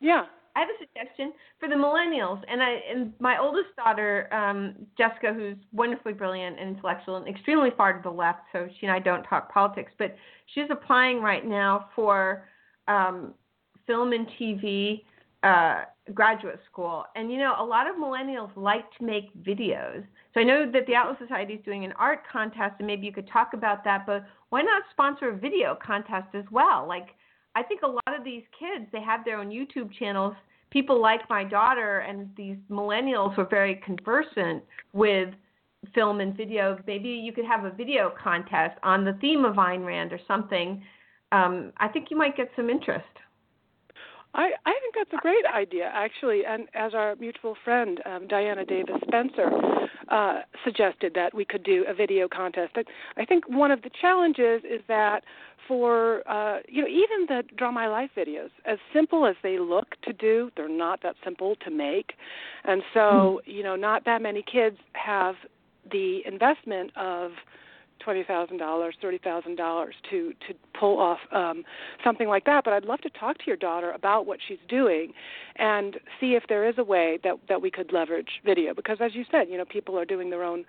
Yeah. 0.00 0.24
I 0.54 0.60
have 0.60 0.68
a 0.68 0.84
suggestion 0.84 1.32
for 1.58 1.68
the 1.68 1.74
millennials, 1.74 2.42
and 2.46 2.62
I 2.62 2.80
and 2.90 3.14
my 3.18 3.38
oldest 3.38 3.74
daughter, 3.74 4.28
um, 4.34 4.74
Jessica, 4.98 5.32
who's 5.32 5.56
wonderfully 5.72 6.12
brilliant 6.12 6.60
and 6.60 6.76
intellectual 6.76 7.16
and 7.16 7.26
extremely 7.26 7.70
far 7.74 7.94
to 7.94 8.02
the 8.02 8.10
left. 8.10 8.40
So 8.52 8.68
she 8.78 8.86
and 8.86 8.94
I 8.94 8.98
don't 8.98 9.22
talk 9.22 9.50
politics, 9.52 9.92
but 9.98 10.14
she's 10.54 10.66
applying 10.70 11.22
right 11.22 11.46
now 11.46 11.88
for 11.96 12.48
um, 12.86 13.32
film 13.86 14.12
and 14.12 14.26
TV 14.38 15.04
uh, 15.42 15.84
graduate 16.14 16.60
school. 16.70 17.04
And 17.14 17.30
you 17.30 17.38
know, 17.38 17.54
a 17.58 17.64
lot 17.64 17.88
of 17.88 17.96
millennials 17.96 18.50
like 18.56 18.84
to 18.98 19.04
make 19.04 19.34
videos. 19.42 20.04
So 20.34 20.40
I 20.40 20.44
know 20.44 20.70
that 20.72 20.86
the 20.86 20.94
Atlas 20.94 21.18
Society 21.18 21.54
is 21.54 21.64
doing 21.64 21.84
an 21.84 21.92
art 21.92 22.20
contest, 22.30 22.74
and 22.78 22.86
maybe 22.86 23.06
you 23.06 23.12
could 23.12 23.28
talk 23.28 23.50
about 23.54 23.84
that. 23.84 24.06
But 24.06 24.24
why 24.48 24.62
not 24.62 24.82
sponsor 24.90 25.30
a 25.30 25.36
video 25.36 25.76
contest 25.84 26.28
as 26.34 26.44
well? 26.50 26.86
Like, 26.88 27.08
I 27.54 27.62
think 27.62 27.82
a 27.82 27.86
lot 27.86 28.18
of 28.18 28.24
these 28.24 28.42
kids, 28.58 28.86
they 28.92 29.02
have 29.02 29.24
their 29.24 29.38
own 29.38 29.50
YouTube 29.50 29.92
channels. 29.98 30.34
People 30.70 31.00
like 31.00 31.28
my 31.28 31.44
daughter 31.44 31.98
and 31.98 32.30
these 32.34 32.56
millennials 32.70 33.34
who 33.34 33.42
are 33.42 33.48
very 33.48 33.80
conversant 33.84 34.62
with 34.94 35.28
film 35.94 36.20
and 36.20 36.34
video. 36.36 36.78
Maybe 36.86 37.08
you 37.08 37.32
could 37.32 37.44
have 37.44 37.64
a 37.64 37.70
video 37.70 38.12
contest 38.22 38.78
on 38.82 39.04
the 39.04 39.12
theme 39.20 39.44
of 39.44 39.56
Ayn 39.56 39.84
Rand 39.84 40.12
or 40.12 40.20
something. 40.26 40.82
Um, 41.30 41.72
I 41.76 41.88
think 41.88 42.10
you 42.10 42.16
might 42.16 42.36
get 42.36 42.50
some 42.56 42.70
interest. 42.70 43.04
I, 44.34 44.52
I 44.64 44.72
think 44.80 44.94
that's 44.94 45.12
a 45.12 45.20
great 45.20 45.44
idea, 45.54 45.90
actually. 45.92 46.42
And 46.46 46.68
as 46.74 46.94
our 46.94 47.16
mutual 47.16 47.54
friend 47.64 48.00
um, 48.06 48.26
Diana 48.28 48.64
Davis 48.64 48.96
Spencer 49.06 49.50
uh, 50.08 50.40
suggested 50.64 51.12
that 51.14 51.34
we 51.34 51.44
could 51.44 51.62
do 51.62 51.84
a 51.86 51.94
video 51.94 52.28
contest. 52.28 52.72
I, 52.76 52.84
I 53.16 53.24
think 53.24 53.48
one 53.48 53.70
of 53.70 53.82
the 53.82 53.90
challenges 54.00 54.62
is 54.64 54.80
that 54.88 55.22
for 55.68 56.28
uh, 56.28 56.58
you 56.68 56.82
know 56.82 56.88
even 56.88 57.26
the 57.28 57.42
Draw 57.56 57.70
My 57.70 57.86
Life 57.86 58.10
videos, 58.16 58.50
as 58.64 58.78
simple 58.92 59.26
as 59.26 59.36
they 59.42 59.58
look 59.58 59.94
to 60.02 60.12
do, 60.12 60.50
they're 60.56 60.68
not 60.68 61.02
that 61.02 61.14
simple 61.24 61.56
to 61.64 61.70
make, 61.70 62.14
and 62.64 62.82
so 62.92 63.40
hmm. 63.44 63.50
you 63.50 63.62
know 63.62 63.76
not 63.76 64.04
that 64.04 64.22
many 64.22 64.42
kids 64.42 64.76
have 64.94 65.36
the 65.90 66.20
investment 66.26 66.90
of 66.96 67.32
twenty 68.04 68.24
thousand 68.24 68.58
dollars, 68.58 68.94
thirty 69.00 69.18
thousand 69.18 69.56
dollars 69.56 69.94
to 70.10 70.32
to 70.46 70.54
pull 70.78 70.98
off 70.98 71.18
um, 71.32 71.64
something 72.04 72.28
like 72.28 72.44
that. 72.44 72.64
But 72.64 72.72
I'd 72.72 72.84
love 72.84 73.00
to 73.00 73.10
talk 73.10 73.38
to 73.38 73.44
your 73.46 73.56
daughter 73.56 73.92
about 73.92 74.26
what 74.26 74.38
she's 74.46 74.58
doing, 74.68 75.12
and 75.56 75.96
see 76.20 76.34
if 76.34 76.44
there 76.48 76.68
is 76.68 76.74
a 76.78 76.84
way 76.84 77.18
that 77.24 77.36
that 77.48 77.60
we 77.60 77.70
could 77.70 77.92
leverage 77.92 78.28
video. 78.44 78.74
Because 78.74 78.98
as 79.00 79.14
you 79.14 79.24
said, 79.30 79.48
you 79.48 79.58
know, 79.58 79.64
people 79.64 79.98
are 79.98 80.04
doing 80.04 80.30
their 80.30 80.44
own 80.44 80.64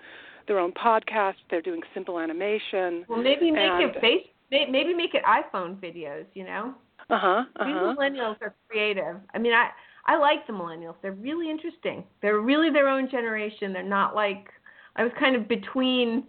their 0.47 0.59
own 0.59 0.71
podcasts. 0.71 1.35
They're 1.49 1.61
doing 1.61 1.81
simple 1.93 2.19
animation. 2.19 3.05
Well, 3.07 3.21
maybe 3.21 3.51
make 3.51 3.63
and, 3.63 3.95
it 3.95 4.01
face. 4.01 4.27
Maybe 4.51 4.93
make 4.93 5.15
it 5.15 5.23
iPhone 5.23 5.77
videos. 5.77 6.25
You 6.33 6.45
know. 6.45 6.73
Uh 7.09 7.19
huh. 7.19 7.27
Uh-huh. 7.27 7.65
These 7.65 7.75
millennials 7.75 8.41
are 8.41 8.53
creative. 8.69 9.17
I 9.33 9.39
mean, 9.39 9.53
I 9.53 9.69
I 10.05 10.17
like 10.17 10.45
the 10.47 10.53
millennials. 10.53 10.95
They're 11.01 11.13
really 11.13 11.49
interesting. 11.49 12.03
They're 12.21 12.39
really 12.39 12.69
their 12.69 12.87
own 12.87 13.09
generation. 13.09 13.73
They're 13.73 13.83
not 13.83 14.15
like 14.15 14.47
I 14.95 15.03
was 15.03 15.11
kind 15.19 15.35
of 15.35 15.47
between 15.47 16.23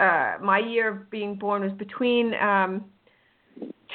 uh, 0.00 0.36
my 0.42 0.58
year 0.58 0.88
of 0.88 1.10
being 1.10 1.36
born 1.36 1.62
was 1.62 1.72
between 1.72 2.34
um, 2.34 2.84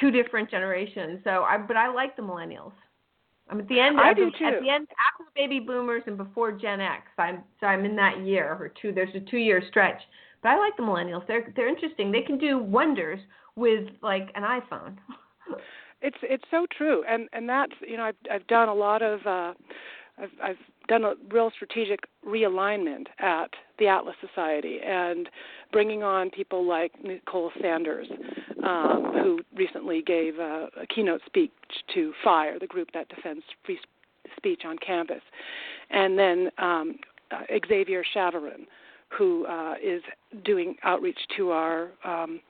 two 0.00 0.10
different 0.10 0.50
generations. 0.50 1.20
So, 1.24 1.42
I 1.42 1.58
but 1.58 1.76
I 1.76 1.92
like 1.92 2.16
the 2.16 2.22
millennials. 2.22 2.72
I'm 3.50 3.60
at 3.60 3.68
the 3.68 3.80
end. 3.80 3.98
I 3.98 4.10
of, 4.10 4.16
do 4.16 4.30
too. 4.38 4.44
At 4.44 4.60
the 4.60 4.68
end, 4.68 4.88
after 5.10 5.24
the 5.24 5.30
baby 5.34 5.58
boomers 5.60 6.02
and 6.06 6.16
before 6.16 6.52
Gen 6.52 6.80
X. 6.80 7.02
I'm 7.18 7.42
so 7.60 7.66
I'm 7.66 7.84
in 7.84 7.96
that 7.96 8.24
year 8.24 8.56
or 8.60 8.72
two. 8.80 8.92
There's 8.92 9.14
a 9.14 9.20
two 9.20 9.38
year 9.38 9.62
stretch. 9.68 10.00
But 10.42 10.50
I 10.50 10.58
like 10.58 10.76
the 10.76 10.82
millennials. 10.82 11.26
They're 11.26 11.52
they're 11.56 11.68
interesting. 11.68 12.12
They 12.12 12.22
can 12.22 12.38
do 12.38 12.58
wonders 12.58 13.20
with 13.56 13.88
like 14.02 14.30
an 14.34 14.42
iPhone. 14.42 14.96
it's 16.02 16.16
it's 16.22 16.44
so 16.50 16.66
true, 16.76 17.04
and 17.08 17.28
and 17.32 17.48
that's 17.48 17.72
you 17.86 17.96
know 17.96 18.04
I've 18.04 18.16
I've 18.30 18.46
done 18.46 18.68
a 18.68 18.74
lot 18.74 19.02
of 19.02 19.26
uh, 19.26 19.54
I've 20.20 20.30
I've 20.42 20.56
done 20.88 21.04
a 21.04 21.14
real 21.30 21.50
strategic 21.54 22.00
realignment 22.26 23.06
at 23.18 23.50
the 23.78 23.86
Atlas 23.86 24.16
Society 24.26 24.78
and 24.84 25.28
bringing 25.72 26.02
on 26.02 26.30
people 26.30 26.66
like 26.66 26.92
Nicole 27.02 27.52
Sanders, 27.60 28.08
um, 28.64 29.12
who 29.22 29.40
recently 29.54 30.02
gave 30.02 30.38
a, 30.38 30.68
a 30.80 30.86
keynote 30.86 31.20
speech 31.26 31.52
to 31.94 32.12
FIRE, 32.24 32.58
the 32.58 32.66
group 32.66 32.88
that 32.94 33.08
defends 33.08 33.44
free 33.64 33.78
speech 34.36 34.62
on 34.64 34.76
campus, 34.78 35.22
and 35.90 36.18
then 36.18 36.50
um, 36.58 36.98
uh, 37.30 37.42
Xavier 37.68 38.04
Chavarin, 38.14 38.66
who 39.10 39.46
uh, 39.46 39.74
is 39.82 40.02
doing 40.44 40.76
outreach 40.84 41.18
to 41.36 41.50
our 41.50 41.90
um, 42.04 42.40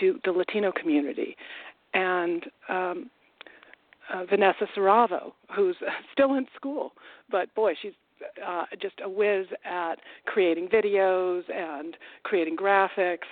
to 0.00 0.18
the 0.24 0.32
Latino 0.32 0.72
community, 0.72 1.36
and 1.94 2.46
um, 2.68 3.10
uh, 4.12 4.24
Vanessa 4.24 4.66
Saravo, 4.76 5.32
who's 5.54 5.76
still 6.12 6.34
in 6.34 6.46
school, 6.56 6.92
but 7.30 7.54
boy, 7.54 7.74
she's 7.80 7.92
uh, 8.46 8.64
just 8.80 8.94
a 9.04 9.08
whiz 9.08 9.46
at 9.64 9.96
creating 10.26 10.68
videos 10.68 11.42
and 11.52 11.96
creating 12.22 12.56
graphics 12.56 13.26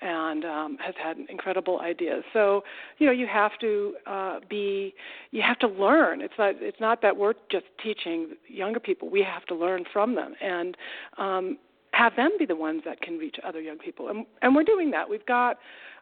and 0.00 0.44
um, 0.44 0.76
has 0.84 0.94
had 1.00 1.16
incredible 1.28 1.80
ideas. 1.80 2.24
So, 2.32 2.64
you 2.98 3.06
know, 3.06 3.12
you 3.12 3.26
have 3.26 3.52
to 3.60 3.94
uh, 4.06 4.40
be, 4.48 4.94
you 5.30 5.42
have 5.42 5.58
to 5.60 5.68
learn. 5.68 6.20
It's 6.20 6.34
not, 6.38 6.54
it's 6.58 6.80
not 6.80 7.02
that 7.02 7.16
we're 7.16 7.34
just 7.50 7.66
teaching 7.82 8.30
younger 8.48 8.80
people. 8.80 9.08
We 9.08 9.22
have 9.22 9.44
to 9.46 9.54
learn 9.54 9.84
from 9.92 10.14
them 10.14 10.34
and 10.40 10.76
um, 11.18 11.58
have 11.92 12.16
them 12.16 12.30
be 12.38 12.46
the 12.46 12.56
ones 12.56 12.82
that 12.84 13.00
can 13.00 13.16
reach 13.16 13.36
other 13.46 13.60
young 13.60 13.78
people. 13.78 14.08
And, 14.08 14.26
and 14.42 14.54
we're 14.54 14.64
doing 14.64 14.90
that. 14.90 15.08
We've 15.08 15.26
got 15.26 15.58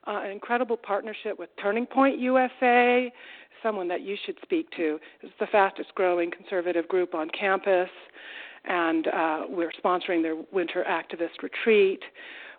uh, 0.06 0.22
an 0.24 0.30
incredible 0.30 0.76
partnership 0.76 1.38
with 1.38 1.50
Turning 1.60 1.84
Point 1.84 2.18
USA, 2.20 3.12
someone 3.62 3.88
that 3.88 4.02
you 4.02 4.16
should 4.24 4.36
speak 4.42 4.70
to. 4.76 4.98
It's 5.22 5.32
the 5.40 5.46
fastest 5.46 5.94
growing 5.94 6.30
conservative 6.30 6.88
group 6.88 7.14
on 7.14 7.28
campus, 7.30 7.88
and 8.64 9.06
uh, 9.08 9.42
we're 9.48 9.72
sponsoring 9.82 10.22
their 10.22 10.36
winter 10.52 10.84
activist 10.88 11.42
retreat. 11.42 12.00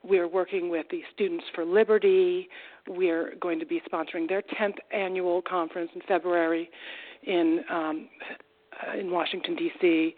We're 0.04 0.28
working 0.28 0.70
with 0.70 0.88
the 0.90 1.02
Students 1.14 1.46
for 1.54 1.64
Liberty. 1.64 2.50
We're 2.88 3.36
going 3.40 3.60
to 3.60 3.66
be 3.66 3.82
sponsoring 3.92 4.28
their 4.28 4.42
10th 4.42 4.78
annual 4.92 5.42
conference 5.44 5.92
in 5.94 6.02
February 6.08 6.70
in 7.24 7.64
um, 7.70 8.10
in 8.98 9.12
Washington 9.12 9.56
D.C. 9.56 10.16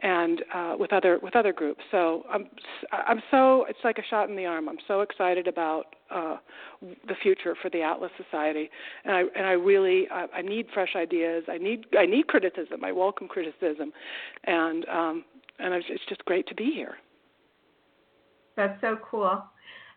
and 0.00 0.42
uh, 0.54 0.74
with 0.78 0.92
other 0.92 1.18
with 1.22 1.34
other 1.36 1.52
groups. 1.52 1.80
So 1.90 2.24
I'm 2.30 2.46
I'm 2.92 3.22
so 3.30 3.64
it's 3.68 3.78
like 3.84 3.98
a 3.98 4.04
shot 4.08 4.28
in 4.28 4.36
the 4.36 4.46
arm. 4.46 4.68
I'm 4.68 4.78
so 4.86 5.00
excited 5.00 5.46
about 5.46 5.84
uh, 6.10 6.36
the 6.80 7.14
future 7.22 7.54
for 7.62 7.70
the 7.70 7.82
Atlas 7.82 8.10
Society, 8.22 8.70
and 9.04 9.14
I 9.14 9.20
and 9.34 9.46
I 9.46 9.52
really 9.52 10.06
I, 10.10 10.26
I 10.36 10.42
need 10.42 10.66
fresh 10.74 10.94
ideas. 10.96 11.44
I 11.48 11.58
need 11.58 11.86
I 11.98 12.06
need 12.06 12.26
criticism. 12.26 12.84
I 12.84 12.92
welcome 12.92 13.26
criticism, 13.28 13.92
and 14.44 14.86
um, 14.88 15.24
and 15.58 15.74
it's 15.74 16.04
just 16.08 16.24
great 16.26 16.46
to 16.48 16.54
be 16.54 16.70
here. 16.74 16.96
That's 18.56 18.78
so 18.80 18.98
cool. 19.10 19.42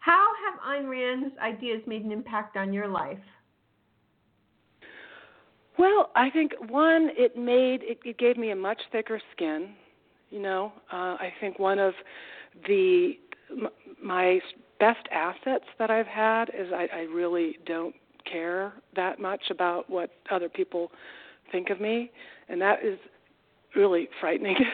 How 0.02 0.28
have 0.45 0.60
Ayn 0.62 0.89
Rand's 0.89 1.38
ideas 1.39 1.82
made 1.86 2.06
an 2.06 2.12
impact 2.12 2.56
on 2.56 2.72
your 2.72 2.88
life? 2.88 3.20
Well, 5.78 6.10
I 6.16 6.30
think 6.30 6.52
one, 6.70 7.10
it 7.18 7.38
made 7.38 7.84
it, 7.84 8.00
it 8.04 8.18
gave 8.18 8.38
me 8.38 8.52
a 8.52 8.56
much 8.56 8.82
thicker 8.91 9.22
skin. 9.34 9.76
You 10.30 10.41
know, 10.41 10.71
uh, 10.91 11.17
I 11.19 11.34
think 11.39 11.59
one 11.59 11.80
of 11.80 11.93
the 12.67 13.13
m- 13.51 13.69
my 14.01 14.39
best 14.80 15.07
assets 15.11 15.65
that 15.77 15.89
I've 15.89 16.07
had 16.07 16.49
is 16.49 16.71
I, 16.73 16.88
I 16.93 16.99
really 17.13 17.57
don't 17.65 17.95
care 18.30 18.73
that 18.95 19.19
much 19.19 19.41
about 19.49 19.89
what 19.89 20.11
other 20.32 20.49
people 20.49 20.91
think 21.51 21.69
of 21.69 21.82
me, 21.82 22.11
and 22.47 22.61
that 22.61 22.84
is 22.84 22.99
really 23.75 24.07
frightening. 24.19 24.57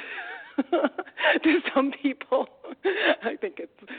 to 1.43 1.60
some 1.74 1.91
people. 2.01 2.47
I 3.24 3.36
think 3.39 3.56
it's 3.60 3.91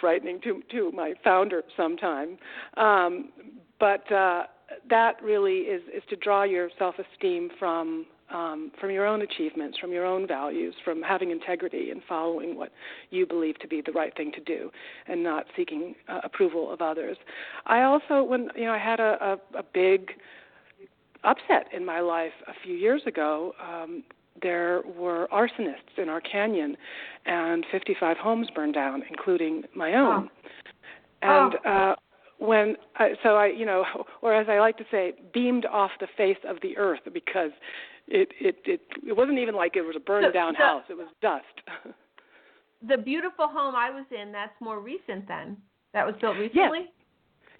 frightening 0.00 0.40
to 0.42 0.62
to 0.70 0.92
my 0.92 1.14
founder 1.24 1.62
sometime. 1.76 2.38
Um, 2.76 3.30
but 3.80 4.10
uh, 4.12 4.44
that 4.90 5.22
really 5.22 5.58
is 5.60 5.82
is 5.94 6.02
to 6.10 6.16
draw 6.16 6.44
your 6.44 6.70
self 6.78 6.96
esteem 6.98 7.50
from 7.58 8.06
um, 8.32 8.72
from 8.80 8.90
your 8.90 9.06
own 9.06 9.22
achievements, 9.22 9.78
from 9.78 9.92
your 9.92 10.06
own 10.06 10.26
values, 10.26 10.74
from 10.84 11.02
having 11.02 11.30
integrity 11.30 11.90
and 11.90 12.02
following 12.08 12.56
what 12.56 12.72
you 13.10 13.26
believe 13.26 13.58
to 13.60 13.68
be 13.68 13.82
the 13.84 13.92
right 13.92 14.16
thing 14.16 14.32
to 14.32 14.40
do, 14.40 14.70
and 15.06 15.22
not 15.22 15.46
seeking 15.56 15.94
uh, 16.08 16.20
approval 16.24 16.72
of 16.72 16.80
others. 16.80 17.16
I 17.66 17.82
also, 17.82 18.22
when 18.22 18.48
you 18.56 18.64
know, 18.64 18.72
I 18.72 18.78
had 18.78 19.00
a, 19.00 19.38
a, 19.54 19.58
a 19.58 19.62
big 19.72 20.10
upset 21.22 21.68
in 21.74 21.84
my 21.84 22.00
life 22.00 22.32
a 22.46 22.52
few 22.64 22.74
years 22.74 23.02
ago. 23.06 23.52
Um, 23.62 24.04
there 24.42 24.82
were 24.96 25.28
arsonists 25.32 25.96
in 25.96 26.08
our 26.08 26.20
canyon, 26.20 26.76
and 27.26 27.64
55 27.70 28.16
homes 28.16 28.48
burned 28.54 28.74
down, 28.74 29.02
including 29.08 29.62
my 29.74 29.94
own. 29.94 30.28
Oh. 30.28 30.38
And 31.22 31.54
oh. 31.64 31.70
uh, 31.70 31.94
when 32.38 32.76
I, 32.96 33.10
so 33.22 33.36
I, 33.36 33.46
you 33.46 33.64
know, 33.64 33.84
or 34.22 34.34
as 34.34 34.48
I 34.48 34.58
like 34.58 34.76
to 34.78 34.84
say, 34.90 35.12
beamed 35.32 35.66
off 35.66 35.92
the 36.00 36.08
face 36.16 36.38
of 36.48 36.56
the 36.62 36.76
earth 36.76 37.00
because 37.12 37.50
it 38.08 38.28
it 38.40 38.56
it, 38.64 38.80
it 39.06 39.16
wasn't 39.16 39.38
even 39.38 39.54
like 39.54 39.76
it 39.76 39.82
was 39.82 39.96
a 39.96 40.00
burned 40.00 40.32
down 40.32 40.54
house; 40.54 40.84
it 40.88 40.96
was 40.96 41.08
dust. 41.20 41.44
the 42.88 42.98
beautiful 42.98 43.48
home 43.48 43.74
I 43.74 43.90
was 43.90 44.04
in, 44.10 44.32
that's 44.32 44.58
more 44.60 44.80
recent 44.80 45.26
then. 45.28 45.56
That 45.92 46.06
was 46.06 46.14
built 46.20 46.36
recently. 46.36 46.80
Yes. 46.80 46.88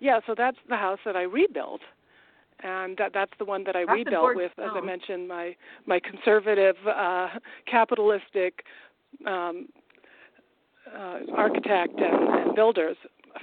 Yeah, 0.01 0.21
so 0.27 0.35
that's 0.37 0.59
the 0.69 0.77
house 0.77 0.99
that 1.05 1.17
I 1.17 1.23
rebuilt 1.23 1.81
and 2.65 2.97
that, 2.99 3.13
that's 3.13 3.33
the 3.39 3.45
one 3.45 3.65
that 3.65 3.77
I 3.77 3.85
that's 3.85 3.97
rebuilt 3.97 4.37
with, 4.37 4.53
as 4.59 4.71
I 4.75 4.81
mentioned, 4.81 5.29
my 5.29 5.55
my 5.87 6.01
conservative, 6.01 6.77
uh, 6.87 7.29
capitalistic 7.71 8.65
um, 9.27 9.69
uh, 10.97 11.19
architect 11.35 11.95
and, 11.99 12.29
and 12.29 12.55
builders 12.55 12.97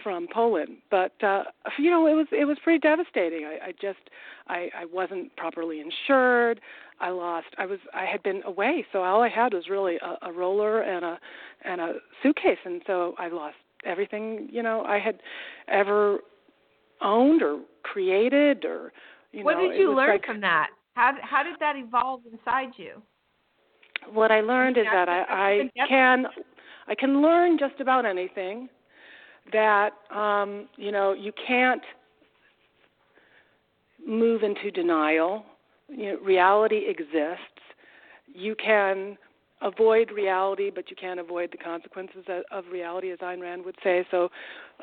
from 0.04 0.28
Poland. 0.34 0.78
But 0.90 1.14
uh, 1.24 1.44
you 1.78 1.90
know, 1.90 2.08
it 2.08 2.14
was 2.14 2.28
it 2.32 2.46
was 2.46 2.58
pretty 2.64 2.80
devastating. 2.80 3.46
I, 3.46 3.68
I 3.68 3.72
just 3.74 4.00
I, 4.48 4.70
I 4.78 4.86
wasn't 4.86 5.36
properly 5.36 5.82
insured. 5.82 6.60
I 7.00 7.10
lost. 7.10 7.48
I 7.58 7.66
was 7.66 7.80
I 7.94 8.06
had 8.06 8.22
been 8.24 8.42
away, 8.46 8.86
so 8.92 9.04
all 9.04 9.22
I 9.22 9.30
had 9.30 9.54
was 9.54 9.70
really 9.70 9.98
a, 9.98 10.30
a 10.30 10.32
roller 10.32 10.82
and 10.82 11.04
a 11.04 11.20
and 11.64 11.82
a 11.82 11.94
suitcase, 12.22 12.60
and 12.66 12.82
so 12.88 13.16
I 13.18 13.28
lost 13.28 13.56
everything 13.86 14.48
you 14.52 14.64
know 14.64 14.84
I 14.84 15.00
had 15.00 15.20
ever 15.68 16.20
owned 17.02 17.42
or 17.42 17.60
created 17.84 18.64
or 18.66 18.94
you 19.32 19.44
what 19.44 19.56
know, 19.56 19.70
did 19.70 19.80
you 19.80 19.96
learn 19.96 20.10
like, 20.10 20.26
from 20.26 20.42
that? 20.42 20.70
How 20.94 21.14
how 21.22 21.44
did 21.44 21.56
that 21.60 21.76
evolve 21.76 22.22
inside 22.32 22.74
you? 22.78 23.02
What 24.12 24.32
I 24.32 24.42
learned 24.42 24.78
is 24.78 24.86
that 24.92 25.08
I, 25.10 25.22
I 25.30 25.88
can 25.88 26.26
I 26.88 26.96
can 26.96 27.22
learn 27.22 27.58
just 27.58 27.80
about 27.80 28.06
anything. 28.06 28.70
That 29.52 29.92
um, 30.16 30.68
you 30.78 30.92
know 30.92 31.14
you 31.14 31.32
can't 31.48 31.82
move 34.06 34.44
into 34.44 34.72
denial. 34.72 35.46
You 35.90 36.14
know, 36.14 36.20
reality 36.20 36.84
exists. 36.88 37.62
You 38.34 38.56
can 38.56 39.18
avoid 39.62 40.12
reality, 40.12 40.72
but 40.74 40.90
you 40.90 40.96
can't 40.96 41.20
avoid 41.20 41.52
the 41.52 41.58
consequences 41.58 42.26
of 42.52 42.64
reality, 42.72 43.12
as 43.12 43.20
Ayn 43.20 43.42
Rand 43.42 43.64
would 43.66 43.76
say. 43.84 44.06
So, 44.10 44.30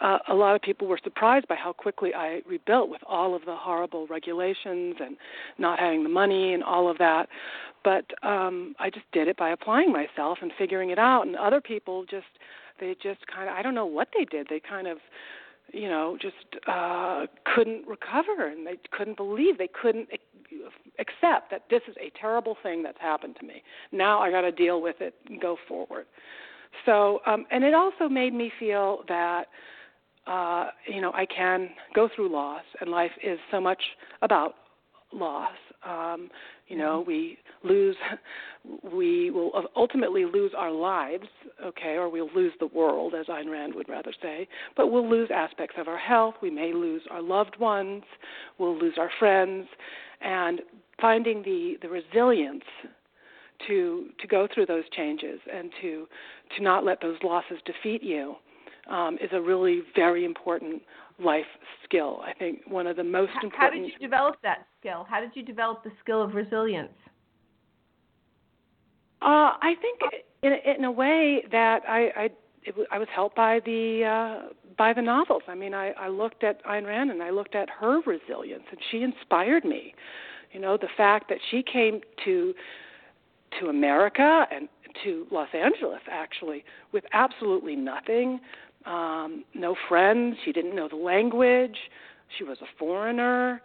uh, 0.00 0.18
a 0.28 0.34
lot 0.34 0.54
of 0.54 0.62
people 0.62 0.86
were 0.86 1.00
surprised 1.02 1.48
by 1.48 1.56
how 1.56 1.72
quickly 1.72 2.14
I 2.14 2.42
rebuilt 2.46 2.88
with 2.88 3.00
all 3.06 3.34
of 3.34 3.44
the 3.44 3.56
horrible 3.56 4.06
regulations 4.06 4.96
and 5.00 5.16
not 5.58 5.78
having 5.80 6.04
the 6.04 6.08
money 6.08 6.54
and 6.54 6.62
all 6.62 6.88
of 6.88 6.98
that. 6.98 7.28
But 7.82 8.04
um, 8.22 8.74
I 8.78 8.90
just 8.90 9.06
did 9.12 9.28
it 9.28 9.36
by 9.36 9.50
applying 9.50 9.92
myself 9.92 10.38
and 10.42 10.52
figuring 10.56 10.90
it 10.90 10.98
out. 10.98 11.26
And 11.26 11.34
other 11.34 11.60
people 11.60 12.04
just, 12.04 12.26
they 12.80 12.96
just 13.02 13.26
kind 13.26 13.48
of, 13.48 13.54
I 13.54 13.62
don't 13.62 13.74
know 13.74 13.86
what 13.86 14.08
they 14.16 14.24
did. 14.24 14.46
They 14.48 14.60
kind 14.60 14.86
of, 14.86 14.98
you 15.72 15.88
know, 15.88 16.16
just 16.20 16.34
uh, 16.66 17.26
couldn't 17.54 17.86
recover 17.86 18.48
and 18.48 18.66
they 18.66 18.78
couldn't 18.90 19.16
believe 19.16 19.58
they 19.58 19.68
couldn't 19.68 20.08
accept 20.98 21.50
that 21.50 21.64
this 21.70 21.82
is 21.88 21.94
a 22.00 22.10
terrible 22.18 22.56
thing 22.62 22.82
that's 22.82 23.00
happened 23.00 23.36
to 23.40 23.46
me. 23.46 23.62
Now 23.92 24.20
I 24.20 24.30
got 24.30 24.42
to 24.42 24.52
deal 24.52 24.80
with 24.80 24.96
it 25.00 25.14
and 25.28 25.40
go 25.40 25.56
forward. 25.68 26.06
So, 26.86 27.20
um, 27.26 27.46
and 27.50 27.64
it 27.64 27.74
also 27.74 28.08
made 28.08 28.34
me 28.34 28.52
feel 28.58 29.00
that, 29.08 29.46
uh, 30.26 30.68
you 30.86 31.00
know, 31.00 31.12
I 31.12 31.26
can 31.26 31.70
go 31.94 32.08
through 32.14 32.30
loss, 32.30 32.62
and 32.80 32.90
life 32.90 33.12
is 33.22 33.38
so 33.50 33.60
much 33.60 33.82
about 34.22 34.54
loss. 35.12 35.56
Um, 35.88 36.28
you 36.66 36.76
know, 36.76 37.00
mm-hmm. 37.00 37.08
we 37.08 37.38
lose, 37.64 37.96
we 38.92 39.30
will 39.30 39.52
ultimately 39.74 40.24
lose 40.24 40.52
our 40.56 40.70
lives, 40.70 41.26
okay, 41.64 41.94
or 41.96 42.08
we'll 42.08 42.32
lose 42.34 42.52
the 42.60 42.66
world, 42.66 43.14
as 43.14 43.26
Ayn 43.26 43.50
Rand 43.50 43.74
would 43.74 43.88
rather 43.88 44.12
say. 44.20 44.46
But 44.76 44.88
we'll 44.88 45.08
lose 45.08 45.30
aspects 45.34 45.76
of 45.78 45.88
our 45.88 45.98
health. 45.98 46.34
We 46.42 46.50
may 46.50 46.72
lose 46.72 47.02
our 47.10 47.22
loved 47.22 47.58
ones. 47.58 48.02
We'll 48.58 48.78
lose 48.78 48.94
our 48.98 49.10
friends, 49.18 49.66
and 50.20 50.60
finding 51.00 51.42
the 51.42 51.76
the 51.80 51.88
resilience 51.88 52.64
to 53.66 54.06
to 54.20 54.26
go 54.26 54.46
through 54.52 54.66
those 54.66 54.84
changes 54.96 55.40
and 55.52 55.70
to 55.80 56.06
to 56.56 56.62
not 56.62 56.84
let 56.84 57.00
those 57.00 57.16
losses 57.22 57.58
defeat 57.64 58.02
you 58.02 58.36
um, 58.90 59.16
is 59.20 59.30
a 59.32 59.40
really 59.40 59.82
very 59.94 60.24
important 60.24 60.82
life 61.22 61.46
skill. 61.84 62.20
I 62.24 62.32
think 62.32 62.60
one 62.68 62.86
of 62.86 62.96
the 62.96 63.04
most 63.04 63.32
how, 63.34 63.40
important. 63.42 63.82
How 63.82 63.86
did 63.86 63.92
you 63.92 63.98
develop 63.98 64.36
that 64.42 64.66
skill? 64.80 65.06
How 65.08 65.20
did 65.20 65.30
you 65.34 65.42
develop 65.42 65.84
the 65.84 65.90
skill 66.02 66.22
of 66.22 66.34
resilience? 66.34 66.92
Uh, 69.20 69.58
I 69.60 69.74
think 69.80 70.00
in, 70.42 70.52
in 70.76 70.84
a 70.84 70.92
way 70.92 71.42
that 71.50 71.82
I 71.88 72.10
I, 72.16 72.30
it, 72.62 72.74
I 72.90 72.98
was 72.98 73.08
helped 73.14 73.36
by 73.36 73.60
the 73.64 74.04
uh, 74.04 74.52
by 74.76 74.92
the 74.92 75.02
novels. 75.02 75.42
I 75.48 75.54
mean, 75.54 75.74
I, 75.74 75.90
I 75.90 76.08
looked 76.08 76.44
at 76.44 76.64
Ayn 76.64 76.86
Rand 76.86 77.10
and 77.10 77.22
I 77.22 77.30
looked 77.30 77.54
at 77.54 77.68
her 77.68 78.00
resilience, 78.06 78.64
and 78.70 78.78
she 78.90 79.02
inspired 79.02 79.64
me. 79.64 79.94
You 80.52 80.60
know, 80.60 80.76
the 80.76 80.88
fact 80.96 81.28
that 81.28 81.38
she 81.50 81.62
came 81.62 82.00
to 82.24 82.54
to 83.60 83.68
America 83.68 84.46
and 84.52 84.68
to 85.04 85.26
Los 85.30 85.48
Angeles 85.52 86.00
actually 86.10 86.64
with 86.92 87.04
absolutely 87.12 87.76
nothing, 87.76 88.40
um, 88.86 89.44
no 89.54 89.74
friends. 89.88 90.36
She 90.44 90.52
didn't 90.52 90.74
know 90.74 90.88
the 90.88 90.96
language. 90.96 91.76
She 92.36 92.44
was 92.44 92.58
a 92.60 92.66
foreigner, 92.78 93.62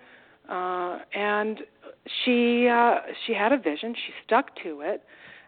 uh, 0.50 1.00
and 1.14 1.60
she 2.24 2.68
uh, 2.68 2.96
she 3.26 3.34
had 3.34 3.52
a 3.52 3.58
vision. 3.58 3.94
She 3.96 4.14
stuck 4.26 4.56
to 4.64 4.82
it, 4.82 5.04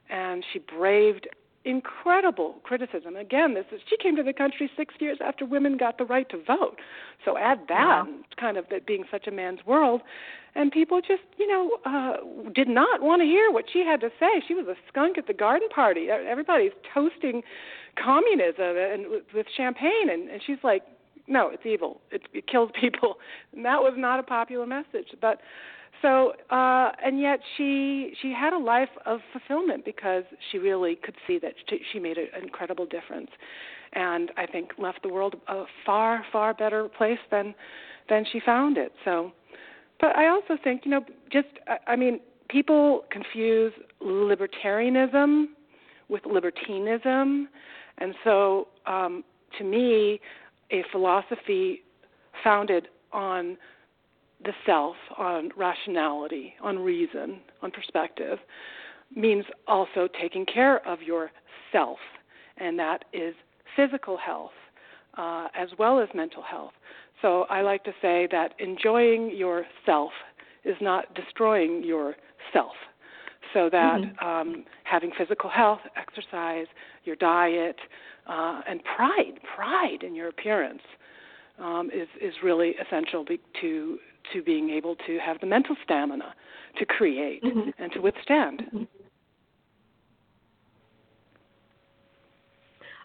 and 0.09 0.43
she 0.51 0.59
braved 0.59 1.27
incredible 1.65 2.57
criticism. 2.63 3.15
Again, 3.15 3.55
this 3.55 3.65
is 3.73 3.81
she 3.89 3.97
came 3.97 4.15
to 4.15 4.23
the 4.23 4.33
country 4.33 4.69
six 4.77 4.93
years 4.99 5.17
after 5.23 5.45
women 5.45 5.77
got 5.77 5.97
the 5.97 6.05
right 6.05 6.29
to 6.29 6.37
vote. 6.37 6.77
So 7.25 7.37
add 7.37 7.61
that 7.69 8.03
wow. 8.05 8.07
kind 8.39 8.57
of 8.57 8.65
it 8.69 8.85
being 8.85 9.03
such 9.11 9.27
a 9.27 9.31
man's 9.31 9.59
world, 9.65 10.01
and 10.53 10.71
people 10.71 11.01
just 11.01 11.23
you 11.37 11.47
know 11.47 11.71
uh, 11.85 12.17
did 12.53 12.67
not 12.67 13.01
want 13.01 13.21
to 13.21 13.25
hear 13.25 13.51
what 13.51 13.65
she 13.71 13.79
had 13.79 13.99
to 14.01 14.09
say. 14.19 14.41
She 14.47 14.53
was 14.53 14.67
a 14.67 14.75
skunk 14.87 15.17
at 15.17 15.27
the 15.27 15.33
garden 15.33 15.67
party. 15.69 16.07
Everybody's 16.09 16.73
toasting 16.93 17.41
communism 18.01 18.77
and 18.77 19.05
with 19.33 19.47
champagne, 19.57 20.09
and, 20.11 20.29
and 20.29 20.41
she's 20.45 20.63
like, 20.63 20.83
no, 21.27 21.49
it's 21.49 21.65
evil. 21.65 22.01
It, 22.11 22.23
it 22.33 22.47
kills 22.47 22.69
people. 22.79 23.15
And 23.53 23.65
that 23.65 23.81
was 23.81 23.93
not 23.97 24.19
a 24.19 24.23
popular 24.23 24.65
message, 24.65 25.07
but 25.21 25.39
so 26.01 26.33
uh 26.49 26.91
and 27.03 27.19
yet 27.19 27.39
she 27.55 28.13
she 28.21 28.31
had 28.31 28.53
a 28.53 28.57
life 28.57 28.89
of 29.05 29.19
fulfillment 29.31 29.85
because 29.85 30.23
she 30.51 30.57
really 30.57 30.95
could 30.95 31.15
see 31.25 31.39
that 31.39 31.53
she, 31.69 31.79
she 31.91 31.99
made 31.99 32.17
an 32.17 32.27
incredible 32.41 32.85
difference 32.85 33.29
and 33.93 34.31
i 34.37 34.45
think 34.45 34.71
left 34.77 35.01
the 35.03 35.09
world 35.09 35.35
a 35.47 35.63
far 35.85 36.25
far 36.31 36.53
better 36.53 36.89
place 36.97 37.19
than 37.31 37.55
than 38.09 38.25
she 38.31 38.39
found 38.45 38.77
it 38.77 38.91
so 39.03 39.31
but 39.99 40.15
i 40.17 40.27
also 40.27 40.57
think 40.63 40.81
you 40.85 40.91
know 40.91 41.03
just 41.31 41.47
i, 41.67 41.93
I 41.93 41.95
mean 41.95 42.19
people 42.49 43.05
confuse 43.09 43.73
libertarianism 44.03 45.45
with 46.09 46.25
libertinism 46.25 47.47
and 47.97 48.13
so 48.23 48.67
um 48.85 49.23
to 49.57 49.63
me 49.63 50.19
a 50.71 50.83
philosophy 50.91 51.81
founded 52.43 52.87
on 53.11 53.57
the 54.43 54.53
self, 54.65 54.95
on 55.17 55.49
rationality, 55.55 56.53
on 56.61 56.77
reason, 56.77 57.39
on 57.61 57.71
perspective, 57.71 58.37
means 59.15 59.45
also 59.67 60.07
taking 60.19 60.45
care 60.45 60.85
of 60.87 61.01
yourself, 61.01 61.99
and 62.57 62.77
that 62.77 63.05
is 63.13 63.33
physical 63.75 64.17
health 64.17 64.51
uh, 65.17 65.47
as 65.55 65.69
well 65.77 65.99
as 65.99 66.09
mental 66.13 66.43
health. 66.43 66.73
So 67.21 67.43
I 67.49 67.61
like 67.61 67.83
to 67.85 67.93
say 68.01 68.27
that 68.31 68.53
enjoying 68.59 69.35
yourself 69.35 70.11
is 70.63 70.75
not 70.81 71.13
destroying 71.13 71.83
yourself. 71.83 72.75
So 73.55 73.69
that 73.71 74.01
mm-hmm. 74.01 74.27
um, 74.27 74.65
having 74.83 75.11
physical 75.17 75.49
health, 75.49 75.79
exercise, 75.95 76.67
your 77.05 77.15
diet, 77.15 77.77
uh, 78.27 78.59
and 78.67 78.81
pride, 78.83 79.39
pride 79.55 80.03
in 80.03 80.13
your 80.13 80.27
appearance, 80.27 80.81
um, 81.57 81.89
is 81.93 82.09
is 82.21 82.33
really 82.43 82.73
essential 82.85 83.25
to 83.25 83.97
to 84.33 84.43
being 84.43 84.71
able 84.71 84.97
to 85.07 85.19
have 85.25 85.39
the 85.39 85.47
mental 85.47 85.77
stamina 85.85 86.35
to 86.77 86.85
create 86.85 87.41
mm-hmm. 87.43 87.69
and 87.81 87.93
to 87.93 87.99
withstand. 88.01 88.63
Mm-hmm. 88.67 88.83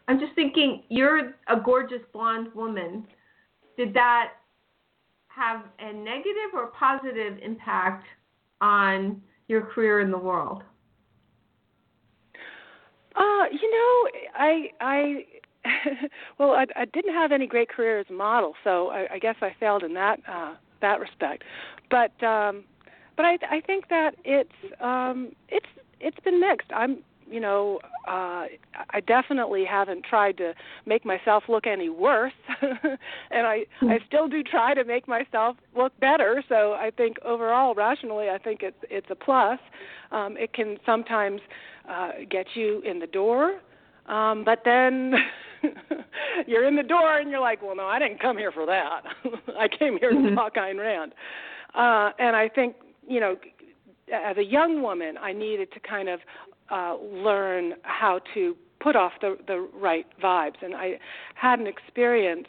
I'm 0.08 0.18
just 0.18 0.34
thinking, 0.34 0.82
you're 0.88 1.34
a 1.46 1.60
gorgeous 1.64 2.02
blonde 2.12 2.48
woman. 2.56 3.06
Did 3.76 3.94
that 3.94 4.32
have 5.28 5.62
a 5.78 5.92
negative 5.92 6.50
or 6.54 6.72
positive 6.76 7.38
impact 7.40 8.04
on 8.60 9.22
your 9.50 9.62
career 9.62 10.00
in 10.00 10.10
the 10.10 10.18
world? 10.18 10.62
Uh, 13.16 13.44
you 13.50 13.70
know, 13.70 14.10
I 14.34 14.70
I 14.80 15.24
well, 16.38 16.52
I, 16.52 16.66
I 16.76 16.84
didn't 16.86 17.12
have 17.12 17.32
any 17.32 17.46
great 17.46 17.68
career 17.68 17.98
as 17.98 18.06
a 18.08 18.12
model, 18.12 18.54
so 18.64 18.88
I, 18.88 19.14
I 19.14 19.18
guess 19.18 19.36
I 19.42 19.54
failed 19.58 19.82
in 19.82 19.94
that 19.94 20.20
uh, 20.28 20.54
that 20.80 21.00
respect. 21.00 21.42
But 21.90 22.22
um, 22.22 22.64
but 23.16 23.26
I, 23.26 23.38
I 23.50 23.60
think 23.60 23.88
that 23.88 24.14
it's 24.24 24.50
um, 24.80 25.32
it's 25.48 25.66
it's 26.00 26.20
been 26.20 26.40
mixed. 26.40 26.68
I'm 26.74 26.98
you 27.30 27.40
know 27.40 27.80
uh, 28.08 28.46
I 28.90 29.00
definitely 29.06 29.64
haven't 29.64 30.04
tried 30.04 30.36
to 30.38 30.54
make 30.86 31.04
myself 31.04 31.44
look 31.48 31.66
any 31.66 31.88
worse, 31.88 32.32
and 32.60 33.46
I 33.46 33.64
I 33.82 33.98
still 34.06 34.28
do 34.28 34.42
try 34.42 34.74
to 34.74 34.84
make 34.84 35.06
myself 35.06 35.56
look 35.76 35.98
better. 36.00 36.42
So 36.48 36.72
I 36.72 36.90
think 36.96 37.16
overall, 37.24 37.74
rationally, 37.74 38.28
I 38.28 38.38
think 38.38 38.62
it's 38.62 38.78
it's 38.90 39.06
a 39.10 39.14
plus. 39.14 39.58
Um, 40.12 40.36
it 40.36 40.52
can 40.52 40.76
sometimes 40.84 41.40
uh, 41.88 42.10
get 42.28 42.46
you 42.54 42.82
in 42.82 42.98
the 42.98 43.06
door, 43.06 43.60
um, 44.06 44.44
but 44.44 44.62
then 44.64 45.14
you're 46.46 46.66
in 46.66 46.76
the 46.76 46.82
door 46.82 47.18
and 47.18 47.30
you're 47.30 47.40
like, 47.40 47.62
well, 47.62 47.76
no, 47.76 47.86
I 47.86 47.98
didn't 47.98 48.20
come 48.20 48.36
here 48.36 48.52
for 48.52 48.66
that. 48.66 49.02
I 49.58 49.68
came 49.68 49.98
here 49.98 50.12
mm-hmm. 50.12 50.28
to 50.28 50.34
talk 50.34 50.56
Ayn 50.56 50.78
Rand. 50.78 51.12
Uh, 51.74 52.10
and 52.18 52.34
I 52.34 52.48
think, 52.48 52.74
you 53.06 53.20
know, 53.20 53.36
as 54.12 54.36
a 54.36 54.44
young 54.44 54.82
woman, 54.82 55.16
I 55.18 55.32
needed 55.32 55.72
to 55.72 55.80
kind 55.80 56.08
of 56.08 56.20
uh, 56.70 56.96
learn 57.00 57.74
how 57.82 58.20
to 58.34 58.56
put 58.80 58.96
off 58.96 59.12
the 59.20 59.36
the 59.46 59.68
right 59.74 60.06
vibes. 60.22 60.62
And 60.62 60.74
I 60.74 60.98
had 61.34 61.58
an 61.58 61.66
experience 61.66 62.48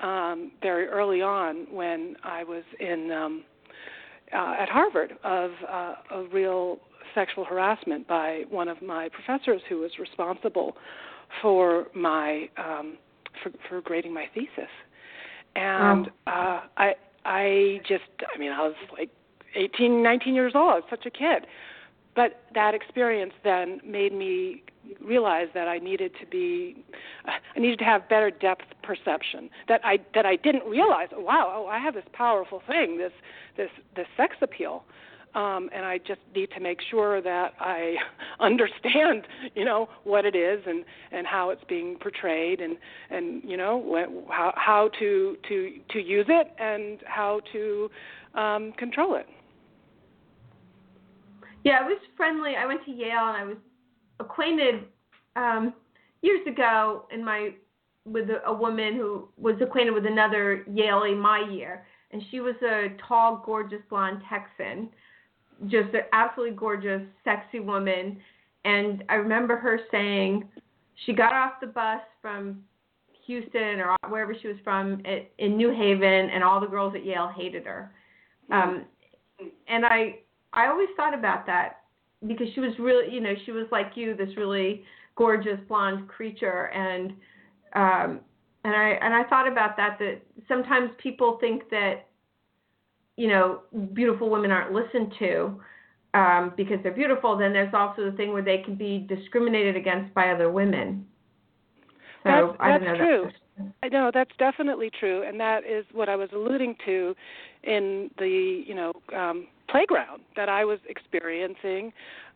um, 0.00 0.52
very 0.60 0.86
early 0.86 1.22
on 1.22 1.66
when 1.70 2.16
I 2.24 2.44
was 2.44 2.64
in 2.80 3.10
um, 3.12 3.44
uh, 4.34 4.54
at 4.58 4.68
Harvard 4.68 5.12
of 5.24 5.50
uh, 5.68 5.94
a 6.10 6.24
real 6.32 6.78
sexual 7.14 7.44
harassment 7.44 8.06
by 8.08 8.44
one 8.48 8.68
of 8.68 8.80
my 8.82 9.08
professors 9.10 9.60
who 9.68 9.78
was 9.80 9.90
responsible 9.98 10.76
for 11.40 11.86
my 11.94 12.48
um, 12.56 12.96
for, 13.42 13.52
for 13.68 13.80
grading 13.80 14.12
my 14.12 14.26
thesis, 14.34 14.70
and 15.56 16.08
uh, 16.26 16.60
I 16.76 16.94
I 17.24 17.80
just 17.88 18.04
I 18.34 18.38
mean 18.38 18.52
I 18.52 18.62
was 18.62 18.74
like 18.92 19.10
18, 19.54 20.02
19 20.02 20.34
years 20.34 20.52
old. 20.54 20.70
I 20.70 20.74
was 20.76 20.84
such 20.90 21.06
a 21.06 21.10
kid, 21.10 21.46
but 22.14 22.42
that 22.54 22.74
experience 22.74 23.32
then 23.44 23.80
made 23.84 24.12
me 24.12 24.62
realize 25.00 25.48
that 25.54 25.68
I 25.68 25.78
needed 25.78 26.12
to 26.20 26.26
be 26.26 26.84
I 27.24 27.58
needed 27.58 27.78
to 27.78 27.84
have 27.84 28.08
better 28.08 28.30
depth 28.30 28.64
perception 28.82 29.48
that 29.68 29.80
I 29.84 29.98
that 30.14 30.26
I 30.26 30.36
didn't 30.36 30.64
realize 30.68 31.08
oh, 31.14 31.20
wow 31.20 31.52
oh 31.56 31.66
I 31.66 31.78
have 31.78 31.94
this 31.94 32.04
powerful 32.12 32.62
thing 32.66 32.98
this 32.98 33.12
this 33.56 33.70
this 33.96 34.06
sex 34.16 34.36
appeal 34.42 34.84
um, 35.34 35.70
and 35.74 35.84
I 35.86 35.98
just 35.98 36.20
need 36.34 36.50
to 36.50 36.60
make 36.60 36.80
sure 36.90 37.22
that 37.22 37.54
I 37.58 37.96
understand, 38.40 39.26
you 39.54 39.64
know, 39.64 39.88
what 40.04 40.24
it 40.24 40.36
is 40.36 40.62
and 40.66 40.84
and 41.10 41.26
how 41.26 41.50
it's 41.50 41.64
being 41.64 41.96
portrayed, 41.98 42.60
and 42.60 42.76
and 43.10 43.42
you 43.44 43.56
know 43.56 44.24
how 44.28 44.52
how 44.56 44.90
to 44.98 45.36
to 45.48 45.72
to 45.90 45.98
use 45.98 46.26
it 46.28 46.48
and 46.58 46.98
how 47.06 47.40
to 47.52 47.90
um, 48.34 48.72
control 48.72 49.14
it. 49.14 49.26
Yeah, 51.64 51.78
I 51.82 51.86
was 51.86 51.98
friendly. 52.16 52.54
I 52.56 52.66
went 52.66 52.84
to 52.84 52.90
Yale 52.90 53.28
and 53.28 53.36
I 53.36 53.44
was 53.44 53.56
acquainted 54.20 54.84
um, 55.36 55.74
years 56.22 56.46
ago 56.46 57.06
in 57.12 57.24
my 57.24 57.50
with 58.04 58.30
a, 58.30 58.44
a 58.46 58.52
woman 58.52 58.94
who 58.94 59.28
was 59.36 59.54
acquainted 59.60 59.92
with 59.92 60.06
another 60.06 60.64
Yale 60.72 61.14
my 61.14 61.48
year, 61.48 61.86
and 62.10 62.20
she 62.30 62.40
was 62.40 62.56
a 62.62 62.88
tall, 63.06 63.42
gorgeous 63.46 63.80
blonde 63.88 64.22
Texan 64.28 64.90
just 65.68 65.94
an 65.94 66.02
absolutely 66.12 66.56
gorgeous, 66.56 67.02
sexy 67.24 67.60
woman. 67.60 68.18
And 68.64 69.04
I 69.08 69.14
remember 69.14 69.56
her 69.56 69.80
saying 69.90 70.48
she 71.06 71.12
got 71.12 71.32
off 71.32 71.54
the 71.60 71.66
bus 71.66 72.00
from 72.20 72.62
Houston 73.26 73.80
or 73.80 73.96
wherever 74.08 74.34
she 74.40 74.48
was 74.48 74.56
from 74.64 75.02
at, 75.04 75.30
in 75.38 75.56
New 75.56 75.70
Haven, 75.70 76.30
and 76.30 76.42
all 76.42 76.60
the 76.60 76.66
girls 76.66 76.94
at 76.94 77.04
Yale 77.04 77.32
hated 77.34 77.64
her. 77.64 77.92
Um, 78.50 78.84
and 79.68 79.84
I 79.86 80.18
I 80.52 80.66
always 80.66 80.88
thought 80.96 81.14
about 81.14 81.46
that 81.46 81.80
because 82.26 82.46
she 82.54 82.60
was 82.60 82.72
really, 82.78 83.12
you 83.12 83.20
know, 83.20 83.34
she 83.44 83.52
was 83.52 83.66
like 83.72 83.92
you, 83.94 84.14
this 84.14 84.36
really 84.36 84.84
gorgeous 85.16 85.58
blonde 85.68 86.08
creature, 86.08 86.66
and 86.66 87.12
um, 87.74 88.20
and 88.64 88.74
I 88.74 88.98
and 89.00 89.14
I 89.14 89.24
thought 89.24 89.50
about 89.50 89.76
that 89.76 89.98
that 89.98 90.20
sometimes 90.48 90.90
people 91.02 91.38
think 91.40 91.68
that 91.70 92.06
you 93.16 93.28
know, 93.28 93.60
beautiful 93.92 94.30
women 94.30 94.50
aren't 94.50 94.72
listened 94.72 95.12
to 95.18 95.60
um, 96.14 96.52
because 96.56 96.78
they're 96.82 96.92
beautiful, 96.92 97.36
then 97.36 97.52
there's 97.52 97.72
also 97.74 98.10
the 98.10 98.16
thing 98.16 98.32
where 98.32 98.42
they 98.42 98.58
can 98.58 98.74
be 98.74 99.06
discriminated 99.08 99.76
against 99.76 100.12
by 100.14 100.30
other 100.30 100.50
women. 100.50 101.06
So 102.24 102.30
that's, 102.30 102.56
I 102.60 102.70
that's 102.70 102.84
don't 102.84 102.98
know. 102.98 103.04
true. 103.04 103.22
That's, 103.24 103.36
I 103.82 103.88
know 103.88 104.10
that's 104.12 104.36
definitely 104.38 104.90
true, 104.90 105.22
and 105.22 105.38
that 105.40 105.64
is 105.64 105.84
what 105.92 106.08
I 106.08 106.16
was 106.16 106.30
alluding 106.32 106.76
to 106.86 107.14
in 107.62 108.10
the 108.18 108.64
you 108.66 108.74
know 108.74 108.92
um, 109.14 109.46
playground 109.68 110.22
that 110.36 110.48
I 110.48 110.64
was 110.64 110.78
experiencing. 110.88 111.92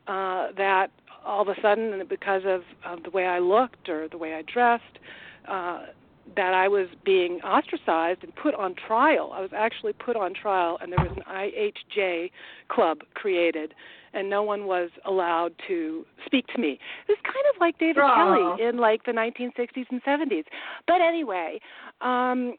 Uh, 0.07 0.53
that 0.57 0.91
all 1.25 1.43
of 1.43 1.49
a 1.49 1.61
sudden, 1.61 2.01
because 2.09 2.43
of, 2.47 2.63
of 2.85 3.03
the 3.03 3.11
way 3.11 3.27
I 3.27 3.41
looked 3.41 3.89
or 3.89 4.09
the 4.09 4.17
way 4.17 4.35
I 4.35 4.43
dressed, 4.43 5.01
uh, 5.49 5.87
that 6.35 6.55
I 6.55 6.69
was 6.69 6.89
being 7.05 7.41
ostracized 7.43 8.23
and 8.25 8.35
put 8.35 8.55
on 8.55 8.75
trial. 8.75 9.33
I 9.33 9.41
was 9.41 9.51
actually 9.55 9.93
put 9.93 10.17
on 10.17 10.35
trial, 10.35 10.79
and 10.81 10.93
there 10.93 11.01
was 11.01 11.17
an 11.17 11.23
IHJ 11.29 12.31
club 12.69 12.99
created, 13.15 13.75
and 14.17 14.29
no 14.29 14.43
one 14.43 14.67
was 14.67 14.91
allowed 15.05 15.53
to 15.69 16.05
speak 16.25 16.47
to 16.49 16.61
me. 16.61 16.79
It 17.09 17.13
was 17.13 17.19
kind 17.23 17.47
of 17.55 17.61
like 17.61 17.79
David 17.79 17.97
Kelly 17.97 18.63
in 18.63 18.79
like 18.79 19.05
the 19.05 19.13
1960s 19.13 19.87
and 19.91 20.03
70s. 20.03 20.45
But 20.87 21.01
anyway, 21.01 21.61
um, 22.01 22.55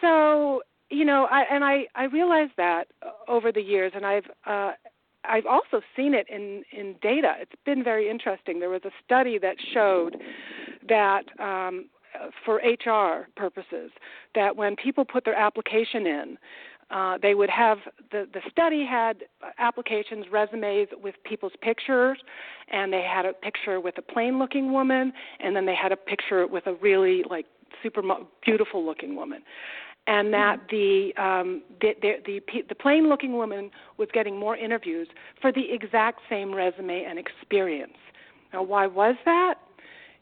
so 0.00 0.62
you 0.90 1.04
know, 1.04 1.28
I, 1.30 1.42
and 1.50 1.64
I 1.64 1.86
I 1.94 2.04
realized 2.04 2.52
that 2.56 2.88
over 3.28 3.52
the 3.52 3.60
years, 3.60 3.92
and 3.94 4.04
I've 4.04 4.24
uh, 4.46 4.72
I've 5.24 5.46
also 5.46 5.80
seen 5.96 6.14
it 6.14 6.26
in 6.28 6.62
in 6.72 6.96
data. 7.02 7.34
It's 7.40 7.52
been 7.64 7.84
very 7.84 8.08
interesting. 8.08 8.60
There 8.60 8.70
was 8.70 8.82
a 8.84 8.90
study 9.04 9.38
that 9.38 9.56
showed 9.72 10.16
that 10.88 11.22
um, 11.38 11.86
for 12.44 12.56
HR 12.56 13.28
purposes 13.36 13.90
that 14.34 14.56
when 14.56 14.76
people 14.76 15.04
put 15.04 15.24
their 15.24 15.34
application 15.36 16.06
in, 16.06 16.38
uh, 16.90 17.18
they 17.22 17.34
would 17.34 17.50
have 17.50 17.78
the 18.10 18.26
the 18.32 18.40
study 18.50 18.84
had 18.84 19.24
applications 19.58 20.26
resumes 20.30 20.88
with 21.02 21.14
people's 21.24 21.52
pictures 21.62 22.18
and 22.70 22.92
they 22.92 23.02
had 23.02 23.26
a 23.26 23.32
picture 23.32 23.80
with 23.80 23.96
a 23.98 24.02
plain 24.02 24.38
looking 24.38 24.72
woman 24.72 25.12
and 25.38 25.54
then 25.54 25.66
they 25.66 25.74
had 25.74 25.92
a 25.92 25.96
picture 25.96 26.46
with 26.46 26.66
a 26.66 26.74
really 26.74 27.22
like 27.28 27.46
super 27.82 28.02
beautiful 28.44 28.84
looking 28.84 29.14
woman. 29.14 29.42
And 30.06 30.32
that 30.32 30.56
the 30.70 31.12
um 31.16 31.62
the 31.80 31.94
the 32.02 32.12
the, 32.26 32.62
the 32.68 32.74
plain 32.74 33.08
looking 33.08 33.34
woman 33.34 33.70
was 33.96 34.08
getting 34.12 34.38
more 34.38 34.56
interviews 34.56 35.08
for 35.40 35.52
the 35.52 35.72
exact 35.72 36.20
same 36.28 36.52
resume 36.52 37.04
and 37.04 37.18
experience. 37.18 37.98
Now 38.52 38.62
why 38.64 38.86
was 38.86 39.14
that 39.24 39.54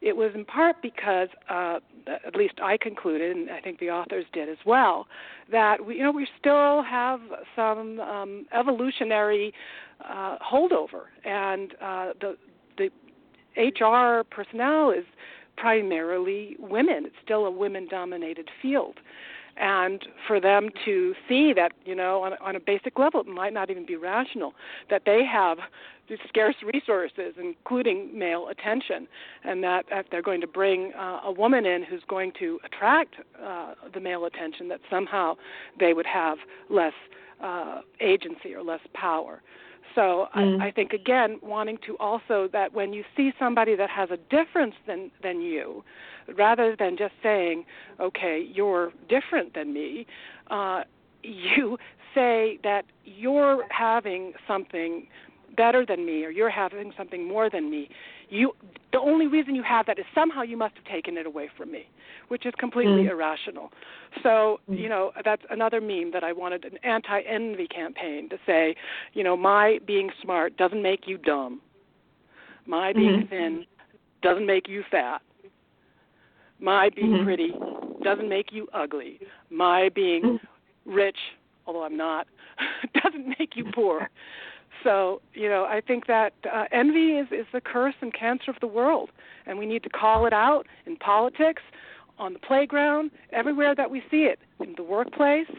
it 0.01 0.17
was 0.17 0.31
in 0.35 0.45
part 0.45 0.77
because, 0.81 1.29
uh, 1.51 1.81
at 2.27 2.37
least 2.37 2.55
I 2.63 2.77
concluded, 2.77 3.37
and 3.37 3.51
I 3.51 3.61
think 3.61 3.81
the 3.81 3.91
authors 3.91 4.25
did 4.33 4.49
as 4.49 4.59
well, 4.65 5.07
that 5.51 5.85
we, 5.85 5.97
you 5.97 6.03
know 6.03 6.13
we 6.13 6.27
still 6.39 6.83
have 6.83 7.21
some 7.57 8.01
um, 8.01 8.47
evolutionary 8.53 9.53
uh, 10.09 10.39
holdover, 10.39 11.07
and 11.25 11.73
uh, 11.83 12.13
the 12.21 12.37
the 12.77 12.91
HR 13.61 14.25
personnel 14.25 14.91
is 14.91 15.05
primarily 15.57 16.57
women. 16.61 17.05
It's 17.07 17.17
still 17.25 17.47
a 17.47 17.51
women-dominated 17.51 18.49
field, 18.63 19.01
and 19.57 20.01
for 20.29 20.41
them 20.41 20.69
to 20.85 21.15
see 21.29 21.53
that 21.55 21.73
you 21.85 21.97
know 21.97 22.23
on, 22.23 22.35
on 22.41 22.55
a 22.55 22.61
basic 22.61 22.99
level 22.99 23.21
it 23.21 23.27
might 23.27 23.53
not 23.53 23.69
even 23.69 23.85
be 23.85 23.97
rational 23.97 24.55
that 24.91 25.03
they 25.05 25.25
have 25.25 25.59
scarce 26.29 26.57
resources 26.73 27.35
including 27.39 28.17
male 28.17 28.49
attention 28.49 29.07
and 29.45 29.63
that 29.63 29.85
if 29.91 30.07
they're 30.11 30.23
going 30.23 30.41
to 30.41 30.47
bring 30.47 30.93
uh, 30.95 31.21
a 31.25 31.33
woman 31.33 31.67
in 31.67 31.83
who's 31.83 32.03
going 32.09 32.33
to 32.39 32.59
attract 32.65 33.17
uh, 33.43 33.75
the 33.93 34.01
male 34.01 34.25
attention 34.25 34.69
that 34.69 34.81
somehow 34.91 35.35
they 35.79 35.93
would 35.93 36.07
have 36.07 36.39
less 36.71 36.95
uh, 37.43 37.81
agency 38.01 38.55
or 38.55 38.63
less 38.63 38.81
power 38.95 39.43
so 39.95 40.29
mm. 40.37 40.61
I, 40.61 40.69
I 40.69 40.71
think 40.71 40.93
again, 40.93 41.39
wanting 41.43 41.79
to 41.87 41.97
also 41.99 42.49
that 42.53 42.73
when 42.73 42.93
you 42.93 43.05
see 43.17 43.33
somebody 43.39 43.75
that 43.77 43.91
has 43.91 44.11
a 44.11 44.17
difference 44.17 44.75
than 44.87 45.11
than 45.23 45.41
you, 45.41 45.85
rather 46.37 46.77
than 46.79 46.97
just 46.97 47.15
saying, 47.23 47.65
"Okay, 47.99 48.47
you're 48.53 48.93
different 49.09 49.55
than 49.55 49.73
me," 49.73 50.07
uh, 50.51 50.83
you 51.23 51.79
say 52.15 52.59
that 52.63 52.85
you're 53.05 53.65
having 53.71 54.33
something 54.47 55.07
better 55.59 55.85
than 55.85 56.07
me 56.07 56.25
or 56.25 56.31
you're 56.31 56.49
having 56.49 56.93
something 56.97 57.27
more 57.27 57.51
than 57.51 57.69
me 57.69 57.91
you 58.31 58.53
the 58.93 59.01
only 59.01 59.27
reason 59.27 59.57
you 59.57 59.63
have 59.65 59.85
that 59.87 59.99
is 59.99 60.05
somehow 60.15 60.41
you 60.41 60.57
must 60.57 60.75
have 60.77 60.85
taken 60.85 61.19
it 61.19 61.27
away 61.27 61.51
from 61.57 61.71
me 61.73 61.85
which 62.29 62.47
is 62.47 62.55
completely 62.59 63.03
mm. 63.03 63.11
irrational 63.11 63.71
so 64.23 64.61
mm. 64.71 64.79
you 64.79 64.89
know 64.89 65.11
that's 65.25 65.43
another 65.51 65.81
meme 65.81 66.13
that 66.13 66.23
i 66.23 66.33
wanted 66.33 66.65
an 66.65 66.79
anti 66.85 67.21
envy 67.23 67.67
campaign 67.67 68.29
to 68.29 68.37
say 68.47 68.75
you 69.15 69.25
know 69.25 69.37
my 69.37 69.81
being 69.85 70.11
smart 70.23 70.57
doesn't 70.57 70.81
make 70.81 71.09
you 71.09 71.19
dumb 71.19 71.61
my 72.65 72.93
being 72.93 73.23
mm-hmm. 73.23 73.29
thin 73.29 73.67
doesn't 74.23 74.47
make 74.47 74.69
you 74.69 74.85
fat 74.93 75.21
my 76.61 76.89
being 76.95 77.09
mm-hmm. 77.09 77.25
pretty 77.25 77.53
doesn't 78.05 78.29
make 78.29 78.53
you 78.53 78.69
ugly 78.73 79.19
my 79.51 79.89
being 79.93 80.23
mm. 80.23 80.39
rich 80.87 81.19
although 81.67 81.83
i'm 81.83 81.97
not 81.97 82.29
doesn't 83.03 83.27
make 83.41 83.57
you 83.57 83.65
poor 83.75 84.09
so, 84.85 85.21
you 85.35 85.49
know, 85.49 85.65
I 85.65 85.81
think 85.81 86.07
that 86.07 86.33
uh, 86.53 86.65
envy 86.73 87.19
is, 87.19 87.29
is 87.31 87.47
the 87.53 87.61
curse 87.61 87.95
and 88.01 88.13
cancer 88.13 88.51
of 88.51 88.57
the 88.61 88.67
world, 88.67 89.11
and 89.47 89.59
we 89.59 89.67
need 89.67 89.83
to 89.85 89.89
call 89.89 90.27
it 90.27 90.33
out 90.33 90.67
in 90.87 90.97
politics, 90.97 91.63
on 92.19 92.33
the 92.33 92.39
playground, 92.39 93.11
everywhere 93.33 93.75
that 93.75 93.91
we 93.91 94.03
see 94.11 94.23
it, 94.23 94.41
in 94.61 94.75
the 94.77 94.83
workplace, 94.83 95.51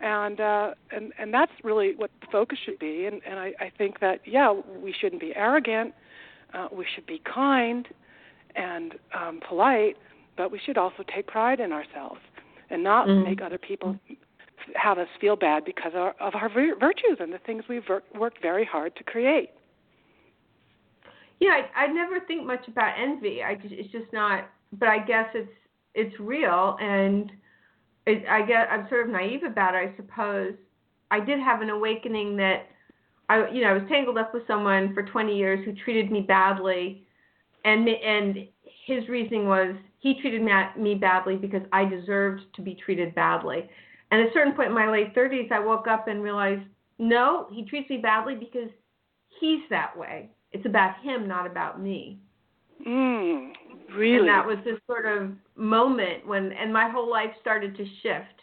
and 0.00 0.40
uh, 0.40 0.72
and 0.90 1.12
and 1.18 1.32
that's 1.34 1.52
really 1.64 1.94
what 1.96 2.10
the 2.20 2.26
focus 2.30 2.58
should 2.64 2.78
be. 2.78 3.06
And 3.06 3.20
and 3.26 3.38
I, 3.38 3.52
I 3.58 3.72
think 3.76 4.00
that 4.00 4.20
yeah, 4.24 4.52
we 4.52 4.94
shouldn't 4.98 5.20
be 5.20 5.34
arrogant, 5.34 5.94
uh, 6.54 6.68
we 6.72 6.86
should 6.94 7.06
be 7.06 7.20
kind 7.24 7.88
and 8.54 8.94
um, 9.14 9.40
polite, 9.46 9.96
but 10.36 10.50
we 10.50 10.60
should 10.64 10.78
also 10.78 11.02
take 11.14 11.26
pride 11.26 11.60
in 11.60 11.72
ourselves 11.72 12.20
and 12.70 12.82
not 12.82 13.06
mm-hmm. 13.06 13.24
make 13.24 13.42
other 13.42 13.58
people 13.58 13.98
have 14.74 14.98
us 14.98 15.08
feel 15.20 15.36
bad 15.36 15.64
because 15.64 15.92
of 15.94 16.00
our, 16.00 16.14
of 16.20 16.34
our 16.34 16.48
virtues 16.48 17.18
and 17.20 17.32
the 17.32 17.38
things 17.38 17.64
we've 17.68 17.88
worked 18.18 18.42
very 18.42 18.64
hard 18.64 18.94
to 18.96 19.04
create. 19.04 19.50
Yeah, 21.40 21.60
I, 21.74 21.84
I 21.84 21.86
never 21.88 22.20
think 22.20 22.46
much 22.46 22.66
about 22.68 22.94
envy. 22.98 23.42
I 23.42 23.54
just, 23.56 23.72
it's 23.72 23.92
just 23.92 24.12
not. 24.12 24.48
But 24.72 24.88
I 24.88 24.98
guess 24.98 25.26
it's 25.34 25.50
it's 25.94 26.18
real, 26.18 26.76
and 26.80 27.30
it, 28.06 28.24
I 28.28 28.42
get 28.42 28.68
I'm 28.70 28.88
sort 28.88 29.06
of 29.06 29.12
naive 29.12 29.42
about 29.42 29.74
it. 29.74 29.78
I 29.78 29.96
suppose 29.96 30.54
I 31.10 31.20
did 31.20 31.38
have 31.40 31.60
an 31.60 31.70
awakening 31.70 32.36
that 32.36 32.66
I 33.28 33.48
you 33.50 33.62
know 33.62 33.70
I 33.70 33.72
was 33.74 33.82
tangled 33.88 34.18
up 34.18 34.32
with 34.32 34.46
someone 34.46 34.94
for 34.94 35.02
20 35.02 35.36
years 35.36 35.64
who 35.64 35.74
treated 35.74 36.10
me 36.10 36.20
badly, 36.22 37.06
and 37.64 37.88
and 37.88 38.48
his 38.86 39.08
reasoning 39.08 39.46
was 39.46 39.74
he 39.98 40.20
treated 40.20 40.42
me 40.76 40.94
badly 40.94 41.36
because 41.36 41.62
I 41.72 41.84
deserved 41.84 42.42
to 42.54 42.62
be 42.62 42.74
treated 42.74 43.14
badly. 43.14 43.68
And 44.10 44.20
at 44.20 44.28
a 44.28 44.32
certain 44.32 44.54
point 44.54 44.68
in 44.68 44.74
my 44.74 44.90
late 44.90 45.14
30s, 45.14 45.50
I 45.50 45.58
woke 45.58 45.88
up 45.88 46.08
and 46.08 46.22
realized, 46.22 46.62
no, 46.98 47.48
he 47.52 47.64
treats 47.64 47.90
me 47.90 47.98
badly 47.98 48.34
because 48.34 48.70
he's 49.40 49.60
that 49.70 49.96
way. 49.96 50.30
It's 50.52 50.66
about 50.66 51.00
him, 51.02 51.26
not 51.26 51.46
about 51.46 51.80
me. 51.80 52.18
Mm, 52.86 53.52
really? 53.94 54.18
And 54.18 54.28
that 54.28 54.46
was 54.46 54.58
this 54.64 54.78
sort 54.86 55.06
of 55.06 55.32
moment 55.56 56.26
when, 56.26 56.52
and 56.52 56.72
my 56.72 56.88
whole 56.88 57.10
life 57.10 57.30
started 57.40 57.76
to 57.76 57.84
shift. 58.02 58.40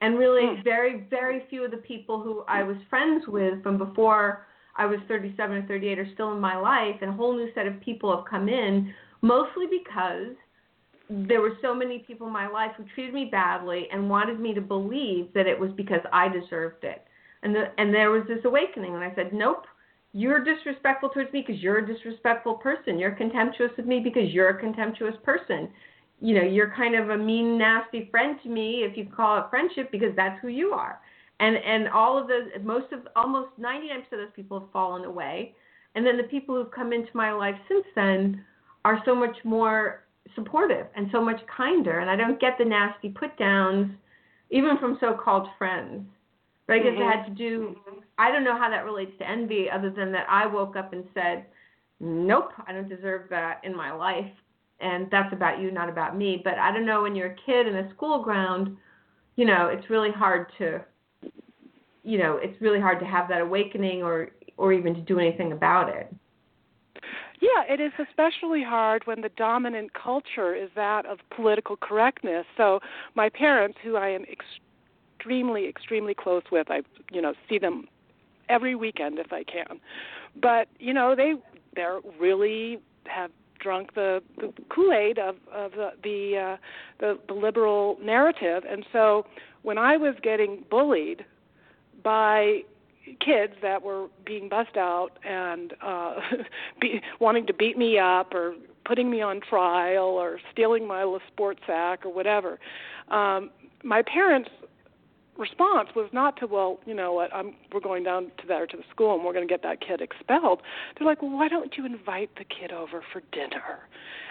And 0.00 0.18
really, 0.18 0.42
mm. 0.42 0.64
very, 0.64 1.06
very 1.10 1.44
few 1.48 1.64
of 1.64 1.70
the 1.70 1.76
people 1.78 2.22
who 2.22 2.44
I 2.48 2.62
was 2.62 2.76
friends 2.90 3.24
with 3.28 3.62
from 3.62 3.78
before 3.78 4.46
I 4.76 4.86
was 4.86 4.98
37 5.06 5.56
or 5.56 5.62
38 5.66 5.98
are 5.98 6.08
still 6.14 6.32
in 6.32 6.40
my 6.40 6.56
life, 6.56 6.96
and 7.02 7.10
a 7.10 7.12
whole 7.12 7.36
new 7.36 7.52
set 7.54 7.66
of 7.66 7.80
people 7.80 8.14
have 8.16 8.24
come 8.24 8.48
in, 8.48 8.92
mostly 9.20 9.66
because 9.70 10.34
there 11.28 11.40
were 11.40 11.56
so 11.60 11.74
many 11.74 11.98
people 12.00 12.26
in 12.26 12.32
my 12.32 12.48
life 12.48 12.72
who 12.76 12.84
treated 12.94 13.14
me 13.14 13.28
badly 13.30 13.88
and 13.92 14.08
wanted 14.08 14.40
me 14.40 14.54
to 14.54 14.60
believe 14.60 15.32
that 15.34 15.46
it 15.46 15.58
was 15.58 15.70
because 15.76 16.00
I 16.12 16.28
deserved 16.28 16.84
it. 16.84 17.04
And 17.42 17.54
the, 17.54 17.72
and 17.78 17.92
there 17.92 18.10
was 18.10 18.22
this 18.28 18.44
awakening, 18.44 18.94
and 18.94 19.04
I 19.04 19.14
said, 19.14 19.32
nope. 19.32 19.64
You're 20.14 20.44
disrespectful 20.44 21.08
towards 21.08 21.32
me 21.32 21.42
because 21.46 21.62
you're 21.62 21.78
a 21.78 21.86
disrespectful 21.86 22.56
person. 22.56 22.98
You're 22.98 23.12
contemptuous 23.12 23.70
of 23.78 23.86
me 23.86 23.98
because 23.98 24.30
you're 24.30 24.50
a 24.50 24.60
contemptuous 24.60 25.14
person. 25.24 25.70
You 26.20 26.34
know, 26.34 26.46
you're 26.46 26.72
kind 26.76 26.94
of 26.94 27.08
a 27.08 27.16
mean, 27.16 27.56
nasty 27.56 28.08
friend 28.10 28.38
to 28.42 28.50
me 28.50 28.84
if 28.88 28.94
you 28.94 29.06
call 29.06 29.38
it 29.38 29.44
friendship 29.48 29.90
because 29.90 30.14
that's 30.14 30.38
who 30.42 30.48
you 30.48 30.72
are. 30.72 31.00
And 31.40 31.56
and 31.56 31.88
all 31.88 32.18
of 32.18 32.28
those, 32.28 32.44
most 32.62 32.92
of 32.92 33.08
almost 33.16 33.58
99% 33.58 34.00
of 34.00 34.10
those 34.12 34.28
people 34.36 34.60
have 34.60 34.70
fallen 34.70 35.04
away. 35.04 35.54
And 35.94 36.06
then 36.06 36.18
the 36.18 36.24
people 36.24 36.54
who've 36.54 36.70
come 36.70 36.92
into 36.92 37.10
my 37.14 37.32
life 37.32 37.56
since 37.66 37.86
then 37.94 38.44
are 38.84 39.02
so 39.06 39.14
much 39.14 39.36
more 39.44 40.04
supportive 40.34 40.86
and 40.96 41.08
so 41.12 41.22
much 41.22 41.40
kinder. 41.54 42.00
And 42.00 42.10
I 42.10 42.16
don't 42.16 42.40
get 42.40 42.56
the 42.58 42.64
nasty 42.64 43.08
put 43.08 43.36
downs, 43.36 43.92
even 44.50 44.78
from 44.78 44.98
so 45.00 45.14
called 45.14 45.48
friends. 45.58 46.04
But 46.66 46.76
I 46.76 46.78
guess 46.78 46.92
mm-hmm. 46.92 47.02
it 47.02 47.16
had 47.16 47.24
to 47.26 47.30
do, 47.32 47.76
I 48.18 48.30
don't 48.30 48.44
know 48.44 48.56
how 48.56 48.70
that 48.70 48.84
relates 48.84 49.12
to 49.18 49.28
envy, 49.28 49.68
other 49.70 49.90
than 49.90 50.12
that 50.12 50.26
I 50.28 50.46
woke 50.46 50.76
up 50.76 50.92
and 50.92 51.04
said, 51.12 51.46
nope, 52.00 52.50
I 52.66 52.72
don't 52.72 52.88
deserve 52.88 53.28
that 53.30 53.60
in 53.64 53.76
my 53.76 53.92
life. 53.92 54.30
And 54.80 55.08
that's 55.10 55.32
about 55.32 55.60
you, 55.60 55.70
not 55.70 55.88
about 55.88 56.16
me. 56.16 56.40
But 56.42 56.54
I 56.54 56.72
don't 56.72 56.86
know, 56.86 57.02
when 57.02 57.14
you're 57.14 57.32
a 57.32 57.36
kid 57.46 57.66
in 57.66 57.76
a 57.76 57.90
school 57.94 58.22
ground, 58.22 58.76
you 59.36 59.44
know, 59.44 59.68
it's 59.68 59.88
really 59.90 60.10
hard 60.10 60.52
to, 60.58 60.80
you 62.04 62.18
know, 62.18 62.38
it's 62.42 62.60
really 62.60 62.80
hard 62.80 63.00
to 63.00 63.06
have 63.06 63.28
that 63.28 63.40
awakening 63.40 64.02
or, 64.02 64.30
or 64.56 64.72
even 64.72 64.94
to 64.94 65.00
do 65.00 65.18
anything 65.18 65.52
about 65.52 65.88
it. 65.88 66.14
Yeah, 67.42 67.64
it 67.68 67.80
is 67.80 67.90
especially 67.98 68.62
hard 68.62 69.04
when 69.08 69.20
the 69.20 69.28
dominant 69.30 69.94
culture 69.94 70.54
is 70.54 70.70
that 70.76 71.06
of 71.06 71.18
political 71.34 71.74
correctness. 71.76 72.46
So 72.56 72.78
my 73.16 73.28
parents, 73.28 73.78
who 73.82 73.96
I 73.96 74.10
am 74.10 74.24
extremely, 75.18 75.68
extremely 75.68 76.14
close 76.14 76.44
with, 76.52 76.70
I 76.70 76.82
you 77.10 77.20
know 77.20 77.34
see 77.48 77.58
them 77.58 77.88
every 78.48 78.76
weekend 78.76 79.18
if 79.18 79.32
I 79.32 79.42
can. 79.42 79.80
But 80.40 80.68
you 80.78 80.94
know 80.94 81.16
they 81.16 81.34
they're 81.74 81.98
really 82.20 82.78
have 83.06 83.32
drunk 83.58 83.94
the, 83.94 84.22
the 84.38 84.52
Kool-Aid 84.68 85.18
of, 85.18 85.34
of 85.52 85.72
the 85.72 85.90
the, 86.04 86.38
uh, 86.38 86.56
the 87.00 87.18
the 87.26 87.34
liberal 87.34 87.98
narrative, 88.00 88.62
and 88.70 88.86
so 88.92 89.26
when 89.62 89.78
I 89.78 89.96
was 89.96 90.14
getting 90.22 90.62
bullied 90.70 91.24
by 92.04 92.60
kids 93.24 93.54
that 93.62 93.82
were 93.82 94.08
being 94.24 94.48
bussed 94.48 94.76
out 94.76 95.10
and 95.28 95.74
uh 95.82 96.14
be, 96.80 97.00
wanting 97.20 97.46
to 97.46 97.54
beat 97.54 97.76
me 97.76 97.98
up 97.98 98.32
or 98.34 98.54
putting 98.84 99.10
me 99.10 99.20
on 99.20 99.40
trial 99.40 100.04
or 100.04 100.38
stealing 100.52 100.86
my 100.86 101.18
sport 101.32 101.58
sack 101.66 102.04
or 102.04 102.12
whatever. 102.12 102.58
Um 103.10 103.50
my 103.84 104.02
parents 104.02 104.48
response 105.38 105.88
was 105.96 106.10
not 106.12 106.36
to 106.36 106.46
well 106.46 106.78
you 106.84 106.92
know 106.92 107.14
what 107.14 107.34
i'm 107.34 107.54
we're 107.72 107.80
going 107.80 108.04
down 108.04 108.30
to 108.38 108.46
there 108.46 108.66
to 108.66 108.76
the 108.76 108.82
school 108.90 109.14
and 109.14 109.24
we're 109.24 109.32
going 109.32 109.46
to 109.46 109.52
get 109.52 109.62
that 109.62 109.80
kid 109.80 110.00
expelled. 110.02 110.60
They're 110.98 111.06
like 111.06 111.22
well 111.22 111.30
why 111.30 111.48
don't 111.48 111.74
you 111.76 111.86
invite 111.86 112.30
the 112.36 112.44
kid 112.44 112.70
over 112.70 113.02
for 113.12 113.22
dinner? 113.32 113.80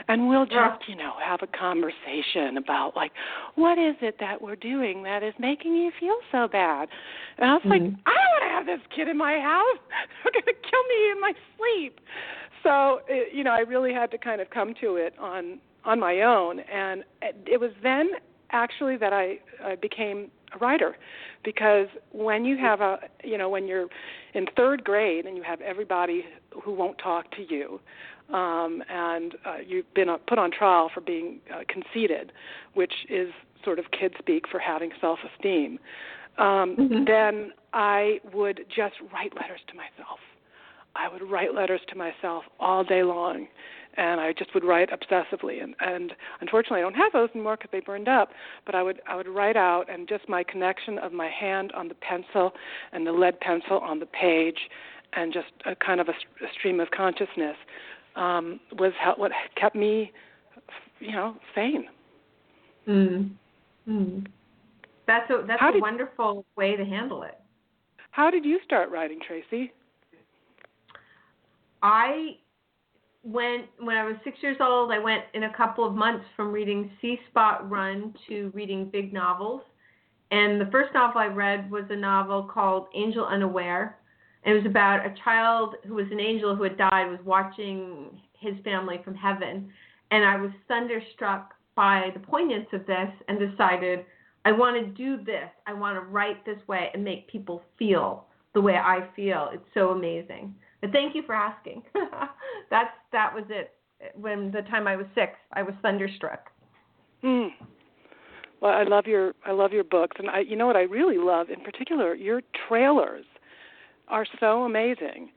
And 0.07 0.29
we'll 0.29 0.45
just 0.45 0.87
you 0.87 0.95
know 0.95 1.13
have 1.23 1.39
a 1.41 1.47
conversation 1.47 2.57
about 2.57 2.95
like 2.95 3.11
what 3.55 3.79
is 3.79 3.95
it 4.01 4.17
that 4.19 4.41
we're 4.41 4.55
doing 4.55 5.01
that 5.03 5.23
is 5.23 5.33
making 5.39 5.75
you 5.75 5.91
feel 5.99 6.17
so 6.31 6.47
bad? 6.47 6.87
And 7.37 7.49
i 7.49 7.53
was 7.53 7.61
mm-hmm. 7.61 7.71
like 7.71 7.81
i 7.81 7.85
don't 7.85 7.95
want 7.95 8.01
to 8.05 8.20
have 8.61 8.79
this 8.79 8.85
kid 8.95 9.07
in 9.07 9.17
my 9.17 9.39
house. 9.39 9.79
They're 10.23 10.31
going 10.31 10.45
to 10.45 10.69
kill 10.69 10.83
me 10.89 11.11
in 11.11 11.21
my 11.21 11.33
sleep. 11.57 11.99
So 12.63 13.01
it, 13.07 13.33
you 13.33 13.43
know 13.43 13.51
i 13.51 13.59
really 13.59 13.93
had 13.93 14.11
to 14.11 14.17
kind 14.17 14.39
of 14.39 14.49
come 14.49 14.73
to 14.81 14.95
it 14.95 15.13
on 15.19 15.59
on 15.83 15.99
my 15.99 16.21
own. 16.21 16.59
And 16.59 17.03
it 17.21 17.59
was 17.59 17.71
then 17.81 18.11
actually 18.51 18.97
that 18.97 19.13
i 19.13 19.39
i 19.63 19.75
became 19.75 20.29
a 20.53 20.57
writer. 20.59 20.97
Because 21.43 21.87
when 22.11 22.45
you 22.45 22.57
have 22.57 22.81
a 22.81 22.99
you 23.23 23.37
know 23.37 23.49
when 23.49 23.67
you're 23.67 23.87
in 24.33 24.45
third 24.55 24.83
grade 24.83 25.25
and 25.25 25.35
you 25.35 25.43
have 25.43 25.61
everybody 25.61 26.25
who 26.63 26.71
won't 26.73 26.97
talk 26.97 27.31
to 27.31 27.41
you 27.49 27.79
um 28.33 28.83
and 28.89 29.35
uh, 29.45 29.57
you've 29.65 29.91
been 29.93 30.07
uh, 30.07 30.17
put 30.27 30.37
on 30.37 30.51
trial 30.51 30.89
for 30.93 31.01
being 31.01 31.39
uh, 31.53 31.61
conceited 31.67 32.31
which 32.75 32.93
is 33.09 33.29
sort 33.63 33.77
of 33.77 33.85
kid 33.91 34.13
speak 34.19 34.47
for 34.47 34.59
having 34.59 34.91
self 35.01 35.19
esteem 35.33 35.79
um 36.37 36.75
mm-hmm. 36.75 37.05
then 37.05 37.51
i 37.73 38.19
would 38.33 38.65
just 38.73 38.95
write 39.13 39.33
letters 39.35 39.61
to 39.67 39.73
myself 39.75 40.19
i 40.95 41.07
would 41.11 41.23
write 41.29 41.53
letters 41.53 41.81
to 41.87 41.95
myself 41.95 42.43
all 42.59 42.83
day 42.83 43.03
long 43.03 43.47
and 43.97 44.21
I 44.21 44.33
just 44.33 44.53
would 44.53 44.63
write 44.63 44.89
obsessively. 44.89 45.61
And, 45.61 45.75
and 45.79 46.13
unfortunately, 46.39 46.79
I 46.79 46.83
don't 46.83 46.95
have 46.95 47.11
those 47.11 47.29
anymore 47.33 47.57
because 47.57 47.71
they 47.71 47.81
burned 47.81 48.07
up. 48.07 48.29
But 48.65 48.75
I 48.75 48.83
would 48.83 49.01
I 49.07 49.15
would 49.15 49.27
write 49.27 49.57
out, 49.57 49.89
and 49.89 50.07
just 50.07 50.27
my 50.29 50.43
connection 50.43 50.97
of 50.99 51.11
my 51.11 51.29
hand 51.29 51.71
on 51.73 51.87
the 51.87 51.95
pencil 51.95 52.53
and 52.93 53.05
the 53.05 53.11
lead 53.11 53.39
pencil 53.39 53.79
on 53.79 53.99
the 53.99 54.05
page, 54.05 54.57
and 55.13 55.33
just 55.33 55.47
a 55.65 55.75
kind 55.75 55.99
of 55.99 56.07
a, 56.07 56.11
a 56.11 56.49
stream 56.57 56.79
of 56.79 56.89
consciousness 56.91 57.57
um, 58.15 58.59
was 58.77 58.93
how, 58.99 59.15
what 59.15 59.31
kept 59.59 59.75
me, 59.75 60.11
you 60.99 61.11
know, 61.11 61.35
sane. 61.55 61.85
Mm. 62.87 63.31
Mm. 63.87 64.27
That's 65.07 65.29
a 65.29 65.43
that's 65.47 65.59
how 65.59 65.69
a 65.69 65.73
did, 65.73 65.81
wonderful 65.81 66.45
way 66.55 66.75
to 66.75 66.85
handle 66.85 67.23
it. 67.23 67.39
How 68.11 68.29
did 68.29 68.45
you 68.45 68.59
start 68.65 68.89
writing, 68.91 69.19
Traci? 69.19 69.71
I 71.81 72.37
went 73.23 73.65
when 73.79 73.97
I 73.97 74.05
was 74.05 74.15
six 74.23 74.37
years 74.41 74.57
old, 74.59 74.91
I 74.91 74.99
went 74.99 75.23
in 75.33 75.43
a 75.43 75.53
couple 75.53 75.85
of 75.85 75.95
months 75.95 76.25
from 76.35 76.51
reading 76.51 76.91
See 77.01 77.19
Spot 77.29 77.69
Run 77.69 78.13
to 78.27 78.51
reading 78.53 78.89
big 78.89 79.13
novels. 79.13 79.61
And 80.31 80.61
the 80.61 80.69
first 80.71 80.93
novel 80.93 81.19
I 81.19 81.27
read 81.27 81.69
was 81.69 81.83
a 81.89 81.95
novel 81.95 82.43
called 82.43 82.87
Angel 82.95 83.25
Unaware. 83.25 83.97
It 84.43 84.53
was 84.53 84.65
about 84.65 85.05
a 85.05 85.13
child 85.23 85.75
who 85.85 85.95
was 85.95 86.07
an 86.09 86.19
angel 86.19 86.55
who 86.55 86.63
had 86.63 86.77
died, 86.77 87.09
was 87.09 87.19
watching 87.25 88.19
his 88.39 88.53
family 88.63 89.01
from 89.03 89.13
heaven. 89.13 89.69
And 90.09 90.25
I 90.25 90.37
was 90.37 90.51
thunderstruck 90.67 91.53
by 91.75 92.11
the 92.13 92.19
poignance 92.19 92.67
of 92.73 92.85
this 92.85 93.09
and 93.27 93.39
decided, 93.39 94.05
I 94.45 94.51
want 94.51 94.75
to 94.75 94.91
do 94.91 95.23
this. 95.23 95.49
I 95.67 95.73
want 95.73 95.97
to 95.97 96.01
write 96.01 96.45
this 96.45 96.57
way 96.67 96.89
and 96.93 97.03
make 97.03 97.27
people 97.27 97.61
feel 97.77 98.25
the 98.53 98.61
way 98.61 98.75
I 98.75 99.07
feel. 99.15 99.49
It's 99.53 99.63
so 99.73 99.89
amazing. 99.89 100.55
But 100.81 100.91
thank 100.91 101.15
you 101.15 101.23
for 101.25 101.35
asking. 101.35 101.83
That's 102.69 102.89
that 103.11 103.33
was 103.33 103.45
it. 103.49 103.73
When 104.15 104.51
the 104.51 104.63
time 104.63 104.87
I 104.87 104.95
was 104.95 105.05
six, 105.13 105.33
I 105.53 105.61
was 105.61 105.75
thunderstruck. 105.81 106.49
Mm. 107.23 107.49
Well, 108.61 108.73
I 108.73 108.83
love 108.83 109.05
your 109.05 109.33
I 109.45 109.51
love 109.51 109.71
your 109.73 109.83
books, 109.83 110.17
and 110.19 110.29
I 110.29 110.39
you 110.39 110.55
know 110.55 110.65
what 110.65 110.75
I 110.75 110.83
really 110.83 111.17
love 111.17 111.49
in 111.49 111.61
particular 111.61 112.15
your 112.15 112.41
trailers 112.67 113.25
are 114.07 114.25
so 114.39 114.63
amazing, 114.63 115.29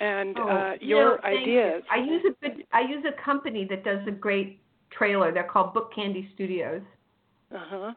and 0.00 0.38
oh, 0.38 0.48
uh, 0.48 0.72
your 0.80 1.24
ideas. 1.24 1.82
You. 1.94 2.02
I 2.02 2.04
use 2.04 2.22
a 2.26 2.48
good 2.48 2.64
I 2.72 2.80
use 2.80 3.04
a 3.06 3.22
company 3.22 3.66
that 3.68 3.84
does 3.84 4.00
a 4.08 4.10
great 4.10 4.60
trailer. 4.90 5.32
They're 5.32 5.44
called 5.44 5.74
Book 5.74 5.94
Candy 5.94 6.30
Studios. 6.34 6.82
Uh 7.54 7.58
huh. 7.68 7.92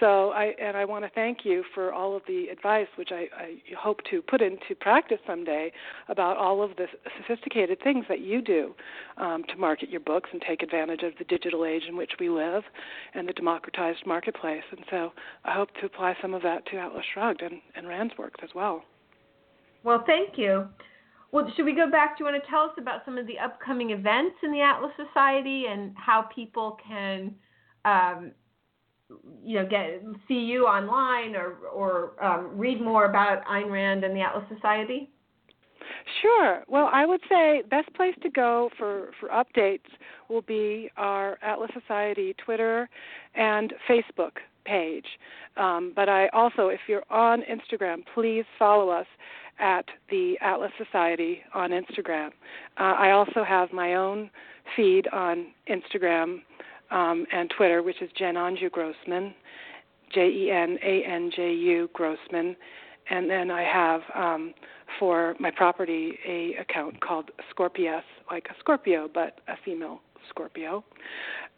So 0.00 0.30
I 0.30 0.54
and 0.60 0.76
I 0.76 0.84
want 0.84 1.04
to 1.04 1.10
thank 1.14 1.44
you 1.44 1.64
for 1.74 1.92
all 1.92 2.16
of 2.16 2.22
the 2.26 2.48
advice, 2.48 2.88
which 2.96 3.10
I, 3.12 3.28
I 3.34 3.54
hope 3.78 4.00
to 4.10 4.20
put 4.20 4.42
into 4.42 4.74
practice 4.78 5.18
someday 5.26 5.72
about 6.08 6.36
all 6.36 6.62
of 6.62 6.76
the 6.76 6.86
sophisticated 7.18 7.78
things 7.82 8.04
that 8.08 8.20
you 8.20 8.42
do 8.42 8.74
um, 9.16 9.44
to 9.48 9.56
market 9.56 9.88
your 9.88 10.00
books 10.00 10.30
and 10.32 10.42
take 10.46 10.62
advantage 10.62 11.02
of 11.02 11.12
the 11.18 11.24
digital 11.24 11.64
age 11.64 11.84
in 11.88 11.96
which 11.96 12.12
we 12.20 12.28
live 12.28 12.64
and 13.14 13.28
the 13.28 13.32
democratized 13.32 14.04
marketplace. 14.06 14.64
And 14.70 14.84
so 14.90 15.12
I 15.44 15.52
hope 15.52 15.70
to 15.80 15.86
apply 15.86 16.16
some 16.20 16.34
of 16.34 16.42
that 16.42 16.66
to 16.66 16.76
Atlas 16.76 17.04
Shrugged 17.14 17.42
and, 17.42 17.60
and 17.74 17.88
Rand's 17.88 18.18
works 18.18 18.40
as 18.42 18.50
well. 18.54 18.82
Well, 19.82 20.02
thank 20.06 20.36
you. 20.36 20.68
Well, 21.32 21.50
should 21.56 21.64
we 21.64 21.74
go 21.74 21.90
back? 21.90 22.18
Do 22.18 22.24
you 22.24 22.30
want 22.30 22.42
to 22.42 22.50
tell 22.50 22.62
us 22.62 22.72
about 22.78 23.04
some 23.04 23.18
of 23.18 23.26
the 23.26 23.38
upcoming 23.38 23.90
events 23.90 24.36
in 24.42 24.52
the 24.52 24.60
Atlas 24.60 24.92
Society 24.96 25.66
and 25.70 25.94
how 25.96 26.22
people 26.34 26.78
can 26.86 27.34
um, 27.84 28.32
you 29.44 29.60
know 29.60 29.66
get 29.68 30.02
see 30.26 30.34
you 30.34 30.66
online 30.66 31.36
or 31.36 31.56
or 31.72 32.22
um, 32.24 32.56
read 32.56 32.80
more 32.80 33.04
about 33.04 33.44
Ayn 33.46 33.70
Rand 33.70 34.04
and 34.04 34.16
the 34.16 34.20
Atlas 34.20 34.44
Society? 34.54 35.10
Sure. 36.20 36.64
Well, 36.68 36.90
I 36.92 37.06
would 37.06 37.20
say 37.28 37.62
best 37.70 37.92
place 37.94 38.14
to 38.22 38.30
go 38.30 38.70
for 38.76 39.10
for 39.20 39.28
updates 39.28 39.88
will 40.28 40.42
be 40.42 40.90
our 40.96 41.38
Atlas 41.42 41.70
Society 41.80 42.34
Twitter 42.44 42.88
and 43.34 43.72
Facebook 43.88 44.32
page. 44.64 45.06
Um, 45.56 45.92
but 45.94 46.08
I 46.08 46.28
also, 46.28 46.68
if 46.68 46.80
you're 46.88 47.04
on 47.08 47.42
Instagram, 47.42 48.02
please 48.14 48.44
follow 48.58 48.90
us 48.90 49.06
at 49.58 49.86
the 50.10 50.36
Atlas 50.40 50.72
Society 50.76 51.40
on 51.54 51.70
Instagram. 51.70 52.28
Uh, 52.78 52.94
I 52.98 53.12
also 53.12 53.42
have 53.44 53.72
my 53.72 53.94
own 53.94 54.30
feed 54.74 55.08
on 55.12 55.46
Instagram 55.70 56.40
um, 56.90 57.26
and 57.32 57.50
Twitter, 57.56 57.82
which 57.82 58.00
is 58.02 58.10
Jen 58.16 58.34
Anju 58.34 58.70
Grossman, 58.70 59.34
J 60.12 60.28
E 60.28 60.50
N 60.50 60.78
A 60.82 61.04
N 61.04 61.30
J 61.34 61.52
U 61.52 61.90
Grossman, 61.92 62.56
and 63.10 63.28
then 63.30 63.50
I 63.50 63.62
have 63.62 64.02
um, 64.14 64.54
for 64.98 65.34
my 65.38 65.50
property 65.50 66.18
a 66.26 66.54
account 66.60 67.00
called 67.00 67.30
Scorpius, 67.50 68.04
like 68.30 68.46
a 68.50 68.58
Scorpio 68.60 69.08
but 69.12 69.40
a 69.48 69.54
female 69.64 70.00
Scorpio. 70.28 70.84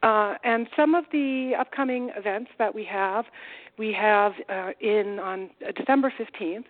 Uh, 0.02 0.34
and 0.44 0.68
some 0.76 0.94
of 0.94 1.04
the 1.10 1.52
upcoming 1.58 2.10
events 2.16 2.50
that 2.58 2.72
we 2.74 2.84
have, 2.84 3.24
we 3.78 3.92
have 3.92 4.32
uh, 4.48 4.70
in 4.80 5.18
on 5.18 5.50
December 5.76 6.12
15th 6.18 6.64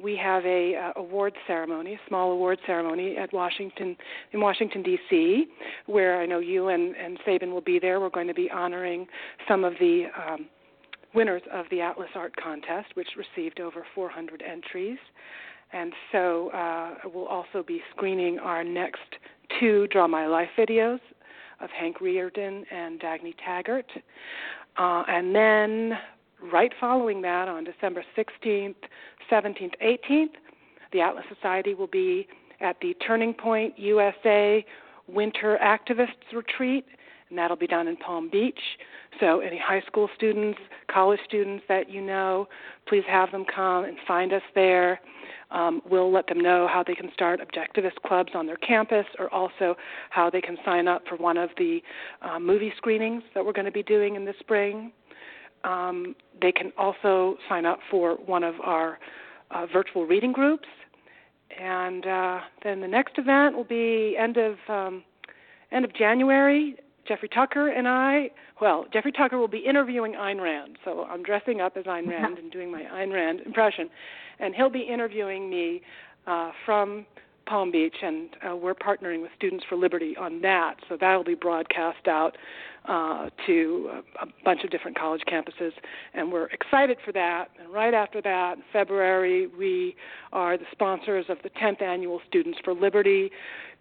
we 0.00 0.16
have 0.16 0.44
a 0.44 0.76
uh, 0.76 1.00
award 1.00 1.34
ceremony, 1.46 1.94
a 1.94 2.00
small 2.08 2.32
award 2.32 2.58
ceremony 2.66 3.16
at 3.16 3.32
Washington 3.32 3.96
in 4.32 4.40
Washington 4.40 4.82
D.C., 4.82 5.46
where 5.86 6.20
I 6.20 6.26
know 6.26 6.38
you 6.38 6.68
and 6.68 6.94
and 6.96 7.18
Sabin 7.24 7.52
will 7.52 7.62
be 7.62 7.78
there. 7.78 8.00
We're 8.00 8.10
going 8.10 8.28
to 8.28 8.34
be 8.34 8.50
honoring 8.50 9.06
some 9.48 9.64
of 9.64 9.74
the 9.80 10.06
um, 10.16 10.46
winners 11.14 11.42
of 11.52 11.66
the 11.70 11.80
Atlas 11.80 12.10
Art 12.14 12.34
Contest, 12.36 12.88
which 12.94 13.08
received 13.16 13.60
over 13.60 13.84
400 13.94 14.42
entries. 14.42 14.98
And 15.72 15.92
so 16.12 16.50
uh, 16.50 16.94
we'll 17.12 17.26
also 17.26 17.62
be 17.66 17.80
screening 17.94 18.38
our 18.38 18.62
next 18.62 19.00
two 19.58 19.86
Draw 19.88 20.06
My 20.06 20.26
Life 20.26 20.50
videos 20.56 21.00
of 21.60 21.70
Hank 21.70 21.98
Rearden 21.98 22.62
and 22.70 23.00
Dagny 23.00 23.34
Taggart. 23.44 23.90
Uh, 24.76 25.02
and 25.08 25.34
then 25.34 25.98
right 26.52 26.72
following 26.80 27.22
that, 27.22 27.48
on 27.48 27.64
December 27.64 28.04
16th, 28.16 28.74
17th, 29.30 29.74
18th, 29.84 30.26
the 30.92 31.00
Atlas 31.00 31.24
Society 31.34 31.74
will 31.74 31.86
be 31.86 32.26
at 32.60 32.76
the 32.80 32.94
Turning 33.06 33.34
Point 33.34 33.78
USA 33.78 34.64
Winter 35.08 35.58
Activists 35.62 36.34
Retreat 36.34 36.86
and 37.28 37.38
that'll 37.38 37.56
be 37.56 37.66
down 37.66 37.88
in 37.88 37.96
Palm 37.96 38.28
Beach. 38.30 38.58
So, 39.20 39.40
any 39.40 39.58
high 39.58 39.82
school 39.86 40.08
students, 40.14 40.58
college 40.90 41.20
students 41.26 41.64
that 41.68 41.90
you 41.90 42.00
know, 42.00 42.48
please 42.86 43.04
have 43.08 43.32
them 43.32 43.44
come 43.52 43.84
and 43.84 43.96
find 44.06 44.32
us 44.32 44.42
there. 44.54 45.00
Um, 45.50 45.80
we'll 45.88 46.12
let 46.12 46.26
them 46.26 46.40
know 46.40 46.68
how 46.70 46.82
they 46.86 46.94
can 46.94 47.10
start 47.12 47.40
objectivist 47.40 47.96
clubs 48.04 48.32
on 48.34 48.46
their 48.46 48.56
campus, 48.56 49.06
or 49.18 49.32
also 49.32 49.76
how 50.10 50.28
they 50.28 50.40
can 50.40 50.56
sign 50.64 50.86
up 50.86 51.02
for 51.08 51.16
one 51.16 51.36
of 51.36 51.50
the 51.56 51.80
uh, 52.22 52.38
movie 52.38 52.72
screenings 52.76 53.22
that 53.34 53.44
we're 53.44 53.52
going 53.52 53.66
to 53.66 53.72
be 53.72 53.82
doing 53.82 54.16
in 54.16 54.24
the 54.24 54.34
spring. 54.40 54.92
Um, 55.66 56.14
they 56.40 56.52
can 56.52 56.72
also 56.78 57.36
sign 57.48 57.66
up 57.66 57.80
for 57.90 58.14
one 58.14 58.44
of 58.44 58.54
our 58.62 58.98
uh, 59.50 59.66
virtual 59.66 60.06
reading 60.06 60.32
groups. 60.32 60.68
And 61.60 62.06
uh, 62.06 62.40
then 62.62 62.80
the 62.80 62.88
next 62.88 63.18
event 63.18 63.56
will 63.56 63.64
be 63.64 64.16
end 64.18 64.36
of 64.36 64.56
um, 64.68 65.02
end 65.72 65.84
of 65.84 65.94
January. 65.94 66.76
Jeffrey 67.06 67.28
Tucker 67.28 67.68
and 67.68 67.86
I, 67.86 68.30
well, 68.60 68.84
Jeffrey 68.92 69.12
Tucker 69.12 69.38
will 69.38 69.46
be 69.48 69.58
interviewing 69.58 70.14
Ayn 70.14 70.40
Rand. 70.40 70.76
So 70.84 71.04
I'm 71.04 71.22
dressing 71.22 71.60
up 71.60 71.76
as 71.76 71.84
Ayn 71.84 72.08
Rand 72.08 72.38
and 72.42 72.50
doing 72.50 72.70
my 72.70 72.82
Ayn 72.82 73.12
Rand 73.12 73.40
impression. 73.40 73.88
And 74.40 74.54
he'll 74.54 74.70
be 74.70 74.80
interviewing 74.80 75.48
me 75.48 75.82
uh, 76.26 76.50
from 76.64 77.06
Palm 77.46 77.70
Beach, 77.70 77.96
and 78.02 78.28
uh, 78.48 78.56
we're 78.56 78.74
partnering 78.74 79.22
with 79.22 79.30
Students 79.36 79.64
for 79.68 79.76
Liberty 79.76 80.16
on 80.16 80.40
that. 80.42 80.76
So 80.88 80.96
that'll 81.00 81.24
be 81.24 81.34
broadcast 81.34 82.06
out 82.06 82.36
uh, 82.88 83.30
to 83.46 83.90
a, 84.20 84.26
bunch 84.44 84.62
of 84.64 84.70
different 84.70 84.98
college 84.98 85.22
campuses, 85.30 85.72
and 86.14 86.30
we're 86.30 86.46
excited 86.46 86.98
for 87.04 87.12
that. 87.12 87.46
And 87.60 87.72
right 87.72 87.94
after 87.94 88.20
that, 88.22 88.58
in 88.58 88.62
February, 88.72 89.48
we 89.48 89.96
are 90.32 90.56
the 90.56 90.66
sponsors 90.72 91.26
of 91.28 91.38
the 91.42 91.50
10th 91.50 91.82
annual 91.82 92.20
Students 92.28 92.58
for 92.64 92.74
Liberty 92.74 93.30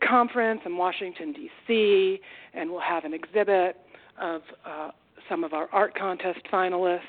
conference 0.08 0.62
in 0.66 0.78
Washington 0.78 1.34
D.C., 1.34 2.20
and 2.54 2.72
we'll 2.72 2.82
have 2.82 3.06
an 3.06 3.14
exhibit 3.14 3.78
of 4.20 4.42
uh, 4.66 4.92
some 5.30 5.44
of 5.44 5.54
our 5.54 5.68
art 5.72 5.96
contest 5.96 6.40
finalists, 6.52 7.02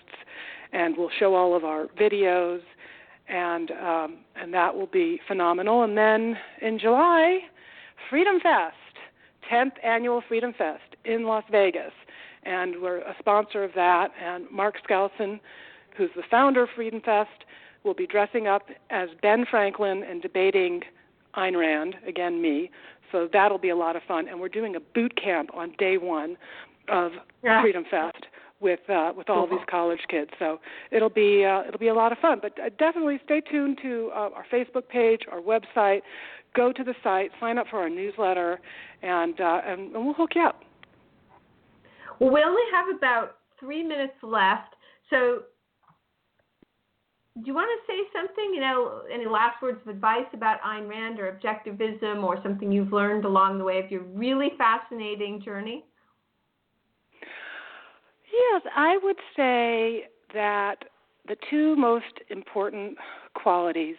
and 0.73 0.97
we'll 0.97 1.11
show 1.19 1.35
all 1.35 1.57
of 1.57 1.65
our 1.65 1.87
videos 1.99 2.61
and 3.29 3.71
um, 3.73 4.19
and 4.37 4.53
that 4.55 4.75
will 4.75 4.87
be 4.87 5.21
phenomenal. 5.27 5.83
And 5.83 5.97
then 5.97 6.37
in 6.63 6.79
July, 6.79 7.41
Freedom 8.09 8.41
Fest, 8.41 8.77
10th 9.51 9.73
annual 9.85 10.23
Freedom 10.27 10.53
Fest 10.57 10.97
in 11.05 11.25
Las 11.25 11.45
Vegas, 11.51 11.93
and 12.45 12.81
we're 12.81 12.99
a 12.99 13.15
sponsor 13.19 13.65
of 13.65 13.73
that. 13.75 14.13
And 14.23 14.51
Mark 14.51 14.77
Skousen, 14.89 15.41
who's 15.97 16.11
the 16.15 16.23
founder 16.31 16.63
of 16.63 16.69
Freedom 16.75 17.01
Fest, 17.01 17.45
will 17.85 17.95
be 17.95 18.07
dressing 18.07 18.47
up 18.47 18.69
as 18.91 19.09
Ben 19.23 19.45
Franklin 19.49 20.03
and 20.03 20.23
debating 20.23 20.83
Ayn 21.37 21.59
Rand, 21.59 21.97
again 22.07 22.41
me. 22.41 22.71
So 23.13 23.29
that'll 23.33 23.59
be 23.59 23.69
a 23.69 23.77
lot 23.77 23.97
of 23.97 24.03
fun. 24.03 24.29
And 24.29 24.41
we're 24.41 24.49
doing 24.49 24.75
a 24.75 24.81
boot 24.81 25.17
camp 25.21 25.51
on 25.55 25.73
day 25.79 25.97
one 25.97 26.37
of 26.89 27.13
yeah. 27.43 27.61
Freedom 27.63 27.85
Fest 27.89 28.27
with 28.61 28.81
uh, 28.89 29.13
with 29.17 29.29
all 29.29 29.47
these 29.47 29.65
college 29.69 30.01
kids. 30.09 30.31
So 30.39 30.59
it'll 30.91 31.11
be 31.11 31.45
uh, 31.45 31.63
it'll 31.69 31.81
be 31.81 31.89
a 31.89 31.95
lot 31.95 32.13
of 32.13 32.19
fun. 32.19 32.39
But 32.41 32.53
uh, 32.59 32.71
definitely 32.79 33.21
stay 33.25 33.41
tuned 33.41 33.79
to 33.83 34.11
uh, 34.15 34.31
our 34.35 34.47
Facebook 34.53 34.89
page, 34.89 35.23
our 35.31 35.41
website. 35.41 36.03
Go 36.55 36.73
to 36.73 36.83
the 36.83 36.95
site, 37.05 37.31
sign 37.39 37.59
up 37.59 37.67
for 37.71 37.79
our 37.79 37.91
newsletter, 37.91 38.61
and 39.03 39.41
uh, 39.41 39.61
and, 39.67 39.95
and 39.95 40.05
we'll 40.05 40.15
hook 40.15 40.31
you 40.35 40.43
up. 40.43 40.63
Well, 42.19 42.33
we 42.33 42.43
only 42.43 42.63
have 42.73 42.97
about 42.97 43.37
three 43.61 43.83
minutes 43.83 44.15
left, 44.23 44.75
so 45.11 45.43
do 47.37 47.43
you 47.45 47.55
want 47.55 47.69
to 47.69 47.93
say 47.93 47.99
something? 48.19 48.55
You 48.55 48.61
know, 48.61 49.03
any 49.13 49.27
last 49.27 49.61
words 49.61 49.79
of 49.83 49.89
advice 49.89 50.25
about 50.33 50.63
Ayn 50.63 50.89
Rand 50.89 51.21
or 51.21 51.39
objectivism, 51.39 52.25
or 52.25 52.43
something 52.43 52.73
you've 52.73 52.93
learned 52.93 53.27
along 53.27 53.59
the 53.59 53.65
way 53.65 53.79
of 53.79 53.91
your 53.91 54.03
really 54.05 54.53
fascinating 54.57 55.43
journey? 55.45 55.85
Yes, 58.37 58.63
I 58.75 58.99
would 59.03 59.17
say 59.35 60.05
that 60.35 60.85
the 61.27 61.37
two 61.51 61.75
most 61.77 62.21
important 62.31 62.99
qualities 63.35 63.97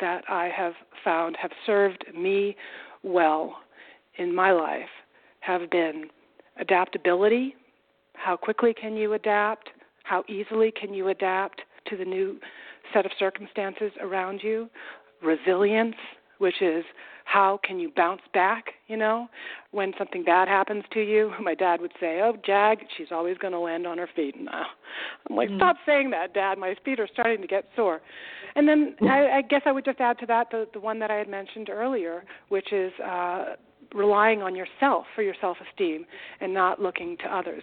that 0.00 0.24
I 0.28 0.48
have 0.54 0.74
found 1.04 1.36
have 1.40 1.50
served 1.66 2.04
me 2.14 2.56
well 3.02 3.56
in 4.16 4.34
my 4.34 4.52
life 4.52 4.88
have 5.40 5.70
been 5.70 6.06
adaptability. 6.60 7.54
How 8.14 8.36
quickly 8.36 8.74
can 8.74 8.96
you 8.96 9.14
adapt? 9.14 9.70
How 10.04 10.24
easily 10.28 10.72
can 10.72 10.92
you 10.92 11.08
adapt 11.08 11.62
to 11.88 11.96
the 11.96 12.04
new 12.04 12.38
set 12.92 13.06
of 13.06 13.12
circumstances 13.18 13.92
around 14.00 14.40
you? 14.42 14.68
Resilience, 15.22 15.96
which 16.38 16.60
is 16.60 16.84
how 17.24 17.60
can 17.62 17.78
you 17.78 17.92
bounce 17.94 18.22
back, 18.32 18.64
you 18.86 18.96
know, 18.96 19.28
when 19.70 19.92
something 19.98 20.24
bad 20.24 20.48
happens 20.48 20.82
to 20.94 21.00
you? 21.00 21.32
My 21.42 21.54
dad 21.54 21.80
would 21.80 21.92
say, 22.00 22.20
"Oh, 22.22 22.34
Jag, 22.44 22.78
she's 22.96 23.08
always 23.10 23.36
going 23.38 23.52
to 23.52 23.58
land 23.58 23.86
on 23.86 23.98
her 23.98 24.08
feet." 24.16 24.34
And 24.34 24.48
uh, 24.48 24.64
I'm 25.28 25.36
like, 25.36 25.48
mm-hmm. 25.48 25.58
"Stop 25.58 25.76
saying 25.84 26.10
that, 26.10 26.32
Dad. 26.32 26.58
My 26.58 26.74
feet 26.84 27.00
are 27.00 27.08
starting 27.12 27.40
to 27.42 27.46
get 27.46 27.64
sore." 27.76 28.00
And 28.56 28.66
then 28.66 28.96
I, 29.02 29.38
I 29.38 29.42
guess 29.42 29.62
I 29.66 29.72
would 29.72 29.84
just 29.84 30.00
add 30.00 30.18
to 30.20 30.26
that 30.26 30.50
the 30.50 30.66
the 30.72 30.80
one 30.80 30.98
that 31.00 31.10
I 31.10 31.16
had 31.16 31.28
mentioned 31.28 31.68
earlier, 31.68 32.24
which 32.48 32.72
is 32.72 32.92
uh 33.00 33.56
relying 33.94 34.42
on 34.42 34.54
yourself 34.54 35.06
for 35.14 35.22
your 35.22 35.34
self 35.40 35.56
esteem 35.68 36.04
and 36.40 36.52
not 36.52 36.80
looking 36.80 37.16
to 37.18 37.24
others 37.24 37.62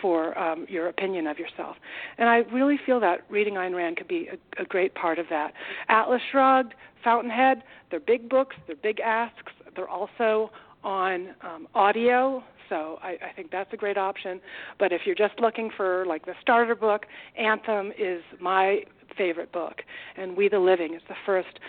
for 0.00 0.36
um, 0.38 0.66
your 0.68 0.88
opinion 0.88 1.26
of 1.26 1.38
yourself. 1.38 1.76
And 2.18 2.28
I 2.28 2.38
really 2.52 2.78
feel 2.84 3.00
that 3.00 3.24
reading 3.28 3.54
Ayn 3.54 3.74
Rand 3.74 3.96
could 3.96 4.08
be 4.08 4.28
a, 4.28 4.62
a 4.62 4.64
great 4.64 4.94
part 4.94 5.18
of 5.18 5.26
that. 5.30 5.52
Atlas 5.88 6.20
Shrugged, 6.30 6.74
Fountainhead, 7.04 7.62
they're 7.90 8.00
big 8.00 8.28
books, 8.28 8.56
they're 8.66 8.76
big 8.76 9.00
asks. 9.00 9.52
They're 9.74 9.88
also 9.88 10.50
on 10.84 11.28
um, 11.42 11.68
audio, 11.74 12.42
so 12.68 12.98
I, 13.02 13.10
I 13.10 13.32
think 13.34 13.50
that's 13.50 13.72
a 13.72 13.76
great 13.76 13.96
option. 13.96 14.40
But 14.78 14.92
if 14.92 15.02
you're 15.04 15.14
just 15.14 15.38
looking 15.40 15.70
for 15.76 16.04
like 16.06 16.26
the 16.26 16.34
starter 16.40 16.74
book, 16.74 17.06
Anthem 17.36 17.92
is 17.98 18.22
my 18.40 18.80
favorite 19.16 19.52
book, 19.52 19.82
and 20.16 20.36
We 20.36 20.48
the 20.48 20.58
Living 20.58 20.94
is 20.94 21.02
the 21.08 21.14
first 21.26 21.60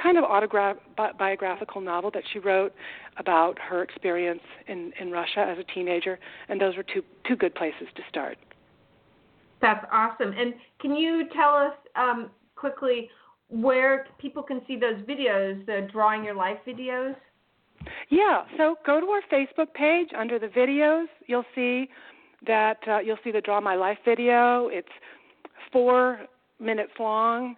kind 0.00 0.18
of 0.18 0.24
autobiographical 0.24 1.80
novel 1.80 2.10
that 2.12 2.22
she 2.32 2.38
wrote 2.38 2.72
about 3.16 3.58
her 3.58 3.82
experience 3.82 4.42
in, 4.66 4.92
in 5.00 5.10
Russia 5.10 5.40
as 5.40 5.58
a 5.58 5.64
teenager, 5.74 6.18
and 6.48 6.60
those 6.60 6.76
were 6.76 6.82
two 6.82 7.02
two 7.26 7.36
good 7.36 7.54
places 7.54 7.86
to 7.94 8.02
start. 8.08 8.36
That's 9.60 9.84
awesome. 9.92 10.32
And 10.36 10.54
can 10.80 10.94
you 10.94 11.28
tell 11.34 11.54
us 11.54 11.74
um, 11.96 12.30
quickly 12.54 13.08
where 13.48 14.06
people 14.18 14.42
can 14.42 14.60
see 14.66 14.76
those 14.76 14.96
videos, 15.08 15.64
the 15.66 15.88
Drawing 15.90 16.24
Your 16.24 16.34
Life 16.34 16.58
videos? 16.66 17.14
Yeah, 18.10 18.44
so 18.56 18.76
go 18.84 19.00
to 19.00 19.06
our 19.06 19.22
Facebook 19.32 19.72
page 19.74 20.08
under 20.18 20.38
the 20.38 20.48
videos. 20.48 21.06
You'll 21.26 21.44
see 21.54 21.88
that 22.46 22.78
uh, 22.86 22.98
you'll 22.98 23.18
see 23.24 23.30
the 23.30 23.40
Draw 23.40 23.60
My 23.60 23.74
Life 23.74 23.98
video. 24.04 24.68
It's 24.68 24.88
four 25.72 26.20
minutes 26.60 26.92
long. 26.98 27.56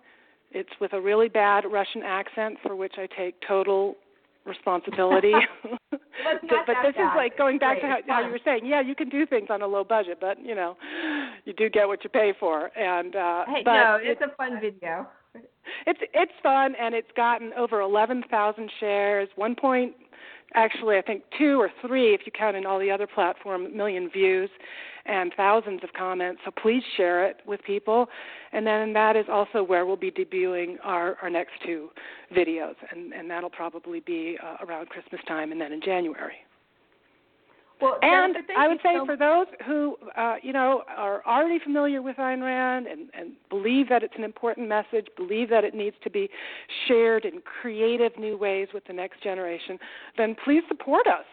It's 0.53 0.71
with 0.81 0.93
a 0.93 1.01
really 1.01 1.29
bad 1.29 1.65
Russian 1.71 2.03
accent 2.03 2.59
for 2.63 2.77
which 2.77 2.95
I 2.97 3.07
take 3.17 3.35
total 3.47 3.97
responsibility. 4.47 5.33
but, 5.91 6.01
but 6.67 6.77
this 6.83 6.95
bad. 6.95 7.13
is 7.13 7.17
like 7.17 7.37
going 7.37 7.59
back 7.59 7.81
to 7.81 7.87
how, 7.87 7.99
how 8.07 8.25
you 8.25 8.31
were 8.31 8.41
saying, 8.45 8.61
yeah, 8.65 8.81
you 8.81 8.95
can 8.95 9.09
do 9.09 9.27
things 9.27 9.49
on 9.51 9.63
a 9.63 9.67
low 9.67 9.85
budget, 9.85 10.19
but 10.21 10.43
you 10.45 10.55
know, 10.55 10.77
you 11.45 11.53
do 11.53 11.69
get 11.69 11.87
what 11.87 12.03
you 12.05 12.11
pay 12.11 12.33
for. 12.39 12.71
And 12.77 13.17
uh 13.17 13.45
hey, 13.47 13.63
but 13.65 13.75
no, 13.75 13.99
it's, 14.01 14.21
it's 14.21 14.33
a 14.33 14.37
fun 14.37 14.61
video. 14.61 15.07
It's 15.87 16.01
it's 16.15 16.33
fun 16.43 16.75
and 16.81 16.95
it's 16.95 17.11
gotten 17.17 17.53
over 17.55 17.81
11,000 17.81 18.71
shares, 18.81 19.29
1 19.37 19.55
point 19.57 19.95
actually 20.55 20.97
I 20.97 21.03
think 21.03 21.23
2 21.39 21.61
or 21.61 21.71
3 21.87 22.15
if 22.15 22.21
you 22.25 22.33
count 22.33 22.57
in 22.57 22.67
all 22.67 22.79
the 22.79 22.91
other 22.91 23.07
platform 23.07 23.77
million 23.77 24.09
views 24.09 24.49
and 25.07 25.33
thousands 25.37 25.81
of 25.83 25.93
comments. 25.93 26.41
So 26.45 26.51
please 26.51 26.83
share 26.97 27.27
it 27.27 27.39
with 27.47 27.63
people. 27.65 28.09
And 28.53 28.67
then 28.67 28.93
that 28.93 29.17
is 29.17 29.27
also 29.31 29.63
where 29.63 29.87
we'll 29.87 29.97
be 29.97 30.11
debuting 30.11 30.77
our, 30.83 31.17
our 31.23 31.31
next 31.31 31.53
two 31.65 31.91
videos, 32.35 32.75
and, 32.91 33.13
and 33.13 33.31
that'll 33.31 33.51
probably 33.51 34.01
be 34.01 34.39
uh, 34.43 34.65
around 34.65 34.89
Christmas 34.89 35.21
time 35.29 35.53
and 35.53 35.61
then 35.61 35.73
in 35.73 35.81
January. 35.81 36.37
Well, 37.81 37.99
and 38.01 38.37
I 38.57 38.69
would 38.69 38.79
say 38.79 38.95
so 38.97 39.05
for 39.05 39.19
those 39.19 39.47
who, 39.67 39.97
uh, 40.17 40.37
you 40.43 40.55
know, 40.55 40.83
are 40.97 41.23
already 41.27 41.59
familiar 41.59 42.01
with 42.01 42.17
Ayn 42.17 42.41
Rand 42.41 42.87
and, 42.87 43.11
and 43.13 43.33
believe 43.51 43.91
that 43.91 44.03
it's 44.03 44.15
an 44.17 44.25
important 44.25 44.67
message, 44.67 45.09
believe 45.15 45.51
that 45.51 45.63
it 45.63 45.75
needs 45.75 45.97
to 46.05 46.09
be 46.09 46.31
shared 46.89 47.27
in 47.27 47.43
creative 47.43 48.13
new 48.19 48.39
ways 48.39 48.69
with 48.73 48.85
the 48.87 48.95
next 48.95 49.23
generation, 49.23 49.79
then 50.17 50.35
please 50.43 50.63
support 50.69 51.07
us. 51.07 51.27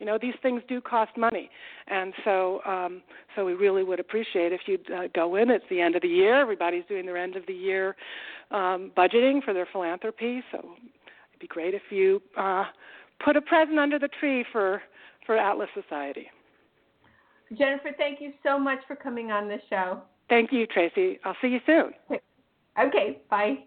You 0.00 0.06
know, 0.06 0.18
these 0.20 0.34
things 0.42 0.62
do 0.66 0.80
cost 0.80 1.12
money, 1.16 1.50
and 1.86 2.14
so 2.24 2.60
um, 2.64 3.02
so 3.36 3.44
we 3.44 3.52
really 3.52 3.84
would 3.84 4.00
appreciate 4.00 4.50
if 4.50 4.62
you'd 4.66 4.90
uh, 4.90 5.08
go 5.14 5.36
in. 5.36 5.50
It's 5.50 5.64
the 5.68 5.80
end 5.80 5.94
of 5.94 6.00
the 6.02 6.08
year; 6.08 6.40
everybody's 6.40 6.84
doing 6.88 7.04
their 7.04 7.18
end 7.18 7.36
of 7.36 7.44
the 7.46 7.52
year 7.52 7.94
um, 8.50 8.90
budgeting 8.96 9.44
for 9.44 9.52
their 9.52 9.68
philanthropy. 9.70 10.42
So 10.50 10.58
it'd 10.58 11.40
be 11.40 11.46
great 11.46 11.74
if 11.74 11.82
you 11.90 12.22
uh, 12.38 12.64
put 13.22 13.36
a 13.36 13.42
present 13.42 13.78
under 13.78 13.98
the 13.98 14.08
tree 14.08 14.44
for 14.50 14.82
for 15.26 15.36
Atlas 15.36 15.68
Society. 15.74 16.28
Jennifer, 17.58 17.90
thank 17.98 18.20
you 18.20 18.32
so 18.42 18.58
much 18.58 18.78
for 18.86 18.96
coming 18.96 19.30
on 19.30 19.48
the 19.48 19.58
show. 19.68 20.00
Thank 20.30 20.50
you, 20.52 20.66
Traci. 20.66 21.18
I'll 21.24 21.36
see 21.42 21.48
you 21.48 21.60
soon. 21.66 21.92
Okay, 22.78 23.18
bye. 23.28 23.64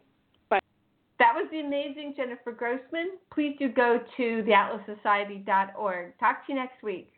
That 1.19 1.33
was 1.35 1.47
the 1.51 1.59
amazing 1.59 2.15
Jennifer 2.17 2.51
Grossman. 2.51 3.11
Please 3.33 3.55
do 3.59 3.69
go 3.69 3.99
to 4.17 4.43
theatlassociety.org. 4.43 6.19
Talk 6.19 6.45
to 6.45 6.53
you 6.53 6.55
next 6.55 6.81
week. 6.83 7.13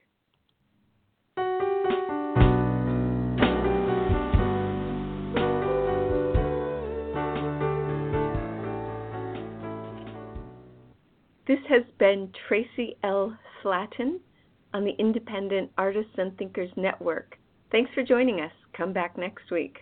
This 11.48 11.60
has 11.70 11.84
been 12.00 12.32
Traci 12.50 12.96
L. 13.04 13.38
Slatton 13.64 14.20
on 14.74 14.84
the 14.84 14.96
Independent 14.98 15.72
Artists 15.78 16.12
and 16.18 16.36
Thinkers 16.38 16.72
Network. 16.76 17.38
Thanks 17.72 17.92
for 17.94 18.04
joining 18.04 18.42
us. 18.42 18.52
Come 18.76 18.94
back 18.94 19.18
next 19.18 19.52
week. 19.52 19.78